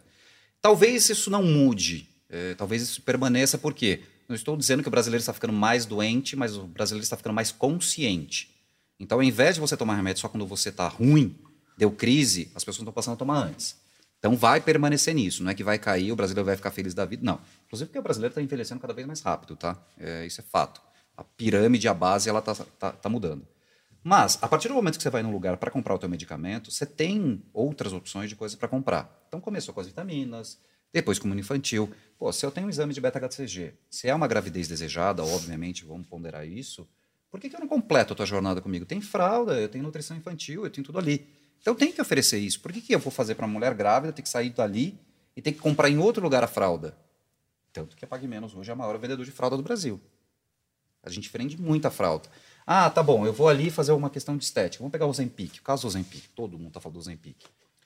Talvez 0.61 1.09
isso 1.09 1.29
não 1.29 1.43
mude. 1.43 2.07
É, 2.29 2.53
talvez 2.53 2.81
isso 2.83 3.01
permaneça, 3.01 3.57
porque 3.57 4.01
não 4.27 4.35
estou 4.35 4.55
dizendo 4.55 4.83
que 4.83 4.87
o 4.87 4.91
brasileiro 4.91 5.19
está 5.19 5.33
ficando 5.33 5.53
mais 5.53 5.85
doente, 5.85 6.35
mas 6.35 6.55
o 6.55 6.63
brasileiro 6.63 7.03
está 7.03 7.17
ficando 7.17 7.33
mais 7.33 7.51
consciente. 7.51 8.55
Então, 8.99 9.17
ao 9.17 9.23
invés 9.23 9.55
de 9.55 9.61
você 9.61 9.75
tomar 9.75 9.95
remédio 9.95 10.21
só 10.21 10.29
quando 10.29 10.45
você 10.45 10.69
está 10.69 10.87
ruim, 10.87 11.35
deu 11.77 11.89
crise, 11.89 12.51
as 12.53 12.63
pessoas 12.63 12.81
estão 12.81 12.93
passando 12.93 13.15
a 13.15 13.17
tomar 13.17 13.39
antes. 13.47 13.75
Então 14.19 14.35
vai 14.35 14.59
permanecer 14.59 15.15
nisso, 15.15 15.41
não 15.43 15.51
é 15.51 15.55
que 15.55 15.63
vai 15.63 15.79
cair, 15.79 16.11
o 16.11 16.15
brasileiro 16.15 16.45
vai 16.45 16.55
ficar 16.55 16.71
feliz 16.71 16.93
da 16.93 17.05
vida, 17.05 17.23
não. 17.23 17.39
Inclusive 17.65 17.87
porque 17.87 17.99
o 17.99 18.03
brasileiro 18.03 18.31
está 18.31 18.41
envelhecendo 18.41 18.79
cada 18.81 18.93
vez 18.93 19.07
mais 19.07 19.21
rápido, 19.21 19.55
tá? 19.55 19.81
É, 19.97 20.25
isso 20.25 20.41
é 20.41 20.43
fato. 20.43 20.81
A 21.15 21.23
pirâmide, 21.23 21.87
a 21.87 21.93
base, 21.93 22.29
ela 22.29 22.39
está 22.39 22.53
tá, 22.53 22.91
tá 22.91 23.09
mudando. 23.09 23.47
Mas, 24.03 24.37
a 24.41 24.47
partir 24.47 24.67
do 24.67 24.73
momento 24.73 24.97
que 24.97 25.03
você 25.03 25.09
vai 25.09 25.23
num 25.23 25.31
lugar 25.31 25.57
para 25.57 25.71
comprar 25.71 25.93
o 25.93 25.97
teu 25.97 26.09
medicamento, 26.09 26.71
você 26.71 26.85
tem 26.85 27.43
outras 27.53 27.93
opções 27.93 28.29
de 28.29 28.35
coisas 28.35 28.57
para 28.57 28.67
comprar. 28.67 29.23
Então 29.27 29.39
começou 29.39 29.73
com 29.73 29.79
as 29.79 29.87
vitaminas, 29.87 30.59
depois 30.91 31.19
com 31.19 31.29
o 31.29 31.39
infantil. 31.39 31.89
Pô, 32.17 32.31
se 32.31 32.45
eu 32.45 32.51
tenho 32.51 32.67
um 32.67 32.69
exame 32.69 32.93
de 32.93 33.01
beta-HCG, 33.01 33.73
se 33.89 34.07
é 34.07 34.15
uma 34.15 34.27
gravidez 34.27 34.67
desejada, 34.67 35.23
obviamente, 35.23 35.85
vamos 35.85 36.07
ponderar 36.07 36.47
isso, 36.47 36.87
por 37.29 37.39
que, 37.39 37.49
que 37.49 37.55
eu 37.55 37.59
não 37.59 37.67
completo 37.67 38.13
a 38.13 38.15
tua 38.15 38.25
jornada 38.25 38.59
comigo? 38.59 38.85
Tem 38.85 38.99
fralda, 39.01 39.59
eu 39.59 39.69
tenho 39.69 39.83
nutrição 39.83 40.17
infantil, 40.17 40.63
eu 40.63 40.69
tenho 40.69 40.85
tudo 40.85 40.97
ali. 40.97 41.27
Então 41.61 41.75
tem 41.75 41.91
que 41.91 42.01
oferecer 42.01 42.39
isso. 42.39 42.59
Por 42.59 42.71
que, 42.71 42.81
que 42.81 42.93
eu 42.93 42.99
vou 42.99 43.11
fazer 43.11 43.35
para 43.35 43.45
uma 43.45 43.53
mulher 43.53 43.73
grávida 43.73 44.13
ter 44.13 44.21
que 44.21 44.29
sair 44.29 44.49
dali 44.49 44.99
e 45.35 45.41
ter 45.41 45.51
que 45.51 45.59
comprar 45.59 45.89
em 45.89 45.97
outro 45.97 46.23
lugar 46.23 46.43
a 46.43 46.47
fralda? 46.47 46.97
Tanto 47.71 47.95
que 47.95 48.03
a 48.03 48.07
Pague 48.07 48.27
Menos 48.27 48.55
hoje 48.55 48.71
é 48.71 48.73
o 48.73 48.77
maior 48.77 48.97
vendedor 48.97 49.25
de 49.25 49.31
fralda 49.31 49.55
do 49.55 49.63
Brasil. 49.63 49.99
A 51.03 51.09
gente 51.09 51.29
vende 51.31 51.59
muita 51.59 51.89
fralda. 51.89 52.29
Ah, 52.65 52.89
tá 52.89 53.01
bom, 53.01 53.25
eu 53.25 53.33
vou 53.33 53.47
ali 53.47 53.69
fazer 53.69 53.91
uma 53.91 54.09
questão 54.09 54.37
de 54.37 54.43
estética. 54.43 54.81
Vamos 54.81 54.91
pegar 54.91 55.05
o 55.05 55.13
Zempic. 55.13 55.59
O 55.59 55.63
caso 55.63 55.87
do 55.87 55.91
Zempic. 55.91 56.25
Todo 56.35 56.57
mundo 56.57 56.71
tá 56.71 56.79
falando 56.79 56.97
do 56.97 57.01
Zempic. 57.01 57.37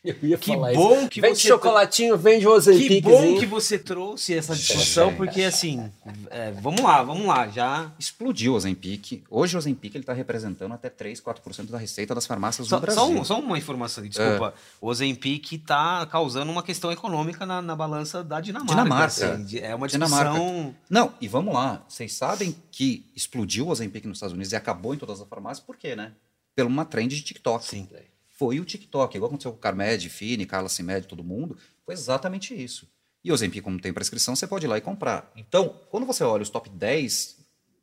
Eu 0.05 0.17
ia 0.21 0.37
que 0.37 0.51
falar 0.51 0.73
bom 0.73 0.99
isso. 0.99 1.09
que 1.09 1.21
vende 1.21 1.39
você 1.39 1.47
chocolatinho, 1.47 2.17
vende 2.17 2.45
Ozempic. 2.45 2.87
Que 2.89 3.01
bom 3.01 3.39
que 3.39 3.45
você 3.45 3.79
trouxe 3.79 4.35
essa 4.35 4.53
discussão, 4.53 5.15
porque 5.15 5.43
assim, 5.43 5.89
é, 6.29 6.51
vamos 6.51 6.81
lá, 6.81 7.01
vamos 7.01 7.25
lá, 7.25 7.47
já 7.47 7.89
explodiu 7.97 8.51
o 8.51 8.55
Ozempic. 8.57 9.23
Hoje 9.29 9.55
o 9.55 9.57
Ozempic 9.57 9.95
ele 9.95 10.01
está 10.03 10.11
representando 10.11 10.73
até 10.73 10.89
3, 10.89 11.21
4% 11.21 11.69
da 11.69 11.77
receita 11.77 12.13
das 12.13 12.25
farmácias 12.25 12.67
só, 12.67 12.75
do 12.75 12.81
Brasil. 12.81 13.17
Só, 13.19 13.23
só 13.23 13.39
uma 13.39 13.57
informação, 13.57 14.05
desculpa. 14.05 14.53
É. 14.53 14.59
O 14.81 14.87
Ozempic 14.89 15.53
está 15.53 16.05
causando 16.07 16.51
uma 16.51 16.63
questão 16.63 16.91
econômica 16.91 17.45
na, 17.45 17.61
na 17.61 17.75
balança 17.75 18.21
da 18.21 18.41
Dinamarca. 18.41 18.73
Dinamarca. 18.73 19.05
Assim, 19.05 19.57
é 19.59 19.73
uma 19.73 19.87
discussão... 19.87 20.19
Dinamarca. 20.19 20.75
Não, 20.89 21.13
e 21.21 21.29
vamos 21.29 21.53
lá. 21.53 21.81
Vocês 21.87 22.11
sabem 22.11 22.53
que 22.69 23.09
explodiu 23.15 23.67
o 23.67 23.69
Ozempic 23.69 24.05
nos 24.05 24.17
Estados 24.17 24.33
Unidos 24.33 24.51
e 24.51 24.55
acabou 24.57 24.93
em 24.93 24.97
todas 24.97 25.21
as 25.21 25.27
farmácias, 25.29 25.65
por 25.65 25.77
quê, 25.77 25.95
né? 25.95 26.11
Pela 26.53 26.67
uma 26.67 26.83
trend 26.83 27.15
de 27.15 27.21
TikTok. 27.21 27.65
Sim 27.65 27.87
foi 28.33 28.59
o 28.59 28.65
TikTok. 28.65 29.15
Igual 29.15 29.29
aconteceu 29.29 29.51
com 29.51 29.57
Carmed, 29.57 30.09
Fini, 30.09 30.45
Carla 30.45 30.69
Cimed, 30.69 31.07
todo 31.07 31.23
mundo. 31.23 31.57
Foi 31.85 31.93
exatamente 31.93 32.53
isso. 32.53 32.87
E 33.23 33.31
o 33.31 33.33
Ozempic, 33.33 33.63
como 33.63 33.79
tem 33.79 33.93
prescrição, 33.93 34.35
você 34.35 34.45
pode 34.45 34.65
ir 34.65 34.69
lá 34.69 34.77
e 34.77 34.81
comprar. 34.81 35.31
Então, 35.35 35.79
quando 35.89 36.05
você 36.05 36.23
olha 36.23 36.43
os 36.43 36.49
top 36.49 36.69
10 36.69 37.37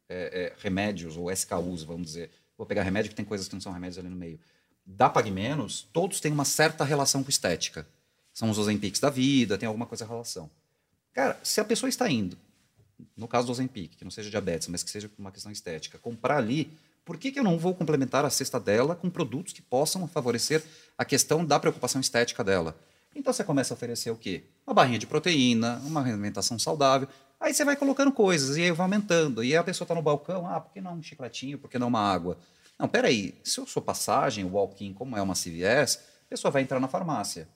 é, 0.08 0.14
é, 0.14 0.62
remédios, 0.62 1.16
ou 1.16 1.30
SKUs, 1.30 1.82
vamos 1.82 2.08
dizer, 2.08 2.30
vou 2.58 2.66
pegar 2.66 2.82
remédio 2.82 3.10
que 3.10 3.16
tem 3.16 3.24
coisas 3.24 3.48
que 3.48 3.54
não 3.54 3.60
são 3.60 3.72
remédios 3.72 3.98
ali 3.98 4.08
no 4.08 4.16
meio, 4.16 4.38
da 4.84 5.08
Pag 5.08 5.30
Menos, 5.30 5.88
todos 5.92 6.20
têm 6.20 6.32
uma 6.32 6.44
certa 6.44 6.84
relação 6.84 7.22
com 7.22 7.30
estética. 7.30 7.86
São 8.34 8.50
os 8.50 8.58
Ozempics 8.58 9.00
da 9.00 9.08
vida, 9.08 9.56
tem 9.56 9.66
alguma 9.66 9.86
coisa 9.86 10.04
em 10.04 10.08
relação. 10.08 10.50
Cara, 11.12 11.38
se 11.42 11.60
a 11.60 11.64
pessoa 11.64 11.88
está 11.88 12.10
indo, 12.10 12.36
no 13.16 13.26
caso 13.26 13.46
do 13.46 13.52
Ozempic, 13.52 13.96
que 13.96 14.04
não 14.04 14.10
seja 14.10 14.30
diabetes, 14.30 14.68
mas 14.68 14.82
que 14.82 14.90
seja 14.90 15.10
uma 15.18 15.32
questão 15.32 15.50
estética, 15.50 15.98
comprar 15.98 16.36
ali, 16.36 16.70
por 17.04 17.16
que, 17.18 17.32
que 17.32 17.38
eu 17.38 17.44
não 17.44 17.58
vou 17.58 17.74
complementar 17.74 18.24
a 18.24 18.30
cesta 18.30 18.60
dela 18.60 18.94
com 18.94 19.10
produtos 19.10 19.52
que 19.52 19.62
possam 19.62 20.06
favorecer 20.06 20.62
a 20.96 21.04
questão 21.04 21.44
da 21.44 21.58
preocupação 21.58 22.00
estética 22.00 22.44
dela? 22.44 22.78
Então 23.14 23.32
você 23.32 23.42
começa 23.42 23.74
a 23.74 23.76
oferecer 23.76 24.10
o 24.10 24.16
quê? 24.16 24.44
Uma 24.66 24.74
barrinha 24.74 24.98
de 24.98 25.06
proteína, 25.06 25.80
uma 25.84 26.00
alimentação 26.00 26.58
saudável. 26.58 27.08
Aí 27.40 27.52
você 27.52 27.64
vai 27.64 27.74
colocando 27.74 28.12
coisas 28.12 28.56
e 28.56 28.62
aí 28.62 28.70
vai 28.70 28.84
aumentando. 28.84 29.42
E 29.42 29.48
aí 29.48 29.56
a 29.56 29.64
pessoa 29.64 29.84
está 29.84 29.94
no 29.94 30.02
balcão, 30.02 30.46
ah, 30.46 30.60
por 30.60 30.72
que 30.72 30.80
não 30.80 30.94
um 30.94 31.02
chicletinho? 31.02 31.58
Por 31.58 31.68
que 31.68 31.78
não 31.78 31.88
uma 31.88 32.00
água? 32.00 32.38
Não, 32.78 32.88
peraí, 32.88 33.34
se 33.42 33.58
eu 33.58 33.66
sou 33.66 33.82
passagem, 33.82 34.44
o 34.44 34.52
walk-in, 34.52 34.94
como 34.94 35.16
é 35.16 35.22
uma 35.22 35.34
CVS, 35.34 36.00
a 36.26 36.28
pessoa 36.30 36.50
vai 36.50 36.62
entrar 36.62 36.78
na 36.78 36.88
farmácia. 36.88 37.48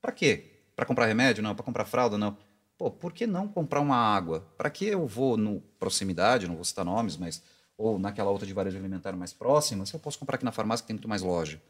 Para 0.00 0.12
quê? 0.12 0.44
Para 0.76 0.86
comprar 0.86 1.06
remédio? 1.06 1.42
Não. 1.42 1.54
Para 1.54 1.64
comprar 1.64 1.84
fralda? 1.84 2.18
Não. 2.18 2.36
Pô, 2.76 2.90
por 2.90 3.12
que 3.12 3.26
não 3.26 3.48
comprar 3.48 3.80
uma 3.80 3.96
água? 3.96 4.46
Para 4.56 4.70
que 4.70 4.84
eu 4.86 5.06
vou 5.06 5.36
no 5.36 5.60
proximidade, 5.80 6.46
não 6.46 6.54
vou 6.54 6.64
citar 6.64 6.84
nomes, 6.84 7.16
mas 7.16 7.42
ou 7.78 7.96
naquela 7.98 8.28
outra 8.28 8.44
de 8.44 8.52
varejo 8.52 8.76
alimentar 8.76 9.12
mais 9.12 9.32
próxima, 9.32 9.86
se 9.86 9.94
eu 9.94 10.00
posso 10.00 10.18
comprar 10.18 10.34
aqui 10.34 10.44
na 10.44 10.50
farmácia 10.50 10.82
que 10.82 10.88
tem 10.88 10.94
muito 10.94 11.08
mais 11.08 11.22
loja. 11.22 11.62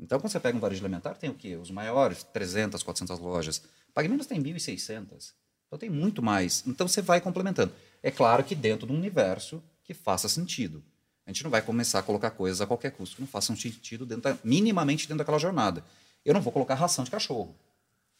Então, 0.00 0.18
quando 0.18 0.32
você 0.32 0.40
pega 0.40 0.56
um 0.56 0.60
varejo 0.60 0.82
alimentar, 0.82 1.14
tem 1.14 1.28
o 1.28 1.34
quê? 1.34 1.56
Os 1.56 1.70
maiores, 1.70 2.22
300, 2.22 2.82
400 2.82 3.18
lojas. 3.18 3.62
Pague 3.94 4.08
Menos 4.08 4.26
tem 4.26 4.42
1.600. 4.42 5.32
Então, 5.66 5.78
tem 5.78 5.90
muito 5.90 6.22
mais. 6.22 6.64
Então, 6.66 6.88
você 6.88 7.02
vai 7.02 7.20
complementando. 7.20 7.72
É 8.02 8.10
claro 8.10 8.42
que 8.42 8.54
dentro 8.54 8.86
de 8.86 8.92
um 8.92 8.96
universo 8.96 9.62
que 9.84 9.92
faça 9.92 10.28
sentido. 10.28 10.82
A 11.26 11.30
gente 11.30 11.44
não 11.44 11.50
vai 11.50 11.60
começar 11.60 11.98
a 11.98 12.02
colocar 12.02 12.30
coisas 12.30 12.60
a 12.60 12.66
qualquer 12.66 12.92
custo 12.92 13.16
que 13.16 13.22
não 13.22 13.28
façam 13.28 13.56
sentido 13.56 14.06
dentro 14.06 14.22
da, 14.22 14.38
minimamente 14.44 15.06
dentro 15.06 15.18
daquela 15.18 15.38
jornada. 15.38 15.84
Eu 16.24 16.32
não 16.32 16.40
vou 16.40 16.52
colocar 16.52 16.74
ração 16.74 17.04
de 17.04 17.10
cachorro. 17.10 17.54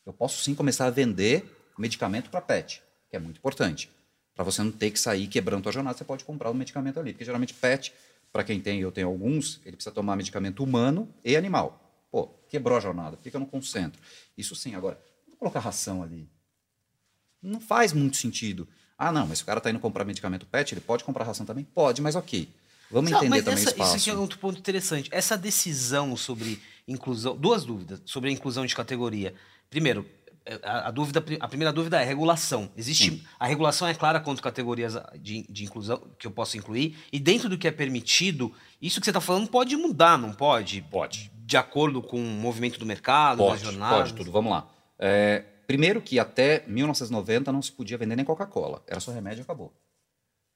Eu 0.05 0.12
posso 0.12 0.42
sim 0.42 0.55
começar 0.55 0.87
a 0.87 0.90
vender 0.90 1.44
medicamento 1.79 2.31
para 2.31 2.40
pet, 2.40 2.83
que 3.09 3.16
é 3.16 3.18
muito 3.18 3.38
importante. 3.38 3.90
Para 4.37 4.44
você 4.44 4.62
não 4.62 4.70
ter 4.70 4.90
que 4.90 5.01
sair 5.01 5.27
quebrando 5.27 5.61
a 5.61 5.62
tua 5.62 5.72
jornada, 5.72 5.96
você 5.96 6.05
pode 6.05 6.22
comprar 6.22 6.51
um 6.51 6.55
medicamento 6.55 7.01
ali. 7.01 7.12
Porque 7.12 7.25
geralmente 7.25 7.55
pet, 7.55 7.92
para 8.31 8.44
quem 8.44 8.61
tem, 8.61 8.81
eu 8.81 8.92
tenho 8.92 9.09
alguns, 9.09 9.62
ele 9.64 9.77
precisa 9.77 9.94
tomar 9.94 10.14
medicamento 10.14 10.62
humano 10.62 11.09
e 11.25 11.35
animal. 11.35 11.83
Pô, 12.11 12.29
quebrou 12.49 12.77
a 12.77 12.81
jornada, 12.81 13.16
por 13.16 13.22
que 13.22 13.35
eu 13.35 13.40
não 13.40 13.46
concentro? 13.46 14.01
Isso 14.37 14.55
sim, 14.55 14.75
agora, 14.75 15.01
vou 15.27 15.38
colocar 15.38 15.59
ração 15.61 16.03
ali. 16.03 16.29
Não 17.42 17.61
faz 17.61 17.94
muito 17.94 18.18
sentido. 18.18 18.68
Ah, 18.99 19.11
não, 19.11 19.27
mas 19.27 19.38
se 19.38 19.44
o 19.44 19.46
cara 19.46 19.59
está 19.59 19.70
indo 19.70 19.79
comprar 19.79 20.05
medicamento 20.05 20.44
pet, 20.44 20.75
ele 20.75 20.83
pode 20.83 21.03
comprar 21.03 21.25
ração 21.25 21.46
também? 21.46 21.64
Pode, 21.64 22.03
mas 22.03 22.14
ok. 22.14 22.49
Vamos 22.90 23.11
Sabe, 23.11 23.27
entender 23.27 23.42
também 23.42 23.62
essa, 23.62 23.70
espaço. 23.70 23.96
Isso 23.96 24.11
aqui 24.11 24.16
é 24.16 24.20
outro 24.20 24.38
ponto 24.38 24.59
interessante. 24.59 25.09
Essa 25.12 25.37
decisão 25.37 26.16
sobre 26.16 26.61
inclusão, 26.87 27.37
duas 27.37 27.64
dúvidas 27.64 28.01
sobre 28.05 28.31
a 28.31 28.33
inclusão 28.33 28.64
de 28.64 28.77
categoria. 28.77 29.35
Primeiro, 29.68 30.07
a, 30.62 30.88
a, 30.88 30.90
dúvida, 30.90 31.24
a 31.40 31.48
primeira 31.48 31.72
dúvida 31.72 32.00
é 32.00 32.04
regulação. 32.04 32.70
Existe 32.76 33.11
Sim. 33.11 33.22
a 33.38 33.46
regulação 33.46 33.88
é 33.88 33.94
clara 33.94 34.20
quanto 34.20 34.42
categorias 34.42 34.96
de, 35.20 35.44
de 35.48 35.64
inclusão 35.64 36.00
que 36.18 36.26
eu 36.26 36.30
posso 36.30 36.56
incluir 36.56 36.96
e 37.12 37.18
dentro 37.18 37.48
do 37.48 37.59
que 37.59 37.66
é 37.66 37.72
permitido, 37.72 38.52
isso 38.80 39.00
que 39.00 39.04
você 39.04 39.11
está 39.11 39.20
falando 39.20 39.48
pode 39.48 39.76
mudar, 39.76 40.16
não 40.16 40.32
pode? 40.32 40.82
Pode. 40.82 41.32
De 41.35 41.56
acordo 41.56 42.00
com 42.00 42.18
o 42.18 42.26
movimento 42.26 42.78
do 42.78 42.87
mercado, 42.87 43.38
pode, 43.38 43.52
das 43.52 43.61
jornadas. 43.62 43.98
Pode 43.98 44.14
tudo. 44.14 44.30
Vamos 44.30 44.52
lá. 44.52 44.68
É, 44.98 45.44
primeiro 45.66 46.00
que 46.00 46.18
até 46.18 46.64
1990 46.66 47.52
não 47.52 47.61
se 47.61 47.72
podia 47.72 47.98
vender 47.98 48.16
nem 48.16 48.24
Coca-Cola. 48.24 48.82
Era 48.87 49.00
só 49.00 49.11
remédio 49.11 49.40
e 49.40 49.42
acabou. 49.42 49.72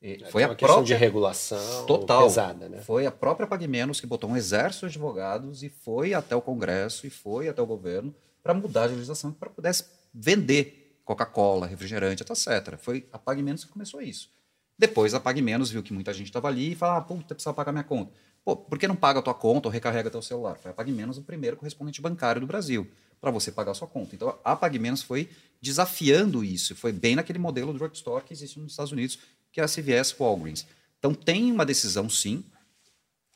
E 0.02 0.22
é, 0.22 0.30
foi 0.30 0.42
a 0.42 0.54
própria 0.54 0.84
de 0.84 0.94
regulação 0.94 1.84
total 1.84 2.22
pesada, 2.22 2.68
né? 2.68 2.78
Foi 2.78 3.06
a 3.06 3.10
própria 3.10 3.46
Pague 3.46 3.68
Menos 3.68 4.00
que 4.00 4.06
botou 4.06 4.30
um 4.30 4.36
exército 4.36 4.88
de 4.88 4.92
advogados 4.92 5.62
e 5.62 5.68
foi 5.68 6.14
até 6.14 6.34
o 6.34 6.40
Congresso 6.40 7.06
e 7.06 7.10
foi 7.10 7.48
até 7.48 7.60
o 7.60 7.66
governo 7.66 8.14
para 8.42 8.54
mudar 8.54 8.84
a 8.84 8.86
legislação 8.86 9.32
para 9.32 9.50
pudesse 9.50 9.84
vender 10.12 11.00
Coca-Cola, 11.04 11.66
refrigerante, 11.66 12.22
etc. 12.22 12.76
Foi 12.78 13.08
a 13.12 13.18
Pague 13.18 13.42
Menos 13.42 13.64
que 13.64 13.70
começou 13.70 14.00
isso. 14.00 14.30
Depois 14.78 15.12
a 15.12 15.20
Pague 15.20 15.42
Menos 15.42 15.70
viu 15.70 15.82
que 15.82 15.92
muita 15.92 16.12
gente 16.12 16.28
estava 16.28 16.48
ali 16.48 16.72
e 16.72 16.74
falou: 16.74 16.96
ah, 16.96 17.00
puta, 17.00 17.34
precisa 17.34 17.52
pagar 17.52 17.72
minha 17.72 17.84
conta. 17.84 18.12
Pô, 18.44 18.56
por 18.56 18.78
que 18.78 18.88
não 18.88 18.96
paga 18.96 19.18
a 19.18 19.22
tua 19.22 19.34
conta 19.34 19.68
ou 19.68 19.72
recarrega 19.72 20.10
teu 20.10 20.22
celular? 20.22 20.56
Foi 20.56 20.70
a 20.70 20.74
Pague 20.74 20.92
Menos 20.92 21.18
o 21.18 21.22
primeiro 21.22 21.56
correspondente 21.56 22.00
bancário 22.00 22.40
do 22.40 22.46
Brasil 22.46 22.88
para 23.20 23.30
você 23.30 23.52
pagar 23.52 23.72
a 23.72 23.74
sua 23.74 23.86
conta. 23.86 24.14
Então 24.14 24.38
a 24.42 24.56
Pague 24.56 24.78
Menos 24.78 25.02
foi 25.02 25.28
desafiando 25.60 26.42
isso. 26.42 26.74
Foi 26.74 26.92
bem 26.92 27.16
naquele 27.16 27.38
modelo 27.38 27.74
drugstore 27.74 28.24
que 28.24 28.32
existe 28.32 28.58
nos 28.58 28.72
Estados 28.72 28.92
Unidos, 28.92 29.18
que 29.52 29.60
é 29.60 29.64
a 29.64 29.68
CVS 29.68 30.14
Walgreens. 30.18 30.66
Então 30.98 31.12
tem 31.12 31.50
uma 31.52 31.66
decisão, 31.66 32.08
sim, 32.08 32.44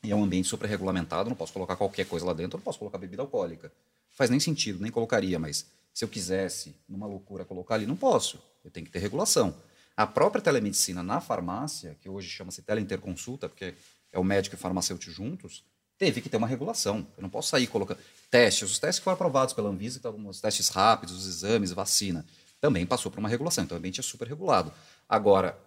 e 0.03 0.11
é 0.11 0.15
um 0.15 0.23
ambiente 0.23 0.47
super 0.47 0.67
regulamentado, 0.67 1.29
não 1.29 1.35
posso 1.35 1.53
colocar 1.53 1.75
qualquer 1.75 2.05
coisa 2.05 2.25
lá 2.25 2.33
dentro, 2.33 2.57
não 2.57 2.63
posso 2.63 2.79
colocar 2.79 2.97
bebida 2.97 3.21
alcoólica 3.21 3.71
faz 4.15 4.29
nem 4.29 4.39
sentido, 4.39 4.81
nem 4.81 4.91
colocaria, 4.91 5.37
mas 5.37 5.67
se 5.93 6.03
eu 6.03 6.09
quisesse, 6.09 6.75
numa 6.89 7.05
loucura, 7.05 7.45
colocar 7.45 7.75
ali, 7.75 7.85
não 7.85 7.95
posso. 7.95 8.39
Eu 8.63 8.71
tenho 8.71 8.85
que 8.85 8.91
ter 8.91 8.99
regulação. 8.99 9.55
A 9.95 10.07
própria 10.07 10.41
telemedicina 10.41 11.03
na 11.03 11.21
farmácia, 11.21 11.95
que 12.01 12.09
hoje 12.09 12.27
chama-se 12.27 12.61
teleinterconsulta, 12.61 13.47
porque 13.47 13.75
é 14.11 14.19
o 14.19 14.23
médico 14.23 14.55
e 14.55 14.57
o 14.57 14.59
farmacêutico 14.59 15.11
juntos, 15.11 15.63
teve 15.97 16.19
que 16.21 16.29
ter 16.29 16.37
uma 16.37 16.47
regulação. 16.47 17.07
Eu 17.15 17.21
não 17.21 17.29
posso 17.29 17.49
sair 17.49 17.67
colocando 17.67 17.99
testes. 18.29 18.71
Os 18.71 18.79
testes 18.79 18.99
que 18.99 19.03
foram 19.03 19.15
aprovados 19.15 19.53
pela 19.53 19.69
Anvisa, 19.69 19.97
então, 19.99 20.27
os 20.27 20.41
testes 20.41 20.67
rápidos, 20.69 21.15
os 21.15 21.27
exames, 21.27 21.71
vacina, 21.71 22.25
também 22.59 22.85
passou 22.85 23.11
por 23.11 23.19
uma 23.19 23.29
regulação. 23.29 23.63
Então, 23.63 23.77
o 23.77 23.79
ambiente 23.79 23.99
é 23.99 24.03
super 24.03 24.27
regulado. 24.27 24.73
Agora, 25.07 25.57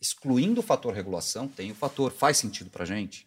excluindo 0.00 0.60
o 0.60 0.62
fator 0.62 0.92
regulação, 0.92 1.48
tem 1.48 1.72
o 1.72 1.74
fator 1.74 2.12
faz 2.12 2.36
sentido 2.36 2.70
para 2.70 2.84
a 2.84 2.86
gente? 2.86 3.26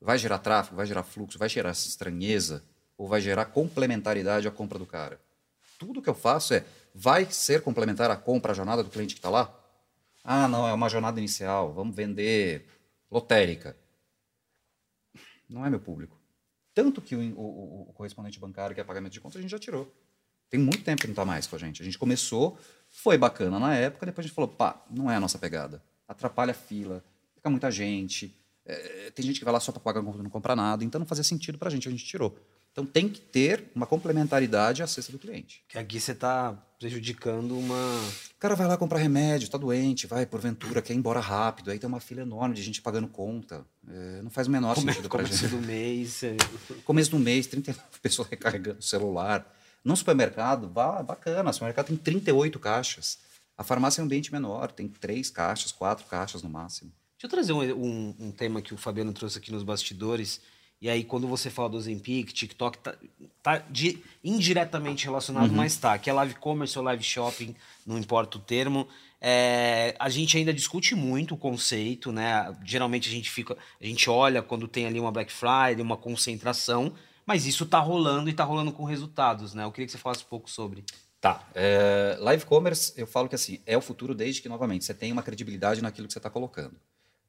Vai 0.00 0.18
gerar 0.18 0.38
tráfego, 0.38 0.76
vai 0.76 0.86
gerar 0.86 1.02
fluxo, 1.02 1.38
vai 1.38 1.48
gerar 1.48 1.72
estranheza? 1.72 2.62
Ou 2.96 3.08
vai 3.08 3.20
gerar 3.20 3.46
complementaridade 3.46 4.46
à 4.46 4.50
compra 4.50 4.78
do 4.78 4.86
cara? 4.86 5.20
Tudo 5.78 6.00
que 6.00 6.08
eu 6.08 6.14
faço 6.14 6.54
é, 6.54 6.64
vai 6.94 7.26
ser 7.30 7.62
complementar 7.62 8.10
a 8.10 8.16
compra, 8.16 8.52
a 8.52 8.54
jornada 8.54 8.82
do 8.82 8.90
cliente 8.90 9.14
que 9.14 9.18
está 9.18 9.30
lá? 9.30 9.54
Ah, 10.22 10.48
não, 10.48 10.66
é 10.66 10.72
uma 10.72 10.88
jornada 10.88 11.18
inicial, 11.18 11.72
vamos 11.72 11.94
vender 11.94 12.66
lotérica. 13.10 13.76
Não 15.48 15.64
é 15.66 15.70
meu 15.70 15.80
público. 15.80 16.18
Tanto 16.72 17.00
que 17.00 17.14
o, 17.14 17.20
o, 17.38 17.90
o 17.90 17.92
correspondente 17.92 18.40
bancário, 18.40 18.74
que 18.74 18.80
é 18.80 18.84
pagamento 18.84 19.12
de 19.12 19.20
conta, 19.20 19.38
a 19.38 19.40
gente 19.40 19.50
já 19.50 19.58
tirou. 19.58 19.92
Tem 20.50 20.58
muito 20.58 20.82
tempo 20.82 21.00
que 21.00 21.06
não 21.06 21.12
está 21.12 21.24
mais 21.24 21.46
com 21.46 21.56
a 21.56 21.58
gente. 21.58 21.82
A 21.82 21.84
gente 21.84 21.98
começou, 21.98 22.58
foi 22.88 23.18
bacana 23.18 23.58
na 23.58 23.74
época, 23.74 24.06
depois 24.06 24.24
a 24.24 24.28
gente 24.28 24.34
falou, 24.34 24.48
pá, 24.48 24.84
não 24.90 25.10
é 25.10 25.16
a 25.16 25.20
nossa 25.20 25.38
pegada. 25.38 25.82
Atrapalha 26.08 26.52
a 26.52 26.54
fila, 26.54 27.04
fica 27.34 27.50
muita 27.50 27.70
gente, 27.70 28.36
é, 28.64 29.10
tem 29.10 29.24
gente 29.24 29.38
que 29.38 29.44
vai 29.44 29.52
lá 29.52 29.60
só 29.60 29.70
para 29.72 29.80
pagar 29.80 30.02
conta 30.02 30.18
e 30.18 30.22
não 30.22 30.30
compra 30.30 30.56
nada, 30.56 30.84
então 30.84 30.98
não 30.98 31.06
fazia 31.06 31.24
sentido 31.24 31.58
para 31.58 31.68
a 31.68 31.70
gente, 31.70 31.86
a 31.86 31.90
gente 31.90 32.04
tirou. 32.04 32.38
Então 32.74 32.84
tem 32.84 33.08
que 33.08 33.20
ter 33.20 33.70
uma 33.72 33.86
complementaridade 33.86 34.82
à 34.82 34.86
cesta 34.88 35.12
do 35.12 35.18
cliente. 35.18 35.62
Que 35.68 35.78
aqui 35.78 36.00
você 36.00 36.10
está 36.10 36.52
prejudicando 36.76 37.56
uma. 37.56 37.76
O 38.34 38.40
cara 38.40 38.56
vai 38.56 38.66
lá 38.66 38.76
comprar 38.76 38.98
remédio, 38.98 39.46
está 39.46 39.56
doente, 39.56 40.08
vai 40.08 40.26
porventura, 40.26 40.82
quer 40.82 40.92
ir 40.92 40.96
embora 40.96 41.20
rápido, 41.20 41.70
aí 41.70 41.78
tem 41.78 41.88
uma 41.88 42.00
fila 42.00 42.22
enorme 42.22 42.52
de 42.52 42.62
gente 42.64 42.82
pagando 42.82 43.06
conta. 43.06 43.64
É, 43.88 44.22
não 44.22 44.30
faz 44.30 44.48
o 44.48 44.50
menor 44.50 44.74
Come, 44.74 44.92
sentido 44.92 45.08
para 45.08 45.22
gente. 45.22 45.38
Começo 45.48 45.56
do 45.56 45.62
mês. 45.64 46.20
Começo 46.84 47.10
do 47.12 47.18
mês, 47.20 47.46
39 47.46 47.80
pessoas 48.02 48.26
recarregando 48.26 48.80
o 48.80 48.82
celular. 48.82 49.48
No 49.84 49.96
supermercado, 49.96 50.68
vá, 50.68 51.00
bacana, 51.00 51.50
o 51.50 51.52
supermercado 51.52 51.86
tem 51.86 51.96
38 51.96 52.58
caixas. 52.58 53.20
A 53.56 53.62
farmácia 53.62 54.00
é 54.00 54.02
um 54.02 54.06
ambiente 54.06 54.32
menor, 54.32 54.72
tem 54.72 54.88
três 54.88 55.30
caixas, 55.30 55.70
quatro 55.70 56.04
caixas 56.06 56.42
no 56.42 56.50
máximo. 56.50 56.90
Deixa 57.16 57.26
eu 57.26 57.30
trazer 57.30 57.52
um, 57.52 57.62
um, 57.62 58.14
um 58.18 58.32
tema 58.32 58.60
que 58.60 58.74
o 58.74 58.76
Fabiano 58.76 59.12
trouxe 59.12 59.38
aqui 59.38 59.52
nos 59.52 59.62
bastidores 59.62 60.40
e 60.84 60.90
aí, 60.90 61.02
quando 61.02 61.26
você 61.26 61.48
fala 61.48 61.70
do 61.70 61.80
Zempic, 61.80 62.30
TikTok 62.34 62.76
tá, 62.76 62.94
tá 63.42 63.56
de, 63.70 64.00
indiretamente 64.22 65.06
relacionado, 65.06 65.48
uhum. 65.48 65.56
mas 65.56 65.78
tá. 65.78 65.96
Que 65.96 66.10
é 66.10 66.12
live 66.12 66.34
commerce 66.34 66.78
ou 66.78 66.84
live 66.84 67.02
shopping, 67.02 67.56
não 67.86 67.96
importa 67.96 68.36
o 68.36 68.40
termo. 68.42 68.86
É, 69.18 69.96
a 69.98 70.10
gente 70.10 70.36
ainda 70.36 70.52
discute 70.52 70.94
muito 70.94 71.36
o 71.36 71.38
conceito, 71.38 72.12
né? 72.12 72.54
Geralmente 72.62 73.08
a 73.08 73.12
gente 73.12 73.30
fica, 73.30 73.56
a 73.80 73.86
gente 73.86 74.10
olha 74.10 74.42
quando 74.42 74.68
tem 74.68 74.84
ali 74.84 75.00
uma 75.00 75.10
Black 75.10 75.32
Friday, 75.32 75.80
uma 75.80 75.96
concentração, 75.96 76.92
mas 77.24 77.46
isso 77.46 77.64
tá 77.64 77.78
rolando 77.78 78.28
e 78.28 78.34
tá 78.34 78.44
rolando 78.44 78.70
com 78.70 78.84
resultados, 78.84 79.54
né? 79.54 79.64
Eu 79.64 79.72
queria 79.72 79.86
que 79.86 79.92
você 79.92 79.96
falasse 79.96 80.22
um 80.22 80.28
pouco 80.28 80.50
sobre. 80.50 80.84
Tá. 81.18 81.48
É, 81.54 82.18
live 82.20 82.44
commerce, 82.44 82.92
eu 82.94 83.06
falo 83.06 83.26
que 83.26 83.34
assim, 83.34 83.58
é 83.64 83.74
o 83.74 83.80
futuro 83.80 84.14
desde 84.14 84.42
que, 84.42 84.50
novamente, 84.50 84.84
você 84.84 84.92
tem 84.92 85.10
uma 85.10 85.22
credibilidade 85.22 85.80
naquilo 85.80 86.06
que 86.06 86.12
você 86.12 86.18
está 86.18 86.28
colocando. 86.28 86.76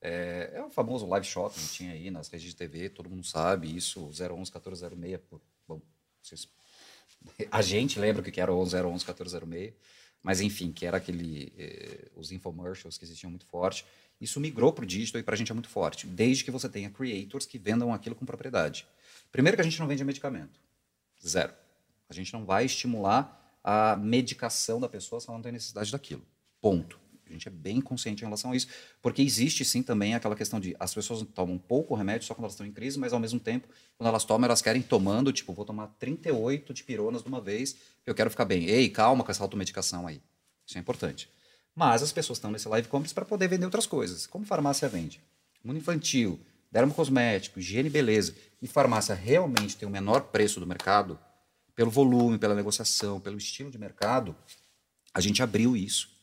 É, 0.08 0.52
é, 0.54 0.62
o 0.62 0.70
famoso 0.70 1.08
live 1.08 1.26
shot 1.26 1.56
que 1.56 1.68
tinha 1.68 1.92
aí 1.94 2.12
nas 2.12 2.28
redes 2.28 2.48
de 2.48 2.56
TV, 2.56 2.90
todo 2.90 3.10
mundo 3.10 3.26
sabe 3.26 3.76
isso, 3.76 4.02
011 4.02 4.52
1406. 4.52 5.20
Bom, 5.68 5.82
vocês, 6.22 6.48
a 7.52 7.62
gente 7.64 7.98
lembra 7.98 8.22
que 8.22 8.40
era 8.40 8.54
o 8.54 8.60
011 8.60 8.76
1406, 8.76 9.74
mas 10.22 10.42
enfim, 10.42 10.72
que 10.72 10.86
era 10.86 10.98
aquele. 10.98 11.52
Eh, 11.58 12.12
os 12.16 12.32
infomercials 12.32 13.00
que 13.00 13.04
existiam 13.04 13.32
muito 13.32 13.48
forte. 13.48 13.84
Isso 14.22 14.40
migrou 14.40 14.72
para 14.72 14.84
o 14.84 14.86
digital 14.86 15.20
e 15.20 15.24
para 15.24 15.34
a 15.34 15.38
gente 15.38 15.52
é 15.52 15.54
muito 15.56 15.70
forte, 15.70 16.06
desde 16.06 16.44
que 16.44 16.52
você 16.52 16.70
tenha 16.70 16.90
creators 16.90 17.48
que 17.48 17.58
vendam 17.58 17.92
aquilo 17.92 18.16
com 18.16 18.26
propriedade. 18.26 18.88
Primeiro 19.32 19.58
que 19.58 19.62
a 19.62 19.64
gente 19.64 19.80
não 19.80 19.88
vende 19.88 20.04
medicamento. 20.06 20.60
Zero. 21.28 21.54
A 22.08 22.14
gente 22.14 22.32
não 22.32 22.46
vai 22.46 22.66
estimular 22.66 23.60
a 23.64 23.96
medicação 23.96 24.80
da 24.80 24.88
pessoa 24.88 25.20
se 25.20 25.28
ela 25.28 25.38
não 25.38 25.44
tem 25.44 25.52
necessidade 25.52 25.92
daquilo. 25.92 26.24
Ponto. 26.62 27.05
A 27.30 27.34
gente 27.34 27.48
é 27.48 27.52
bem 27.52 27.82
consciente 27.82 28.24
em 28.24 28.26
relação 28.26 28.52
a 28.52 28.56
isso, 28.56 28.68
porque 29.02 29.22
existe 29.22 29.66
sim 29.66 29.82
também 29.82 30.14
aquela 30.14 30.36
questão 30.36 30.60
de 30.60 30.76
as 30.80 30.94
pessoas 30.94 31.26
tomam 31.34 31.58
pouco 31.58 31.96
remédio 31.96 32.28
só 32.28 32.34
quando 32.34 32.44
elas 32.44 32.54
estão 32.54 32.66
em 32.66 32.72
crise, 32.72 33.00
mas 33.00 33.14
ao 33.14 33.20
mesmo 33.20 33.40
tempo, 33.40 33.68
quando 33.98 34.08
elas 34.08 34.24
tomam, 34.24 34.46
elas 34.46 34.62
querem 34.62 34.82
tomando, 34.82 35.32
tipo, 35.34 35.54
vou 35.54 35.66
tomar 35.66 35.88
38 36.00 36.74
de 36.74 36.84
pironas 36.84 37.24
de 37.24 37.28
uma 37.28 37.42
vez, 37.42 37.76
eu 38.06 38.14
quero 38.14 38.30
ficar 38.30 38.46
bem. 38.46 38.66
Ei, 38.66 38.90
calma 38.90 39.24
com 39.24 39.32
essa 39.32 39.44
automedicação 39.44 40.08
aí. 40.08 40.22
Isso 40.66 40.78
é 40.78 40.82
importante. 40.82 41.30
Mas 41.76 42.02
as 42.02 42.12
pessoas 42.12 42.38
estão 42.38 42.52
nesse 42.52 42.68
live 42.68 42.88
commerce 42.88 43.14
para 43.14 43.26
poder 43.26 43.48
vender 43.48 43.66
outras 43.66 43.86
coisas. 43.86 44.26
Como 44.26 44.46
farmácia 44.46 44.88
vende? 44.88 45.22
Mundo 45.64 45.78
infantil, 45.78 46.40
dermocosmético, 46.72 47.60
higiene 47.60 47.90
e 47.90 47.92
beleza, 47.92 48.36
e 48.62 48.68
farmácia 48.68 49.16
realmente 49.16 49.76
tem 49.76 49.88
o 49.88 49.92
menor 49.92 50.22
preço 50.22 50.60
do 50.60 50.68
mercado, 50.68 51.20
pelo 51.76 51.92
volume, 51.92 52.38
pela 52.38 52.56
negociação, 52.56 53.20
pelo 53.20 53.38
estilo 53.38 53.70
de 53.70 53.78
mercado, 53.78 54.36
a 55.14 55.20
gente 55.20 55.44
abriu 55.44 55.76
isso. 55.76 56.15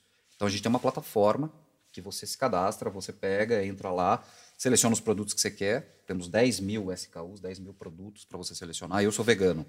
Então 0.42 0.48
a 0.48 0.50
gente 0.50 0.60
tem 0.60 0.70
uma 0.70 0.80
plataforma 0.80 1.52
que 1.92 2.00
você 2.00 2.26
se 2.26 2.36
cadastra, 2.36 2.90
você 2.90 3.12
pega, 3.12 3.64
entra 3.64 3.92
lá, 3.92 4.24
seleciona 4.58 4.92
os 4.92 4.98
produtos 4.98 5.32
que 5.32 5.40
você 5.40 5.52
quer. 5.52 6.02
Temos 6.04 6.26
10 6.26 6.58
mil 6.58 6.92
SKUs, 6.92 7.38
10 7.38 7.60
mil 7.60 7.72
produtos 7.72 8.24
para 8.24 8.36
você 8.36 8.52
selecionar. 8.52 9.04
Eu 9.04 9.12
sou 9.12 9.24
vegano. 9.24 9.64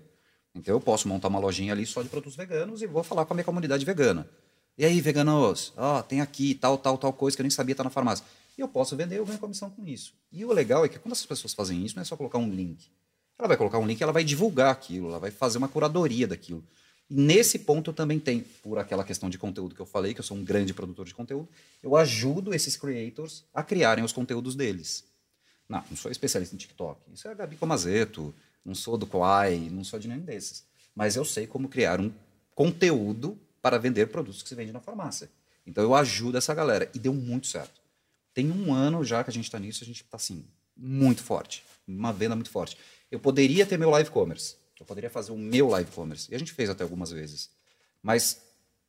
Então 0.55 0.73
eu 0.73 0.81
posso 0.81 1.07
montar 1.07 1.27
uma 1.27 1.37
lojinha 1.37 1.73
ali 1.73 1.85
só 1.85 2.01
de 2.01 2.09
produtos 2.09 2.35
veganos 2.35 2.81
e 2.81 2.87
vou 2.87 3.03
falar 3.03 3.23
com 3.25 3.33
a 3.33 3.35
minha 3.35 3.43
comunidade 3.43 3.85
vegana. 3.85 4.27
E 4.75 4.83
aí, 4.83 4.99
veganos, 4.99 5.73
ó, 5.77 5.99
oh, 5.99 6.01
tem 6.01 6.21
aqui 6.21 6.55
tal, 6.55 6.75
tal, 6.75 6.97
tal 6.97 7.13
coisa 7.13 7.37
que 7.37 7.41
eu 7.41 7.43
nem 7.43 7.51
sabia 7.51 7.73
estar 7.73 7.83
tá 7.83 7.87
na 7.89 7.93
farmácia. 7.93 8.25
E 8.57 8.61
eu 8.61 8.67
posso 8.67 8.97
vender, 8.97 9.19
eu 9.19 9.25
ganho 9.27 9.37
comissão 9.37 9.69
com 9.69 9.85
isso. 9.85 10.15
E 10.31 10.43
o 10.43 10.51
legal 10.51 10.83
é 10.83 10.89
que 10.89 10.97
quando 10.97 11.11
essas 11.11 11.27
pessoas 11.27 11.53
fazem 11.53 11.85
isso, 11.85 11.95
não 11.95 12.01
é 12.01 12.05
só 12.05 12.17
colocar 12.17 12.39
um 12.39 12.49
link. 12.49 12.89
Ela 13.37 13.47
vai 13.47 13.57
colocar 13.57 13.77
um 13.77 13.85
link, 13.85 14.01
ela 14.01 14.11
vai 14.11 14.23
divulgar 14.23 14.71
aquilo, 14.71 15.09
ela 15.09 15.19
vai 15.19 15.29
fazer 15.29 15.59
uma 15.59 15.67
curadoria 15.67 16.27
daquilo. 16.27 16.65
E 17.09 17.15
nesse 17.15 17.59
ponto 17.59 17.89
eu 17.91 17.93
também 17.93 18.19
tem, 18.19 18.41
por 18.61 18.79
aquela 18.79 19.03
questão 19.03 19.29
de 19.29 19.37
conteúdo 19.37 19.75
que 19.75 19.81
eu 19.81 19.85
falei, 19.85 20.13
que 20.13 20.19
eu 20.19 20.23
sou 20.23 20.37
um 20.37 20.43
grande 20.43 20.73
produtor 20.73 21.05
de 21.05 21.13
conteúdo, 21.13 21.47
eu 21.81 21.95
ajudo 21.95 22.53
esses 22.53 22.75
creators 22.75 23.43
a 23.53 23.63
criarem 23.63 24.03
os 24.03 24.11
conteúdos 24.11 24.55
deles. 24.55 25.03
Não, 25.67 25.83
não 25.89 25.97
sou 25.97 26.11
especialista 26.11 26.55
em 26.55 26.57
TikTok. 26.57 27.01
Isso 27.13 27.27
é 27.27 27.31
a 27.31 27.33
Gabi 27.33 27.55
Comazeto, 27.55 28.33
não 28.63 28.73
sou 28.73 28.97
do 28.97 29.05
Kwai, 29.05 29.69
não 29.71 29.83
sou 29.83 29.99
de 29.99 30.07
nenhum 30.07 30.21
desses. 30.21 30.63
Mas 30.95 31.15
eu 31.15 31.25
sei 31.25 31.47
como 31.47 31.67
criar 31.67 31.99
um 31.99 32.11
conteúdo 32.55 33.37
para 33.61 33.77
vender 33.77 34.07
produtos 34.07 34.43
que 34.43 34.49
se 34.49 34.55
vende 34.55 34.71
na 34.71 34.79
farmácia. 34.79 35.29
Então 35.65 35.83
eu 35.83 35.95
ajudo 35.95 36.37
essa 36.37 36.53
galera. 36.53 36.89
E 36.93 36.99
deu 36.99 37.13
muito 37.13 37.47
certo. 37.47 37.81
Tem 38.33 38.51
um 38.51 38.73
ano 38.73 39.03
já 39.03 39.23
que 39.23 39.29
a 39.29 39.33
gente 39.33 39.45
está 39.45 39.59
nisso, 39.59 39.83
a 39.83 39.87
gente 39.87 40.03
está 40.03 40.17
assim, 40.17 40.45
muito 40.75 41.23
forte. 41.23 41.63
Uma 41.87 42.11
venda 42.11 42.35
muito 42.35 42.49
forte. 42.49 42.77
Eu 43.11 43.19
poderia 43.19 43.65
ter 43.65 43.77
meu 43.77 43.89
live 43.89 44.09
commerce. 44.09 44.55
Eu 44.83 44.85
poderia 44.85 45.09
fazer 45.09 45.31
o 45.31 45.37
meu 45.37 45.69
live 45.69 45.89
commerce. 45.91 46.29
E 46.29 46.35
a 46.35 46.37
gente 46.37 46.51
fez 46.51 46.69
até 46.69 46.83
algumas 46.83 47.09
vezes. 47.09 47.49
Mas 48.01 48.41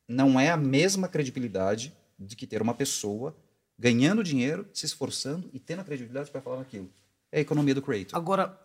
não 0.09 0.41
é 0.41 0.51
a 0.51 0.57
mesma 0.57 1.07
credibilidade 1.07 1.93
de 2.19 2.35
que 2.35 2.49
ter 2.49 2.61
uma 2.61 2.75
pessoa 2.75 3.37
ganhando 3.79 4.25
dinheiro, 4.25 4.69
se 4.75 4.87
esforçando 4.87 5.49
e 5.53 5.61
tendo 5.61 5.81
a 5.81 5.85
credibilidade 5.85 6.33
para 6.33 6.41
falar 6.41 6.59
naquilo. 6.59 6.91
É 7.31 7.39
a 7.39 7.41
economia 7.41 7.77
do 7.77 7.81
creator. 7.81 8.19
Agora, 8.19 8.59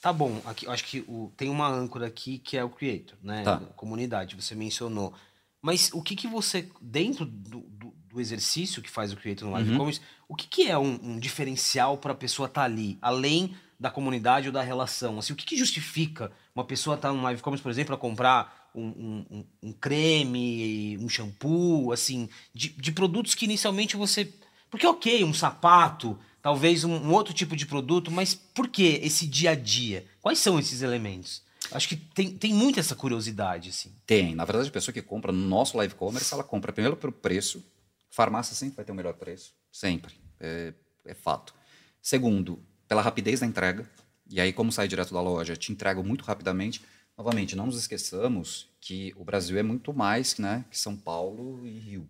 tá 0.00 0.12
bom. 0.12 0.42
Aqui, 0.44 0.66
acho 0.66 0.84
que 0.84 1.04
o, 1.06 1.32
tem 1.36 1.48
uma 1.48 1.68
âncora 1.68 2.08
aqui 2.08 2.38
que 2.38 2.56
é 2.56 2.64
o 2.64 2.70
creator, 2.70 3.16
né? 3.22 3.44
Tá. 3.44 3.58
Comunidade, 3.76 4.34
você 4.34 4.56
mencionou. 4.56 5.14
Mas 5.60 5.88
o 5.92 6.02
que, 6.02 6.16
que 6.16 6.26
você, 6.26 6.68
dentro 6.80 7.24
do, 7.24 7.60
do, 7.60 7.94
do 8.08 8.20
exercício 8.20 8.82
que 8.82 8.90
faz 8.90 9.12
o 9.12 9.16
Creator 9.16 9.46
no 9.46 9.54
Live 9.54 9.70
uhum. 9.70 9.78
Commerce, 9.78 10.00
o 10.28 10.34
que, 10.34 10.48
que 10.48 10.68
é 10.68 10.76
um, 10.76 10.98
um 11.00 11.18
diferencial 11.20 11.96
para 11.96 12.12
a 12.12 12.16
pessoa 12.16 12.48
estar 12.48 12.62
tá 12.62 12.64
ali, 12.64 12.98
além 13.00 13.54
da 13.82 13.90
comunidade 13.90 14.46
ou 14.46 14.52
da 14.52 14.62
relação? 14.62 15.18
Assim, 15.18 15.32
o 15.32 15.36
que, 15.36 15.44
que 15.44 15.56
justifica 15.56 16.30
uma 16.54 16.64
pessoa 16.64 16.94
estar 16.94 17.08
tá 17.08 17.14
no 17.14 17.20
Live 17.22 17.42
Commerce, 17.42 17.62
por 17.62 17.70
exemplo, 17.70 17.88
para 17.88 17.96
comprar 17.96 18.70
um, 18.72 18.86
um, 19.28 19.44
um, 19.60 19.72
creme, 19.72 20.96
um 20.98 21.08
shampoo, 21.08 21.92
assim, 21.92 22.28
de, 22.54 22.68
de, 22.68 22.92
produtos 22.92 23.34
que 23.34 23.44
inicialmente 23.44 23.96
você. 23.96 24.32
Porque, 24.70 24.86
ok, 24.86 25.24
um 25.24 25.34
sapato, 25.34 26.16
talvez 26.40 26.84
um, 26.84 26.92
um 26.92 27.12
outro 27.12 27.34
tipo 27.34 27.56
de 27.56 27.66
produto, 27.66 28.08
mas 28.08 28.34
por 28.34 28.68
que 28.68 29.00
esse 29.02 29.26
dia 29.26 29.50
a 29.50 29.54
dia? 29.56 30.06
Quais 30.20 30.38
são 30.38 30.60
esses 30.60 30.80
elementos? 30.80 31.42
Acho 31.72 31.88
que 31.88 31.96
tem, 31.96 32.30
tem 32.30 32.54
muita 32.54 32.78
essa 32.78 32.94
curiosidade, 32.94 33.70
assim. 33.70 33.92
Tem. 34.06 34.32
Na 34.32 34.44
verdade, 34.44 34.68
a 34.68 34.72
pessoa 34.72 34.92
que 34.92 35.02
compra 35.02 35.32
no 35.32 35.46
nosso 35.48 35.76
live 35.76 35.94
commerce, 35.96 36.32
ela 36.32 36.44
compra 36.44 36.72
primeiro 36.72 36.96
pelo 36.96 37.12
preço. 37.12 37.64
Farmácia 38.10 38.54
sempre 38.54 38.76
vai 38.76 38.84
ter 38.84 38.92
o 38.92 38.94
melhor 38.94 39.14
preço. 39.14 39.52
Sempre. 39.72 40.14
É, 40.38 40.72
é 41.04 41.14
fato. 41.14 41.52
Segundo, 42.00 42.62
pela 42.92 43.00
rapidez 43.00 43.40
da 43.40 43.46
entrega. 43.46 43.88
E 44.28 44.38
aí, 44.38 44.52
como 44.52 44.70
sai 44.70 44.86
direto 44.86 45.14
da 45.14 45.20
loja, 45.22 45.56
te 45.56 45.72
entrego 45.72 46.04
muito 46.04 46.24
rapidamente. 46.24 46.84
Novamente, 47.16 47.56
não 47.56 47.64
nos 47.64 47.78
esqueçamos 47.78 48.68
que 48.82 49.14
o 49.16 49.24
Brasil 49.24 49.56
é 49.58 49.62
muito 49.62 49.94
mais 49.94 50.36
né, 50.36 50.62
que 50.70 50.78
São 50.78 50.94
Paulo 50.94 51.66
e 51.66 51.78
Rio. 51.78 52.06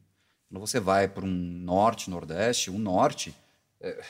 Quando 0.49 0.61
você 0.61 0.81
vai 0.81 1.07
para 1.07 1.25
um 1.25 1.29
norte, 1.29 2.11
nordeste, 2.11 2.69
o 2.69 2.81
norte, 2.81 3.33
é, 3.81 4.03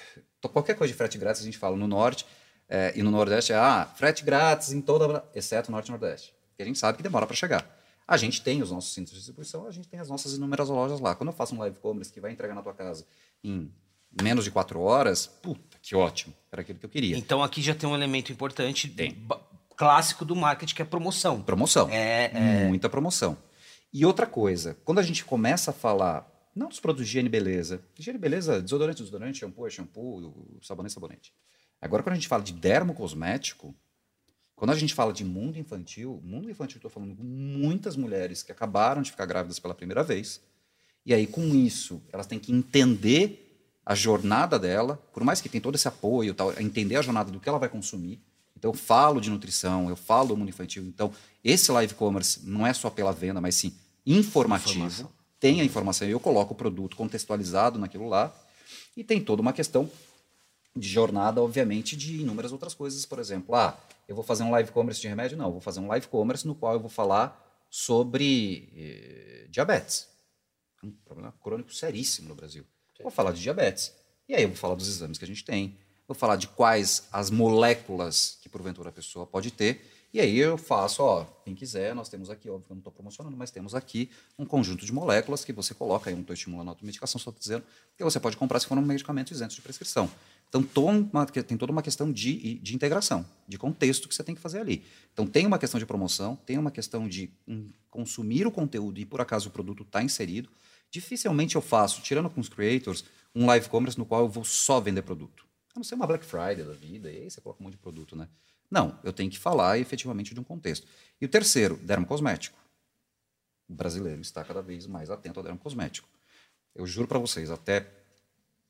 qualquer 0.50 0.74
coisa 0.74 0.90
de 0.90 0.96
frete 0.96 1.18
grátis 1.18 1.42
a 1.42 1.44
gente 1.44 1.58
fala 1.58 1.76
no 1.76 1.86
norte, 1.86 2.24
é, 2.66 2.94
e 2.96 3.02
no 3.02 3.10
Nordeste 3.10 3.52
é, 3.52 3.56
ah, 3.56 3.86
frete 3.94 4.24
grátis 4.24 4.72
em 4.72 4.80
toda, 4.80 5.22
exceto 5.34 5.70
Norte 5.70 5.88
e 5.88 5.90
Nordeste. 5.90 6.34
Porque 6.48 6.62
a 6.62 6.66
gente 6.66 6.78
sabe 6.78 6.96
que 6.96 7.02
demora 7.02 7.26
para 7.26 7.36
chegar. 7.36 7.70
A 8.08 8.16
gente 8.16 8.40
tem 8.40 8.62
os 8.62 8.70
nossos 8.70 8.94
centros 8.94 9.12
de 9.12 9.18
distribuição, 9.18 9.66
a 9.66 9.70
gente 9.70 9.88
tem 9.88 10.00
as 10.00 10.08
nossas 10.08 10.32
inúmeras 10.32 10.70
lojas 10.70 11.00
lá. 11.00 11.14
Quando 11.14 11.28
eu 11.28 11.34
faço 11.34 11.54
um 11.54 11.58
live 11.58 11.78
commerce 11.80 12.10
que 12.10 12.18
vai 12.18 12.32
entregar 12.32 12.54
na 12.54 12.62
tua 12.62 12.72
casa 12.72 13.06
em 13.44 13.70
menos 14.22 14.42
de 14.42 14.50
quatro 14.50 14.80
horas, 14.80 15.26
puta, 15.26 15.71
que 15.82 15.96
ótimo. 15.96 16.32
Era 16.50 16.62
aquilo 16.62 16.78
que 16.78 16.86
eu 16.86 16.90
queria. 16.90 17.16
Então 17.18 17.42
aqui 17.42 17.60
já 17.60 17.74
tem 17.74 17.88
um 17.88 17.94
elemento 17.94 18.30
importante 18.30 18.88
tem. 18.88 19.26
clássico 19.76 20.24
do 20.24 20.36
marketing, 20.36 20.74
que 20.76 20.82
é 20.82 20.84
promoção. 20.84 21.42
Promoção. 21.42 21.90
É, 21.90 22.30
é... 22.32 22.68
Muita 22.68 22.88
promoção. 22.88 23.36
E 23.92 24.06
outra 24.06 24.26
coisa, 24.26 24.78
quando 24.84 25.00
a 25.00 25.02
gente 25.02 25.24
começa 25.24 25.72
a 25.72 25.74
falar, 25.74 26.26
não 26.54 26.68
dos 26.68 26.80
produtos 26.80 27.06
de 27.06 27.10
higiene 27.10 27.28
e 27.28 27.30
beleza, 27.30 27.82
higiene 27.98 28.18
e 28.18 28.20
beleza, 28.20 28.62
desodorante, 28.62 29.02
desodorante, 29.02 29.38
shampoo, 29.38 29.66
é 29.66 29.70
shampoo, 29.70 30.58
sabonete, 30.62 30.94
sabonete. 30.94 31.34
Agora, 31.80 32.02
quando 32.02 32.12
a 32.12 32.16
gente 32.16 32.28
fala 32.28 32.42
de 32.42 32.52
dermocosmético, 32.52 33.74
quando 34.54 34.70
a 34.70 34.76
gente 34.76 34.94
fala 34.94 35.12
de 35.12 35.24
mundo 35.24 35.58
infantil, 35.58 36.20
mundo 36.24 36.48
infantil, 36.48 36.76
estou 36.76 36.90
falando 36.90 37.16
com 37.16 37.24
muitas 37.24 37.96
mulheres 37.96 38.42
que 38.42 38.52
acabaram 38.52 39.02
de 39.02 39.10
ficar 39.10 39.26
grávidas 39.26 39.58
pela 39.58 39.74
primeira 39.74 40.04
vez. 40.04 40.40
E 41.04 41.12
aí, 41.12 41.26
com 41.26 41.42
isso, 41.52 42.00
elas 42.12 42.28
têm 42.28 42.38
que 42.38 42.52
entender 42.52 43.41
a 43.84 43.94
jornada 43.94 44.58
dela, 44.58 44.96
por 45.12 45.24
mais 45.24 45.40
que 45.40 45.48
tenha 45.48 45.62
todo 45.62 45.74
esse 45.74 45.88
apoio, 45.88 46.34
tal, 46.34 46.52
entender 46.60 46.96
a 46.96 47.02
jornada 47.02 47.30
do 47.30 47.40
que 47.40 47.48
ela 47.48 47.58
vai 47.58 47.68
consumir. 47.68 48.20
Então, 48.56 48.70
eu 48.70 48.74
falo 48.74 49.20
de 49.20 49.28
nutrição, 49.28 49.88
eu 49.88 49.96
falo 49.96 50.28
do 50.28 50.36
mundo 50.36 50.48
infantil. 50.48 50.84
Então, 50.84 51.12
esse 51.42 51.72
live 51.72 51.94
commerce 51.94 52.40
não 52.44 52.66
é 52.66 52.72
só 52.72 52.88
pela 52.88 53.12
venda, 53.12 53.40
mas 53.40 53.56
sim 53.56 53.74
informativo. 54.06 54.86
Informação. 54.86 55.12
Tem 55.40 55.60
a 55.60 55.64
informação, 55.64 56.06
eu 56.06 56.20
coloco 56.20 56.54
o 56.54 56.56
produto 56.56 56.96
contextualizado 56.96 57.78
naquilo 57.78 58.08
lá. 58.08 58.32
E 58.96 59.02
tem 59.02 59.20
toda 59.20 59.42
uma 59.42 59.52
questão 59.52 59.90
de 60.76 60.88
jornada, 60.88 61.42
obviamente, 61.42 61.96
de 61.96 62.20
inúmeras 62.20 62.52
outras 62.52 62.74
coisas. 62.74 63.04
Por 63.04 63.18
exemplo, 63.18 63.54
ah, 63.54 63.76
eu 64.06 64.14
vou 64.14 64.24
fazer 64.24 64.44
um 64.44 64.50
live 64.52 64.70
commerce 64.70 65.00
de 65.00 65.08
remédio? 65.08 65.36
Não, 65.36 65.46
eu 65.46 65.52
vou 65.52 65.60
fazer 65.60 65.80
um 65.80 65.88
live 65.88 66.06
commerce 66.06 66.46
no 66.46 66.54
qual 66.54 66.74
eu 66.74 66.80
vou 66.80 66.88
falar 66.88 67.66
sobre 67.68 68.68
eh, 68.76 69.46
diabetes. 69.50 70.08
Um 70.84 70.92
problema 71.04 71.34
crônico 71.42 71.74
seríssimo 71.74 72.28
no 72.28 72.34
Brasil. 72.34 72.64
Vou 73.02 73.10
falar 73.10 73.32
de 73.32 73.40
diabetes. 73.40 73.92
E 74.28 74.34
aí 74.34 74.42
eu 74.42 74.48
vou 74.48 74.56
falar 74.56 74.74
dos 74.74 74.88
exames 74.88 75.18
que 75.18 75.24
a 75.24 75.28
gente 75.28 75.44
tem, 75.44 75.76
vou 76.06 76.14
falar 76.14 76.36
de 76.36 76.48
quais 76.48 77.08
as 77.12 77.30
moléculas 77.30 78.38
que 78.40 78.48
porventura 78.48 78.88
a 78.88 78.92
pessoa 78.92 79.26
pode 79.26 79.50
ter. 79.50 79.84
E 80.14 80.20
aí 80.20 80.36
eu 80.36 80.58
faço, 80.58 81.02
ó, 81.02 81.24
quem 81.42 81.54
quiser, 81.54 81.94
nós 81.94 82.06
temos 82.10 82.28
aqui, 82.28 82.48
óbvio 82.50 82.66
que 82.66 82.72
eu 82.72 82.74
não 82.74 82.80
estou 82.80 82.92
promocionando, 82.92 83.34
mas 83.34 83.50
temos 83.50 83.74
aqui 83.74 84.10
um 84.38 84.44
conjunto 84.44 84.84
de 84.84 84.92
moléculas 84.92 85.42
que 85.42 85.54
você 85.54 85.72
coloca 85.72 86.10
aí, 86.10 86.14
não 86.14 86.20
estou 86.20 86.34
estimulando 86.34 86.68
a 86.68 86.70
automedicação, 86.72 87.18
só 87.18 87.30
estou 87.30 87.40
dizendo 87.40 87.64
que 87.96 88.04
você 88.04 88.20
pode 88.20 88.36
comprar 88.36 88.60
se 88.60 88.66
for 88.66 88.76
um 88.76 88.82
medicamento 88.82 89.32
isento 89.32 89.54
de 89.54 89.62
prescrição. 89.62 90.10
Então, 90.50 90.62
toma, 90.62 91.24
tem 91.24 91.56
toda 91.56 91.72
uma 91.72 91.80
questão 91.80 92.12
de, 92.12 92.58
de 92.58 92.74
integração, 92.74 93.24
de 93.48 93.56
contexto 93.56 94.06
que 94.06 94.14
você 94.14 94.22
tem 94.22 94.34
que 94.34 94.40
fazer 94.42 94.60
ali. 94.60 94.84
Então, 95.14 95.26
tem 95.26 95.46
uma 95.46 95.58
questão 95.58 95.80
de 95.80 95.86
promoção, 95.86 96.36
tem 96.44 96.58
uma 96.58 96.70
questão 96.70 97.08
de 97.08 97.30
um, 97.48 97.70
consumir 97.88 98.46
o 98.46 98.50
conteúdo 98.50 99.00
e, 99.00 99.06
por 99.06 99.22
acaso, 99.22 99.48
o 99.48 99.50
produto 99.50 99.82
está 99.82 100.02
inserido. 100.02 100.50
Dificilmente 100.92 101.56
eu 101.56 101.62
faço, 101.62 102.02
tirando 102.02 102.28
com 102.28 102.38
os 102.38 102.50
creators, 102.50 103.02
um 103.34 103.46
live 103.46 103.66
commerce 103.70 103.98
no 103.98 104.04
qual 104.04 104.20
eu 104.20 104.28
vou 104.28 104.44
só 104.44 104.78
vender 104.78 105.00
produto. 105.00 105.46
A 105.74 105.78
não 105.78 105.82
ser 105.82 105.94
uma 105.94 106.06
Black 106.06 106.22
Friday 106.22 106.62
da 106.62 106.74
vida, 106.74 107.10
e 107.10 107.16
aí 107.16 107.30
você 107.30 107.40
coloca 107.40 107.62
um 107.62 107.64
monte 107.64 107.72
de 107.72 107.78
produto, 107.78 108.14
né? 108.14 108.28
Não, 108.70 108.98
eu 109.02 109.10
tenho 109.10 109.30
que 109.30 109.38
falar 109.38 109.78
efetivamente 109.78 110.34
de 110.34 110.40
um 110.40 110.44
contexto. 110.44 110.86
E 111.18 111.24
o 111.24 111.28
terceiro, 111.30 111.76
dermocosmético. 111.78 112.58
O 113.66 113.72
brasileiro 113.72 114.20
está 114.20 114.44
cada 114.44 114.60
vez 114.60 114.86
mais 114.86 115.08
atento 115.08 115.40
ao 115.40 115.44
dermocosmético. 115.44 116.06
Eu 116.74 116.86
juro 116.86 117.08
para 117.08 117.18
vocês, 117.18 117.50
até 117.50 117.90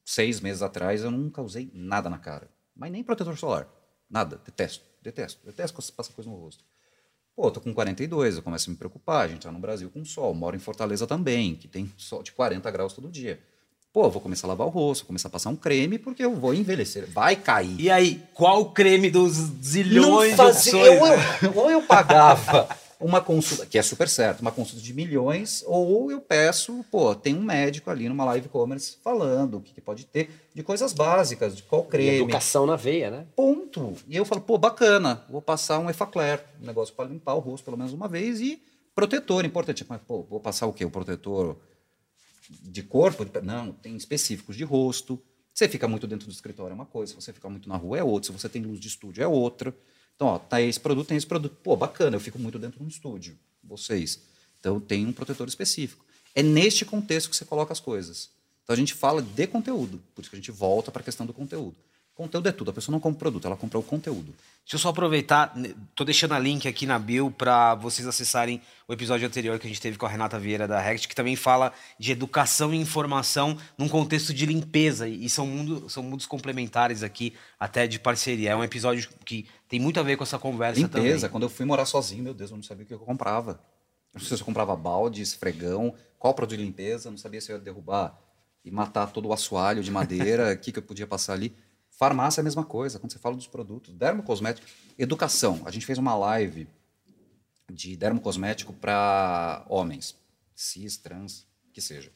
seis 0.05 0.41
meses 0.41 0.63
atrás 0.63 1.03
eu 1.03 1.11
nunca 1.11 1.43
usei 1.43 1.73
nada 1.75 2.09
na 2.09 2.19
cara. 2.19 2.49
Mas 2.73 2.93
nem 2.93 3.03
protetor 3.03 3.37
solar. 3.37 3.69
Nada. 4.09 4.41
Detesto. 4.45 4.85
Detesto. 5.03 5.45
Detesto 5.45 5.93
passar 5.93 6.13
coisa 6.13 6.31
no 6.31 6.37
rosto. 6.37 6.65
Pô, 7.35 7.51
tô 7.51 7.61
com 7.61 7.73
42, 7.73 8.37
eu 8.37 8.43
começo 8.43 8.69
a 8.69 8.73
me 8.73 8.77
preocupar. 8.77 9.25
A 9.25 9.29
gente 9.29 9.43
tá 9.43 9.51
no 9.51 9.59
Brasil 9.59 9.91
com 9.91 10.05
sol. 10.05 10.35
Moro 10.35 10.55
em 10.55 10.59
Fortaleza 10.59 11.07
também, 11.07 11.55
que 11.55 11.67
tem 11.67 11.91
sol 11.97 12.23
de 12.23 12.31
40 12.33 12.71
graus 12.71 12.93
todo 12.93 13.09
dia. 13.09 13.41
Pô, 13.93 14.09
vou 14.09 14.23
começar 14.23 14.47
a 14.47 14.49
lavar 14.49 14.67
o 14.67 14.71
rosto, 14.71 15.05
começar 15.05 15.29
a 15.29 15.31
passar 15.31 15.51
um 15.51 15.57
creme, 15.57 15.99
porque 15.99 16.25
eu 16.25 16.35
vou 16.35 16.55
envelhecer. 16.55 17.07
Vai 17.11 17.37
cair. 17.37 17.79
E 17.79 17.91
aí, 17.91 18.23
qual 18.33 18.71
creme 18.71 19.11
dos 19.11 19.35
zilhões 19.63 20.35
fazia, 20.35 20.73
de 20.73 20.79
opções? 20.79 21.43
Eu, 21.43 21.55
ou 21.55 21.71
eu 21.71 21.83
pagava 21.83 22.69
uma 23.03 23.21
consulta, 23.21 23.67
que 23.67 23.77
é 23.77 23.83
super 23.83 24.09
certo, 24.09 24.41
uma 24.41 24.53
consulta 24.53 24.83
de 24.83 24.95
milhões, 24.95 25.65
ou 25.67 26.11
eu 26.11 26.21
peço, 26.21 26.85
pô, 26.91 27.15
tem 27.15 27.35
um 27.35 27.43
médico 27.43 27.91
ali 27.91 28.09
numa 28.09 28.25
live 28.27 28.49
commerce 28.49 28.97
falando 29.03 29.59
o 29.59 29.61
que, 29.61 29.75
que 29.75 29.81
pode 29.81 30.07
ter 30.07 30.31
de 30.55 30.63
coisas 30.63 30.93
básicas, 30.93 31.57
de 31.57 31.63
qual 31.63 31.85
creme. 31.85 32.19
E 32.19 32.23
educação 32.23 32.67
na 32.67 32.77
veia, 32.77 33.11
né? 33.11 33.27
Ponto. 33.35 33.95
E 34.09 34.17
eu 34.17 34.25
falo, 34.25 34.41
pô, 34.41 34.57
bacana, 34.57 35.25
vou 35.29 35.43
passar 35.43 35.79
um 35.79 35.91
Efacler, 35.91 36.45
um 36.63 36.67
negócio 36.67 36.95
para 36.95 37.09
limpar 37.09 37.35
o 37.35 37.41
rosto 37.41 37.65
pelo 37.65 37.77
menos 37.77 37.93
uma 37.93 38.09
vez 38.09 38.41
e 38.41 38.63
protetor, 38.95 39.45
importante. 39.45 39.85
Mas, 39.89 40.01
pô, 40.03 40.23
vou 40.23 40.41
passar 40.41 40.67
o 40.67 40.73
quê? 40.73 40.85
O 40.85 40.91
protetor 40.91 41.57
de 42.49 42.83
corpo? 42.83 43.27
Não, 43.43 43.73
tem 43.73 43.97
específicos 43.97 44.57
de 44.57 44.65
rosto. 44.65 45.21
Você 45.53 45.69
fica 45.69 45.87
muito 45.87 46.07
dentro 46.07 46.27
do 46.27 46.33
escritório 46.33 46.73
é 46.73 46.75
uma 46.75 46.87
coisa, 46.87 47.11
se 47.13 47.21
você 47.21 47.33
fica 47.33 47.49
muito 47.49 47.69
na 47.69 47.77
rua 47.77 47.99
é 47.99 48.05
outra, 48.05 48.33
se 48.33 48.39
você 48.39 48.49
tem 48.49 48.63
luz 48.63 48.81
de 48.81 48.89
estúdio 48.89 49.23
é 49.23 49.27
outra. 49.27 49.75
Então, 50.23 50.35
ó, 50.35 50.39
tá 50.39 50.63
esse 50.63 50.79
produto, 50.79 51.09
tem 51.09 51.17
esse 51.17 51.27
produto. 51.27 51.57
Pô, 51.65 51.75
bacana, 51.75 52.15
eu 52.15 52.21
fico 52.21 52.39
muito 52.39 52.57
dentro 52.57 52.79
de 52.79 52.85
um 52.85 52.87
estúdio, 52.87 53.37
vocês. 53.61 54.21
Então, 54.61 54.79
tem 54.79 55.05
um 55.05 55.13
protetor 55.13 55.49
específico. 55.49 56.05
É 56.33 56.45
neste 56.45 56.85
contexto 56.85 57.29
que 57.29 57.35
você 57.35 57.45
coloca 57.45 57.73
as 57.73 57.81
coisas. 57.81 58.31
Então, 58.63 58.73
a 58.73 58.77
gente 58.77 58.95
fala 58.95 59.21
de 59.21 59.49
conteúdo, 59.49 60.01
por 60.15 60.21
isso 60.21 60.31
que 60.31 60.37
a 60.37 60.39
gente 60.39 60.53
volta 60.53 60.93
para 60.93 61.03
a 61.03 61.05
questão 61.05 61.27
do 61.27 61.33
conteúdo. 61.33 61.75
Conteúdo 62.15 62.47
é 62.47 62.53
tudo, 62.53 62.71
a 62.71 62.75
pessoa 62.75 62.93
não 62.93 63.01
compra 63.01 63.17
o 63.17 63.19
produto, 63.19 63.47
ela 63.47 63.57
compra 63.57 63.79
o 63.79 63.83
conteúdo. 63.83 64.35
Deixa 64.63 64.75
eu 64.75 64.79
só 64.79 64.91
aproveitar, 64.91 65.55
tô 65.95 66.05
deixando 66.05 66.35
a 66.35 66.39
link 66.39 66.69
aqui 66.69 66.85
na 66.85 66.99
bio 66.99 67.31
para 67.31 67.75
vocês 67.75 68.07
acessarem 68.07 68.61
o 68.87 68.93
episódio 68.93 69.27
anterior 69.27 69.59
que 69.59 69.67
a 69.67 69.69
gente 69.69 69.81
teve 69.81 69.97
com 69.97 70.05
a 70.05 70.09
Renata 70.11 70.39
Vieira 70.39 70.69
da 70.69 70.79
Rect, 70.79 71.09
que 71.09 71.15
também 71.15 71.37
fala 71.37 71.73
de 71.99 72.13
educação 72.13 72.73
e 72.73 72.77
informação 72.77 73.57
num 73.79 73.89
contexto 73.89 74.35
de 74.35 74.45
limpeza, 74.45 75.09
e 75.09 75.27
são, 75.31 75.47
mundo, 75.47 75.89
são 75.89 76.03
mundos 76.03 76.27
complementares 76.27 77.03
aqui, 77.03 77.33
até 77.59 77.87
de 77.87 77.99
parceria. 77.99 78.51
É 78.51 78.57
um 78.57 78.63
episódio 78.63 79.09
que 79.25 79.47
tem 79.67 79.81
muito 79.81 79.99
a 79.99 80.03
ver 80.03 80.19
com 80.19 80.23
essa 80.23 80.39
conversa 80.39 80.81
limpeza, 80.81 80.93
também. 80.93 81.09
Limpeza, 81.09 81.29
quando 81.31 81.45
eu 81.45 81.49
fui 81.49 81.65
morar 81.65 81.87
sozinho, 81.87 82.23
meu 82.23 82.35
Deus, 82.35 82.51
eu 82.51 82.57
não 82.57 82.63
sabia 82.63 82.85
o 82.85 82.87
que 82.87 82.93
eu 82.93 82.99
comprava. 82.99 83.59
Não 84.13 84.21
sei 84.21 84.37
se 84.37 84.43
eu 84.43 84.47
comprava 84.47 84.77
balde, 84.77 85.23
esfregão, 85.23 85.95
qual 86.19 86.35
produto 86.35 86.59
de 86.59 86.65
limpeza, 86.65 87.11
não 87.11 87.17
sabia 87.17 87.41
se 87.41 87.51
eu 87.51 87.57
ia 87.57 87.63
derrubar 87.63 88.19
e 88.63 88.71
matar 88.71 89.11
todo 89.11 89.29
o 89.29 89.33
assoalho 89.33 89.83
de 89.83 89.91
madeira, 89.91 90.53
o 90.55 90.59
que, 90.59 90.71
que 90.71 90.79
eu 90.79 90.83
podia 90.83 91.07
passar 91.07 91.33
ali. 91.33 91.55
Farmácia 91.93 92.41
é 92.41 92.43
a 92.43 92.45
mesma 92.45 92.65
coisa, 92.65 92.99
quando 92.99 93.13
você 93.13 93.19
fala 93.19 93.37
dos 93.37 93.47
produtos. 93.47 93.95
Dermocosmético, 93.95 94.67
educação. 94.99 95.61
A 95.65 95.71
gente 95.71 95.87
fez 95.87 95.99
uma 95.99 96.17
live 96.17 96.67
de 97.71 97.97
dermocosmético 97.97 98.73
para 98.73 99.65
homens, 99.69 100.17
cis, 100.55 100.97
trans, 100.97 101.47
que 101.73 101.81
seja. 101.81 102.11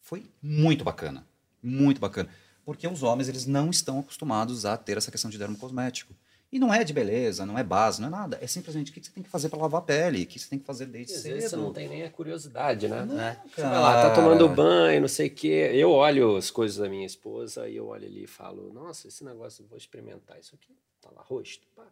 Foi 0.00 0.30
muito 0.40 0.84
bacana, 0.84 1.26
muito 1.62 2.00
bacana. 2.00 2.28
Porque 2.64 2.86
os 2.86 3.02
homens 3.02 3.28
eles 3.28 3.46
não 3.46 3.70
estão 3.70 3.98
acostumados 4.00 4.64
a 4.64 4.76
ter 4.76 4.96
essa 4.96 5.10
questão 5.10 5.30
de 5.30 5.38
dermocosmético. 5.38 6.14
E 6.52 6.58
não 6.58 6.72
é 6.72 6.84
de 6.84 6.92
beleza, 6.92 7.44
não 7.44 7.58
é 7.58 7.64
base, 7.64 8.00
não 8.00 8.08
é 8.08 8.10
nada. 8.10 8.38
É 8.40 8.46
simplesmente 8.46 8.90
o 8.90 8.94
que 8.94 9.04
você 9.04 9.10
tem 9.10 9.22
que 9.22 9.28
fazer 9.28 9.48
para 9.48 9.58
lavar 9.58 9.80
a 9.80 9.84
pele, 9.84 10.22
o 10.22 10.26
que 10.26 10.38
você 10.38 10.48
tem 10.48 10.58
que 10.58 10.64
fazer 10.64 10.86
desde 10.86 11.14
Às 11.14 11.20
cedo. 11.22 11.34
vezes 11.34 11.50
você 11.50 11.56
não 11.56 11.72
tem 11.72 11.88
nem 11.88 12.04
a 12.04 12.10
curiosidade, 12.10 12.88
né? 12.88 13.04
Não, 13.04 13.20
é. 13.20 13.42
Você 13.54 13.62
vai 13.62 13.72
lá, 13.72 14.02
tá 14.08 14.14
tomando 14.14 14.48
banho, 14.48 15.00
não 15.00 15.08
sei 15.08 15.26
o 15.26 15.34
quê. 15.34 15.70
Eu 15.74 15.90
olho 15.90 16.36
as 16.36 16.50
coisas 16.50 16.76
da 16.78 16.88
minha 16.88 17.04
esposa 17.04 17.68
e 17.68 17.76
eu 17.76 17.88
olho 17.88 18.06
ali 18.06 18.24
e 18.24 18.28
falo, 18.28 18.72
nossa, 18.72 19.08
esse 19.08 19.24
negócio, 19.24 19.62
eu 19.62 19.68
vou 19.68 19.76
experimentar 19.76 20.38
isso 20.38 20.54
aqui. 20.54 20.72
Tá 21.00 21.10
lá, 21.14 21.22
rosto. 21.22 21.66
Pá. 21.74 21.84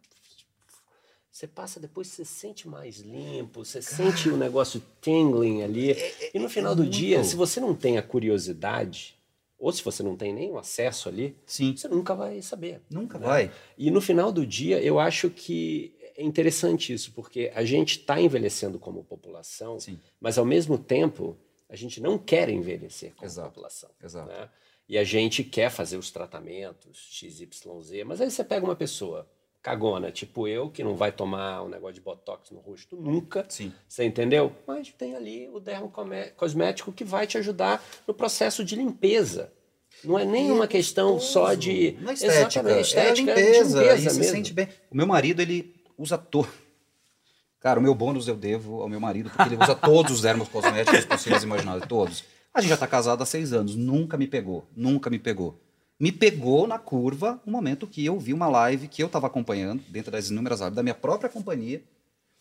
Você 1.34 1.48
passa 1.48 1.80
depois, 1.80 2.06
você 2.06 2.24
sente 2.24 2.68
mais 2.68 3.00
limpo, 3.00 3.64
você 3.64 3.80
Cara, 3.80 3.96
sente 3.96 4.28
o 4.28 4.36
negócio 4.36 4.80
tingling 5.00 5.64
ali. 5.64 5.90
É, 5.90 6.26
é, 6.26 6.30
e 6.32 6.38
no 6.38 6.48
final 6.48 6.74
é 6.74 6.76
do 6.76 6.82
muito... 6.82 6.94
dia, 6.96 7.24
se 7.24 7.34
você 7.34 7.58
não 7.58 7.74
tem 7.74 7.98
a 7.98 8.02
curiosidade, 8.02 9.18
ou 9.64 9.72
se 9.72 9.82
você 9.82 10.02
não 10.02 10.14
tem 10.14 10.30
nenhum 10.30 10.58
acesso 10.58 11.08
ali, 11.08 11.34
Sim. 11.46 11.74
você 11.74 11.88
nunca 11.88 12.14
vai 12.14 12.42
saber. 12.42 12.82
Nunca 12.90 13.18
né? 13.18 13.26
vai. 13.26 13.52
E 13.78 13.90
no 13.90 13.98
final 13.98 14.30
do 14.30 14.46
dia, 14.46 14.78
eu 14.82 15.00
acho 15.00 15.30
que 15.30 15.96
é 16.14 16.22
interessante 16.22 16.92
isso, 16.92 17.12
porque 17.12 17.50
a 17.54 17.64
gente 17.64 18.00
está 18.00 18.20
envelhecendo 18.20 18.78
como 18.78 19.02
população, 19.02 19.80
Sim. 19.80 19.98
mas 20.20 20.36
ao 20.36 20.44
mesmo 20.44 20.76
tempo 20.76 21.34
a 21.66 21.76
gente 21.76 21.98
não 21.98 22.18
quer 22.18 22.50
envelhecer 22.50 23.14
como 23.14 23.26
Exato. 23.26 23.48
população. 23.48 23.90
Exato. 24.02 24.28
Né? 24.28 24.50
E 24.86 24.98
a 24.98 25.02
gente 25.02 25.42
quer 25.42 25.70
fazer 25.70 25.96
os 25.96 26.10
tratamentos 26.10 26.98
XYZ, 27.10 28.04
mas 28.04 28.20
aí 28.20 28.30
você 28.30 28.44
pega 28.44 28.66
uma 28.66 28.76
pessoa 28.76 29.26
cagona, 29.64 30.12
tipo 30.12 30.46
eu, 30.46 30.68
que 30.68 30.84
não 30.84 30.94
vai 30.94 31.10
tomar 31.10 31.62
um 31.62 31.68
negócio 31.70 31.94
de 31.94 32.00
botox 32.02 32.50
no 32.50 32.60
rosto 32.60 32.96
nunca. 32.96 33.46
Sim. 33.48 33.72
Você 33.88 34.04
entendeu? 34.04 34.52
Mas 34.66 34.92
tem 34.92 35.16
ali 35.16 35.48
o 35.48 35.58
dermocosmético 35.58 36.92
que 36.92 37.02
vai 37.02 37.26
te 37.26 37.38
ajudar 37.38 37.82
no 38.06 38.12
processo 38.12 38.62
de 38.62 38.76
limpeza. 38.76 39.50
Não 40.04 40.18
é 40.18 40.24
nem 40.26 40.52
uma 40.52 40.68
questão 40.68 41.18
só 41.18 41.54
de. 41.54 41.96
Não 41.98 42.10
é 42.10 42.12
estética, 42.12 42.40
Exatamente, 42.40 42.80
estética 42.82 43.30
é 43.30 43.34
limpeza, 43.34 43.82
é 43.82 43.96
limpeza 43.96 44.10
se 44.10 44.24
sente 44.24 44.52
bem. 44.52 44.68
O 44.90 44.96
meu 44.96 45.06
marido, 45.06 45.40
ele 45.40 45.74
usa 45.96 46.18
todo. 46.18 46.50
Cara, 47.58 47.80
o 47.80 47.82
meu 47.82 47.94
bônus 47.94 48.28
eu 48.28 48.36
devo 48.36 48.82
ao 48.82 48.88
meu 48.90 49.00
marido, 49.00 49.30
porque 49.30 49.54
ele 49.54 49.62
usa 49.62 49.74
todos 49.74 50.12
os 50.12 50.20
dermocosméticos 50.20 51.06
possíveis 51.06 51.42
e 51.42 51.46
imagináveis, 51.46 51.86
todos. 51.88 52.22
A 52.52 52.60
gente 52.60 52.68
já 52.68 52.74
está 52.74 52.86
casado 52.86 53.22
há 53.22 53.26
seis 53.26 53.54
anos, 53.54 53.74
nunca 53.74 54.18
me 54.18 54.26
pegou, 54.26 54.66
nunca 54.76 55.08
me 55.08 55.18
pegou 55.18 55.63
me 56.04 56.12
pegou 56.12 56.66
na 56.66 56.78
curva 56.78 57.40
um 57.46 57.50
momento 57.50 57.86
que 57.86 58.04
eu 58.04 58.18
vi 58.18 58.34
uma 58.34 58.46
live 58.46 58.88
que 58.88 59.02
eu 59.02 59.06
estava 59.06 59.26
acompanhando, 59.26 59.82
dentro 59.88 60.12
das 60.12 60.28
inúmeras 60.28 60.60
lives 60.60 60.74
da 60.76 60.82
minha 60.82 60.94
própria 60.94 61.30
companhia, 61.30 61.82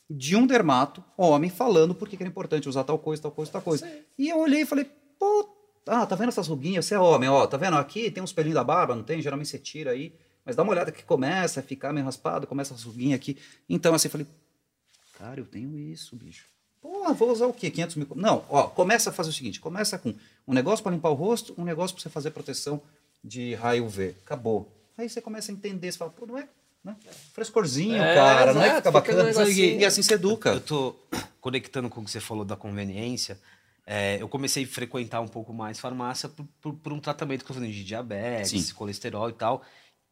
de 0.10 0.36
um 0.36 0.46
dermato, 0.46 1.02
homem, 1.16 1.50
falando 1.50 1.96
por 1.96 2.10
que 2.10 2.18
era 2.18 2.28
importante 2.28 2.68
usar 2.68 2.84
tal 2.84 3.00
coisa, 3.00 3.22
tal 3.22 3.32
coisa, 3.32 3.54
tal 3.54 3.62
coisa. 3.62 3.88
Sim. 3.88 4.02
E 4.18 4.28
eu 4.28 4.40
olhei 4.40 4.64
e 4.64 4.66
falei, 4.66 4.86
pô, 5.18 5.50
ah, 5.88 6.06
tá 6.06 6.14
vendo 6.14 6.28
essas 6.28 6.50
ruguinhas? 6.50 6.86
Você 6.86 6.96
é 6.96 7.00
homem, 7.00 7.30
ó, 7.30 7.48
tá 7.48 7.56
vendo? 7.56 7.78
Aqui 7.78 8.12
tem 8.12 8.22
uns 8.22 8.34
pelinhos 8.34 8.56
da 8.56 8.66
barba, 8.66 8.98
não 8.98 9.04
tem? 9.04 9.22
Geralmente 9.22 9.48
você 9.48 9.58
tira 9.58 9.92
aí. 9.92 10.14
Mas 10.44 10.58
dá 10.58 10.64
uma 10.64 10.74
olhada 10.74 10.92
que 10.92 11.06
começa 11.06 11.62
a 11.62 11.64
ficar 11.64 11.94
meio 11.94 12.06
raspado, 12.06 12.46
começa 12.46 12.74
as 12.74 12.84
ruguinhas 12.84 13.16
aqui. 13.16 13.38
Então, 13.70 13.96
assim, 13.96 14.10
eu 14.10 14.12
falei, 14.12 14.28
cara, 15.18 15.40
eu 15.40 15.46
tenho 15.46 15.80
isso, 15.80 16.18
bicho. 16.18 16.48
Pô, 16.82 17.14
vou 17.14 17.32
usar 17.32 17.48
o 17.48 17.54
quê? 17.54 17.72
500 17.72 17.96
mil? 17.96 18.08
Não, 18.14 18.44
ó, 18.50 18.64
começa 18.64 19.10
a 19.10 19.14
fazer 19.14 19.30
o 19.30 19.34
seguinte, 19.34 19.62
começa 19.62 19.98
com 19.98 20.14
um 20.46 20.54
negócio 20.54 20.84
para 20.84 20.92
limpar 20.92 21.12
o 21.12 21.14
rosto, 21.14 21.54
um 21.58 21.64
negócio 21.64 21.96
para 21.96 22.04
você 22.04 22.10
fazer 22.10 22.32
proteção 22.32 22.82
de 23.24 23.56
raio 23.56 23.88
V. 23.88 24.16
Acabou. 24.26 24.72
Aí 24.98 25.10
você 25.10 25.22
começa 25.22 25.52
a 25.52 25.56
entender, 25.56 25.92
você 25.92 25.98
fala, 25.98 26.12
pô, 26.12 26.26
não 26.26 26.38
é 26.38 26.48
né? 26.84 26.98
frescorzinho, 27.34 27.96
é, 27.96 28.14
cara, 28.14 28.52
exato, 28.52 28.56
não 28.56 28.62
é 28.64 28.70
que 28.70 28.76
fica 28.76 28.92
bacana. 28.92 29.34
Fica 29.34 29.50
e, 29.50 29.80
e, 29.80 29.86
assim 29.86 30.04
você 30.04 30.16
educa. 30.16 30.50
Eu 30.50 30.62
tô 30.62 30.96
conectando 31.40 31.90
com 31.90 32.02
o 32.02 32.04
que 32.04 32.12
você 32.12 32.20
falou 32.20 32.44
da 32.44 32.56
conveniência. 32.56 33.40
É, 33.86 34.22
eu 34.22 34.28
comecei 34.28 34.64
a 34.64 34.68
frequentar 34.68 35.22
um 35.22 35.28
pouco 35.28 35.54
mais 35.54 35.80
farmácia 35.80 36.30
por, 36.30 36.46
por, 36.62 36.74
por 36.74 36.94
um 36.94 37.00
tratamento 37.00 37.44
que 37.44 37.52
eu 37.52 37.56
falei 37.56 37.72
de 37.72 37.84
diabetes, 37.84 38.68
Sim. 38.68 38.74
colesterol 38.74 39.30
e 39.30 39.34
tal. 39.34 39.62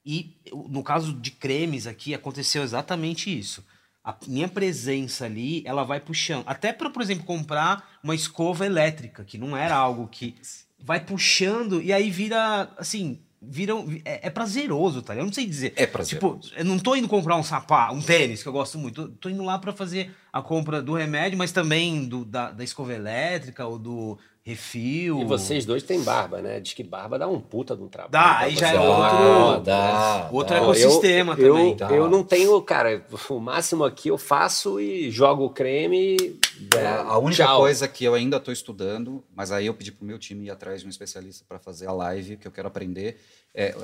E 0.06 0.42
no 0.70 0.84
caso 0.84 1.14
de 1.14 1.32
cremes 1.32 1.86
aqui, 1.88 2.14
aconteceu 2.14 2.64
exatamente 2.64 3.38
isso. 3.38 3.64
A 4.04 4.18
minha 4.28 4.48
presença 4.48 5.26
ali, 5.26 5.64
ela 5.66 5.84
vai 5.84 6.00
puxando. 6.00 6.44
Até 6.48 6.74
para, 6.74 6.90
por 6.90 7.02
exemplo, 7.02 7.24
comprar 7.24 8.00
uma 8.04 8.16
escova 8.16 8.66
elétrica, 8.66 9.24
que 9.24 9.38
não 9.38 9.56
era 9.56 9.76
algo 9.76 10.08
que 10.08 10.36
vai 10.84 11.00
puxando 11.00 11.82
e 11.82 11.94
aí 11.94 12.10
vira, 12.10 12.70
assim, 12.78 13.20
viram 13.42 13.86
é, 14.06 14.28
é, 14.28 14.30
prazeroso, 14.30 15.02
tá? 15.02 15.16
Eu 15.16 15.26
não 15.26 15.34
sei 15.34 15.46
dizer. 15.46 15.74
É 15.76 15.88
prazeroso. 15.88 16.42
Tipo, 16.42 16.60
eu 16.60 16.66
não 16.66 16.78
tô 16.78 16.96
indo 16.96 17.08
comprar 17.08 17.36
um 17.36 17.44
sapato, 17.44 17.96
um 17.96 18.02
tênis 18.02 18.44
que 18.44 18.50
eu 18.50 18.54
gosto 18.54 18.78
muito. 18.78 19.08
Tô, 19.08 19.14
tô 19.14 19.30
indo 19.30 19.44
lá 19.44 19.58
para 19.58 19.74
fazer 19.74 20.12
a 20.32 20.42
compra 20.42 20.82
do 20.82 20.94
remédio, 20.94 21.38
mas 21.38 21.52
também 21.52 22.08
do, 22.08 22.24
da, 22.24 22.52
da 22.52 22.64
escova 22.64 22.94
elétrica 22.94 23.66
ou 23.66 23.80
do 23.80 24.18
refil. 24.44 25.22
E 25.22 25.26
vocês 25.26 25.66
dois 25.66 25.84
têm 25.84 26.02
barba, 26.02 26.42
né? 26.42 26.60
Diz 26.60 26.74
que 26.74 26.84
barba 26.84 27.18
dá 27.18 27.28
um 27.28 27.40
puta 27.40 27.76
de 27.76 27.84
um 27.84 27.88
trabalho. 27.88 28.12
Dá, 28.12 28.40
aí 28.40 28.56
já 28.56 28.74
é 28.74 28.80
outro, 28.80 29.64
dá, 29.64 30.30
outro 30.32 30.56
dá. 30.56 30.62
ecossistema 30.62 31.34
eu, 31.38 31.54
também. 31.54 31.72
Eu, 31.72 31.78
tá. 31.78 31.92
eu 31.92 32.10
não 32.10 32.24
tenho, 32.24 32.60
cara, 32.62 33.06
o 33.30 33.40
máximo 33.40 33.84
aqui 33.84 34.10
eu 34.10 34.18
faço 34.18 34.80
e 34.80 35.12
jogo 35.12 35.46
o 35.46 35.50
creme. 35.50 36.40
É, 36.76 36.88
a 36.88 37.18
única 37.18 37.46
tchau. 37.46 37.60
coisa 37.60 37.88
que 37.88 38.04
eu 38.04 38.14
ainda 38.16 38.38
estou 38.38 38.52
estudando, 38.52 39.24
mas 39.36 39.52
aí 39.52 39.68
eu 39.68 39.74
pedi 39.74 39.92
pro 39.92 40.06
meu 40.06 40.18
time 40.18 40.46
ir 40.46 40.50
atrás 40.50 40.82
de 40.82 40.88
um 40.88 40.90
especialista 40.90 41.46
para 41.48 41.60
fazer 41.60 41.88
a 41.88 41.94
live, 41.94 42.38
que 42.38 42.48
eu 42.48 42.52
quero 42.52 42.68
aprender. 42.68 43.20
É, 43.54 43.76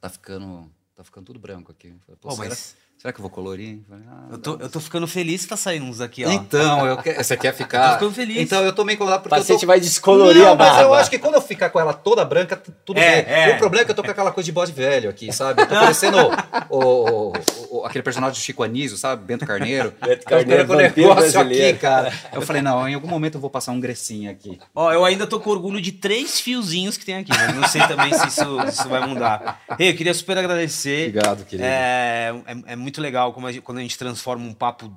tá 0.00 0.08
ficando, 0.08 0.70
tá 0.94 1.02
ficando 1.02 1.26
tudo 1.26 1.40
branco 1.40 1.72
aqui. 1.72 1.92
Pô, 2.20 2.30
oh, 2.32 2.36
mas... 2.36 2.76
Será 2.98 3.12
que 3.12 3.18
eu 3.18 3.22
vou 3.22 3.30
colorir? 3.30 3.80
Ah, 3.92 4.28
eu, 4.32 4.38
tô, 4.38 4.56
eu 4.56 4.70
tô 4.70 4.80
ficando 4.80 5.06
feliz 5.06 5.42
que 5.42 5.48
tá 5.48 5.58
saindo 5.58 5.84
uns 5.84 6.00
aqui, 6.00 6.24
ó. 6.24 6.30
Então, 6.30 6.86
eu 6.86 6.96
que... 6.96 7.12
você 7.12 7.36
quer 7.36 7.52
ficar. 7.52 7.84
eu 7.84 7.88
tô 7.88 7.94
ficando 7.94 8.12
feliz. 8.14 8.38
Então, 8.38 8.62
eu 8.62 8.72
tô 8.72 8.82
meio 8.82 8.94
incomodado 8.94 9.22
porque. 9.22 9.34
O 9.34 9.38
paciente 9.38 9.60
tô... 9.60 9.66
vai 9.66 9.78
descolorir 9.78 10.42
não, 10.42 10.52
a 10.52 10.54
barba. 10.54 10.74
Mas 10.74 10.82
eu 10.82 10.94
acho 10.94 11.10
que 11.10 11.18
quando 11.18 11.34
eu 11.34 11.42
ficar 11.42 11.68
com 11.68 11.78
ela 11.78 11.92
toda 11.92 12.24
branca, 12.24 12.56
tudo 12.56 12.98
é, 12.98 13.22
bem. 13.22 13.34
É. 13.34 13.54
O 13.54 13.58
problema 13.58 13.82
é 13.82 13.84
que 13.84 13.90
eu 13.90 13.94
tô 13.94 14.02
com 14.02 14.10
aquela 14.10 14.32
coisa 14.32 14.46
de 14.46 14.52
bode 14.52 14.72
velho 14.72 15.10
aqui, 15.10 15.30
sabe? 15.32 15.60
Eu 15.60 15.66
tô 15.66 15.74
parecendo 15.74 16.16
o, 16.70 16.78
o, 16.78 17.32
o, 17.70 17.84
aquele 17.84 18.02
personagem 18.02 18.40
do 18.40 18.42
Chico 18.42 18.62
Anísio, 18.62 18.96
sabe? 18.96 19.22
Bento 19.22 19.44
Carneiro. 19.44 19.92
Bento 20.00 20.24
Carneiro, 20.24 20.66
com 20.66 20.72
o 20.72 20.76
negócio 20.76 21.40
aqui, 21.40 21.74
cara. 21.74 22.10
Eu 22.32 22.40
falei, 22.40 22.62
não, 22.62 22.88
em 22.88 22.94
algum 22.94 23.08
momento 23.08 23.34
eu 23.34 23.40
vou 23.40 23.50
passar 23.50 23.72
um 23.72 23.80
grecinho 23.80 24.30
aqui. 24.30 24.58
Ó, 24.74 24.90
eu 24.90 25.04
ainda 25.04 25.26
tô 25.26 25.38
com 25.38 25.50
orgulho 25.50 25.78
de 25.78 25.92
três 25.92 26.40
fiozinhos 26.40 26.96
que 26.96 27.04
tem 27.04 27.16
aqui, 27.16 27.32
mas 27.36 27.54
não 27.54 27.68
sei 27.68 27.86
também 27.86 28.14
se 28.14 28.28
isso, 28.28 28.60
isso 28.66 28.88
vai 28.88 29.06
mudar. 29.06 29.60
Ei, 29.78 29.90
eu 29.90 29.94
queria 29.94 30.14
super 30.14 30.38
agradecer. 30.38 31.08
Obrigado, 31.08 31.44
querido. 31.44 31.68
É, 31.68 32.32
é, 32.46 32.72
é 32.72 32.76
muito 32.84 33.00
legal 33.00 33.32
como 33.32 33.46
a 33.46 33.52
gente 33.52 33.62
quando 33.62 33.78
a 33.78 33.82
gente 33.82 33.98
transforma 33.98 34.46
um 34.46 34.54
papo 34.54 34.94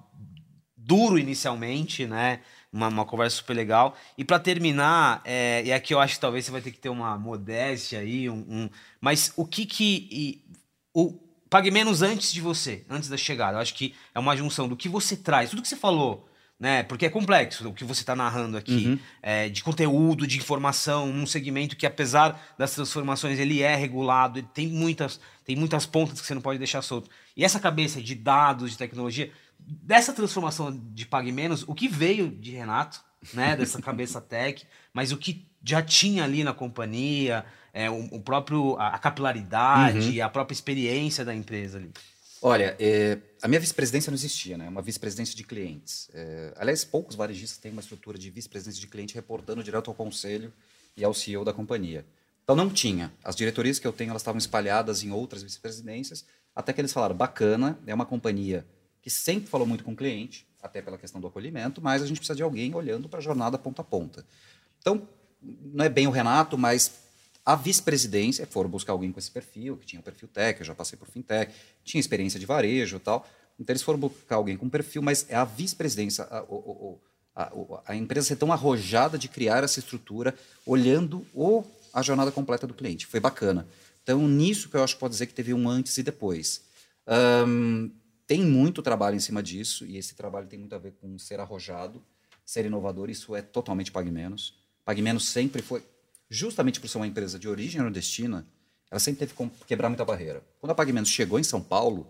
duro 0.75 1.17
inicialmente, 1.17 2.05
né? 2.05 2.41
Uma, 2.71 2.89
uma 2.89 3.05
conversa 3.05 3.37
super 3.37 3.55
legal. 3.55 3.95
E 4.17 4.23
para 4.23 4.39
terminar, 4.39 5.21
é, 5.25 5.63
e 5.65 5.73
aqui 5.73 5.93
eu 5.93 5.99
acho 5.99 6.15
que 6.15 6.19
talvez 6.19 6.45
você 6.45 6.51
vai 6.51 6.61
ter 6.61 6.71
que 6.71 6.79
ter 6.79 6.89
uma 6.89 7.17
modéstia 7.17 7.99
aí, 7.99 8.29
um, 8.29 8.45
um 8.47 8.69
mas 9.01 9.33
o 9.35 9.45
que 9.45 9.65
que. 9.65 10.07
E, 10.11 10.45
o, 10.93 11.13
pague 11.49 11.71
menos 11.71 12.01
antes 12.01 12.31
de 12.33 12.41
você, 12.41 12.85
antes 12.89 13.09
da 13.09 13.17
chegada. 13.17 13.57
Eu 13.57 13.61
acho 13.61 13.73
que 13.73 13.95
é 14.13 14.19
uma 14.19 14.35
junção 14.35 14.67
do 14.67 14.75
que 14.75 14.89
você 14.89 15.15
traz, 15.15 15.49
tudo 15.49 15.61
que 15.61 15.67
você 15.67 15.77
falou, 15.77 16.29
né? 16.59 16.83
Porque 16.83 17.05
é 17.05 17.09
complexo 17.09 17.67
o 17.67 17.73
que 17.73 17.83
você 17.83 18.01
está 18.01 18.15
narrando 18.15 18.57
aqui, 18.57 18.87
uhum. 18.87 18.99
é, 19.21 19.49
de 19.49 19.63
conteúdo, 19.63 20.25
de 20.25 20.37
informação, 20.37 21.07
num 21.07 21.25
segmento 21.25 21.75
que, 21.75 21.85
apesar 21.85 22.55
das 22.57 22.73
transformações, 22.73 23.37
ele 23.37 23.61
é 23.61 23.75
regulado, 23.75 24.39
ele 24.39 24.47
tem 24.53 24.67
muitas, 24.67 25.19
tem 25.45 25.55
muitas 25.55 25.85
pontas 25.85 26.19
que 26.19 26.25
você 26.25 26.33
não 26.33 26.41
pode 26.41 26.57
deixar 26.57 26.81
solto. 26.81 27.09
E 27.35 27.43
essa 27.43 27.59
cabeça 27.59 28.01
de 28.01 28.15
dados, 28.15 28.71
de 28.71 28.77
tecnologia, 28.77 29.31
dessa 29.59 30.13
transformação 30.13 30.75
de 30.93 31.05
Pague 31.05 31.31
Menos, 31.31 31.63
o 31.67 31.75
que 31.75 31.87
veio 31.87 32.29
de 32.29 32.51
Renato, 32.51 33.01
né? 33.33 33.55
Dessa 33.57 33.81
cabeça 33.81 34.21
tech, 34.21 34.65
mas 34.93 35.11
o 35.11 35.17
que 35.17 35.45
já 35.63 35.81
tinha 35.81 36.23
ali 36.23 36.43
na 36.43 36.53
companhia, 36.53 37.45
é, 37.73 37.89
o, 37.89 38.05
o 38.11 38.21
próprio, 38.21 38.75
a, 38.79 38.97
capilaridade, 38.97 40.19
uhum. 40.19 40.25
a 40.25 40.29
própria 40.29 40.53
experiência 40.53 41.25
da 41.25 41.35
empresa 41.35 41.77
ali. 41.77 41.91
Olha, 42.41 42.75
é, 42.79 43.17
a 43.41 43.47
minha 43.47 43.59
vice-presidência 43.59 44.11
não 44.11 44.15
existia, 44.15 44.57
né? 44.57 44.69
Uma 44.69 44.81
vice-presidência 44.81 45.35
de 45.35 45.43
clientes. 45.43 46.09
É, 46.13 46.53
aliás, 46.55 46.85
poucos 46.85 47.15
varejistas 47.15 47.57
têm 47.57 47.71
uma 47.71 47.81
estrutura 47.81 48.17
de 48.17 48.29
vice-presidência 48.29 48.79
de 48.79 48.87
cliente 48.87 49.15
reportando 49.15 49.63
direto 49.63 49.89
ao 49.89 49.95
conselho 49.95 50.53
e 50.95 51.03
ao 51.03 51.13
CEO 51.13 51.43
da 51.43 51.53
companhia. 51.53 52.05
Então 52.43 52.55
não 52.55 52.69
tinha. 52.69 53.11
As 53.23 53.35
diretorias 53.35 53.79
que 53.79 53.87
eu 53.87 53.91
tenho, 53.91 54.11
elas 54.11 54.21
estavam 54.21 54.37
espalhadas 54.37 55.03
em 55.03 55.11
outras 55.11 55.43
vice-presidências, 55.43 56.25
até 56.55 56.71
que 56.71 56.79
eles 56.79 56.93
falaram, 56.93 57.15
bacana, 57.15 57.77
é 57.85 57.93
uma 57.93 58.05
companhia 58.05 58.65
que 59.01 59.09
sempre 59.09 59.49
falou 59.49 59.67
muito 59.67 59.83
com 59.83 59.91
o 59.91 59.95
cliente, 59.95 60.47
até 60.61 60.81
pela 60.81 60.97
questão 60.97 61.19
do 61.19 61.27
acolhimento, 61.27 61.81
mas 61.81 62.01
a 62.01 62.05
gente 62.05 62.17
precisa 62.17 62.35
de 62.35 62.43
alguém 62.43 62.73
olhando 62.73 63.07
para 63.09 63.19
a 63.19 63.21
jornada 63.21 63.57
ponta 63.57 63.81
a 63.81 63.85
ponta. 63.85 64.25
Então, 64.79 65.07
não 65.41 65.85
é 65.85 65.89
bem 65.89 66.07
o 66.07 66.11
Renato, 66.11 66.57
mas 66.57 67.06
a 67.47 67.55
vice-presidência, 67.55 68.45
foram 68.45 68.69
buscar 68.69 68.91
alguém 68.91 69.09
com 69.09 69.17
esse 69.19 69.31
perfil, 69.31 69.77
que 69.77 69.85
tinha 69.85 70.01
perfil 70.01 70.27
tech, 70.27 70.59
eu 70.59 70.65
já 70.65 70.75
passei 70.75 70.99
por 70.99 71.07
fintech, 71.07 71.49
tinha 71.81 71.97
experiência 71.97 72.37
de 72.37 72.45
varejo 72.45 72.97
e 72.97 72.99
tal. 72.99 73.25
Então, 73.57 73.71
eles 73.71 73.81
foram 73.81 73.97
buscar 73.97 74.35
alguém 74.35 74.57
com 74.57 74.67
perfil, 74.67 75.01
mas 75.01 75.25
é 75.29 75.35
a 75.37 75.45
vice-presidência, 75.45 76.25
a, 76.25 76.43
a, 77.33 77.81
a, 77.85 77.95
empresa 77.95 78.27
ser 78.27 78.35
tão 78.35 78.51
arrojada 78.51 79.17
de 79.17 79.29
criar 79.29 79.63
essa 79.63 79.79
estrutura, 79.79 80.35
olhando 80.65 81.25
o, 81.33 81.63
a 81.93 82.01
jornada 82.01 82.33
completa 82.33 82.67
do 82.67 82.73
cliente. 82.73 83.07
Foi 83.07 83.21
bacana. 83.21 83.65
Então, 84.03 84.27
nisso 84.27 84.67
que 84.67 84.75
eu 84.75 84.83
acho 84.83 84.95
que 84.95 84.99
pode 84.99 85.13
dizer 85.13 85.27
que 85.27 85.33
teve 85.33 85.53
um 85.53 85.69
antes 85.69 85.97
e 85.97 86.03
depois. 86.03 86.65
Um, 87.47 87.89
tem 88.27 88.43
muito 88.43 88.81
trabalho 88.81 89.15
em 89.15 89.21
cima 89.21 89.41
disso, 89.41 89.85
e 89.85 89.95
esse 89.95 90.15
trabalho 90.15 90.47
tem 90.47 90.59
muito 90.59 90.75
a 90.75 90.77
ver 90.77 90.95
com 90.99 91.17
ser 91.17 91.39
arrojado, 91.39 92.03
ser 92.45 92.65
inovador, 92.65 93.09
isso 93.09 93.33
é 93.37 93.41
totalmente 93.41 93.89
Pague 93.89 94.11
Menos. 94.11 94.53
Pague 94.83 95.01
Menos 95.01 95.29
sempre 95.29 95.61
foi, 95.61 95.81
justamente 96.29 96.79
por 96.79 96.87
ser 96.87 96.97
uma 96.97 97.07
empresa 97.07 97.37
de 97.39 97.47
origem 97.47 97.81
nordestina, 97.81 98.45
ela 98.89 98.99
sempre 98.99 99.25
teve 99.25 99.33
que 99.33 99.65
quebrar 99.65 99.89
muita 99.89 100.05
barreira. 100.05 100.41
Quando 100.59 100.71
a 100.71 100.75
Pague 100.75 100.93
Menos 100.93 101.09
chegou 101.09 101.39
em 101.39 101.43
São 101.43 101.61
Paulo, 101.61 102.07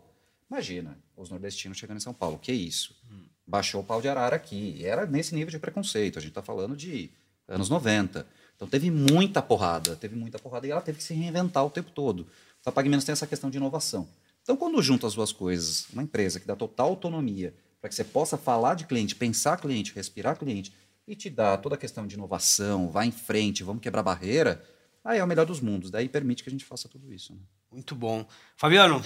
imagina, 0.50 0.98
os 1.16 1.30
nordestinos 1.30 1.78
chegando 1.78 1.98
em 1.98 2.02
São 2.02 2.14
Paulo, 2.14 2.38
que 2.38 2.52
isso? 2.52 2.96
Hum. 3.12 3.26
Baixou 3.46 3.82
o 3.82 3.84
pau 3.84 4.02
de 4.02 4.08
arara 4.08 4.36
aqui, 4.36 4.76
e 4.78 4.86
era 4.86 5.06
nesse 5.06 5.34
nível 5.34 5.52
de 5.52 5.60
preconceito, 5.60 6.20
a 6.20 6.22
gente 6.22 6.32
está 6.32 6.42
falando 6.42 6.76
de 6.76 7.10
anos 7.48 7.70
90. 7.70 8.28
Então 8.56 8.68
teve 8.68 8.92
muita 8.92 9.42
porrada, 9.42 9.96
teve 9.96 10.16
muita 10.16 10.38
porrada, 10.38 10.68
e 10.68 10.72
ela 10.72 10.82
teve 10.82 10.98
que 10.98 11.04
se 11.04 11.14
reinventar 11.14 11.66
o 11.66 11.70
tempo 11.70 11.92
todo. 11.92 12.28
A 12.66 12.72
Pague 12.72 12.90
Menos 12.90 13.06
tem 13.06 13.14
essa 13.14 13.26
questão 13.26 13.50
de 13.50 13.58
inovação. 13.58 14.08
Então, 14.44 14.58
quando 14.58 14.82
junta 14.82 15.08
as 15.08 15.14
duas 15.14 15.32
coisas, 15.32 15.88
uma 15.92 16.04
empresa 16.04 16.40
que 16.40 16.46
dá 16.46 16.56
total 16.56 16.90
autonomia 16.90 17.54
para 17.80 17.90
que 17.90 17.96
você 17.96 18.04
possa 18.04 18.38
falar 18.38 18.76
de 18.76 18.86
cliente, 18.86 19.16
pensar 19.16 19.58
cliente, 19.58 19.94
respirar 19.94 20.38
cliente 20.38 20.74
e 21.08 21.16
te 21.16 21.30
dá 21.30 21.58
toda 21.58 21.76
a 21.76 21.78
questão 21.78 22.06
de 22.06 22.16
inovação, 22.16 22.90
vai 22.90 23.08
em 23.08 23.12
frente, 23.12 23.64
vamos 23.64 23.82
quebrar 23.82 24.04
barreira, 24.04 24.62
aí 25.04 25.20
é 25.20 25.24
o 25.24 25.28
melhor 25.28 25.46
dos 25.46 25.62
mundos. 25.62 25.90
Daí 25.90 26.10
permite 26.10 26.44
que 26.44 26.50
a 26.50 26.52
gente 26.52 26.66
faça 26.66 26.90
tudo 26.90 27.14
isso. 27.14 27.34
Né? 27.34 27.40
Muito 27.72 27.96
bom. 27.96 28.26
Fabiano, 28.58 29.02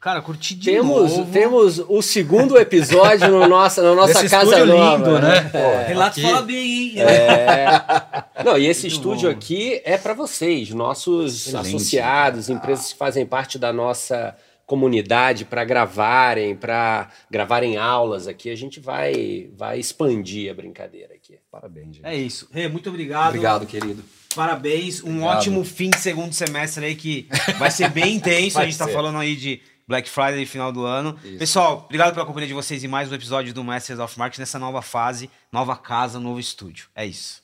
Cara, 0.00 0.22
curti 0.22 0.54
de 0.54 0.70
temos, 0.70 1.10
novo. 1.10 1.32
Temos 1.32 1.78
o 1.80 2.00
segundo 2.00 2.56
episódio 2.56 3.32
no 3.32 3.48
nossa, 3.48 3.82
na 3.82 3.96
nossa 3.96 4.20
esse 4.20 4.28
casa 4.28 4.64
nova. 4.64 4.96
Lindo, 4.96 5.18
né? 5.18 5.40
né? 5.40 5.50
É, 5.52 5.86
Relato 5.88 6.20
aqui. 6.20 6.22
fala 6.22 6.42
bem, 6.42 6.56
hein? 6.56 7.00
É. 7.00 7.66
Não, 8.44 8.56
e 8.56 8.66
esse 8.66 8.82
Muito 8.82 8.94
estúdio 8.94 9.28
bom. 9.28 9.36
aqui 9.36 9.82
é 9.84 9.98
para 9.98 10.14
vocês, 10.14 10.70
nossos 10.70 11.48
Excelente. 11.48 11.66
associados, 11.66 12.48
empresas 12.48 12.92
que 12.92 12.98
fazem 12.98 13.26
parte 13.26 13.58
da 13.58 13.72
nossa 13.72 14.36
comunidade 14.68 15.46
para 15.46 15.64
gravarem, 15.64 16.54
para 16.54 17.08
gravarem 17.30 17.78
aulas 17.78 18.28
aqui, 18.28 18.50
a 18.50 18.54
gente 18.54 18.78
vai 18.78 19.50
vai 19.56 19.80
expandir 19.80 20.50
a 20.50 20.54
brincadeira 20.54 21.14
aqui. 21.14 21.38
Parabéns, 21.50 21.96
gente. 21.96 22.06
É 22.06 22.14
isso. 22.14 22.46
Rê, 22.52 22.68
muito 22.68 22.90
obrigado. 22.90 23.28
Obrigado, 23.28 23.66
querido. 23.66 24.04
Parabéns. 24.36 25.02
Um 25.02 25.06
obrigado. 25.06 25.38
ótimo 25.38 25.64
fim 25.64 25.88
de 25.88 25.98
segundo 25.98 26.34
semestre 26.34 26.84
aí 26.84 26.94
que 26.94 27.26
vai 27.58 27.70
ser 27.70 27.88
bem 27.90 28.16
intenso. 28.20 28.58
a 28.58 28.64
gente 28.64 28.72
está 28.72 28.86
falando 28.86 29.16
aí 29.16 29.36
de 29.36 29.62
Black 29.88 30.06
Friday 30.06 30.44
final 30.44 30.70
do 30.70 30.84
ano. 30.84 31.18
Isso. 31.24 31.38
Pessoal, 31.38 31.84
obrigado 31.86 32.12
pela 32.12 32.26
companhia 32.26 32.48
de 32.48 32.52
vocês 32.52 32.84
em 32.84 32.88
mais 32.88 33.10
um 33.10 33.14
episódio 33.14 33.54
do 33.54 33.64
Masters 33.64 33.98
of 33.98 34.18
Marketing 34.18 34.42
nessa 34.42 34.58
nova 34.58 34.82
fase, 34.82 35.30
nova 35.50 35.76
casa, 35.76 36.20
novo 36.20 36.38
estúdio. 36.38 36.88
É 36.94 37.06
isso. 37.06 37.42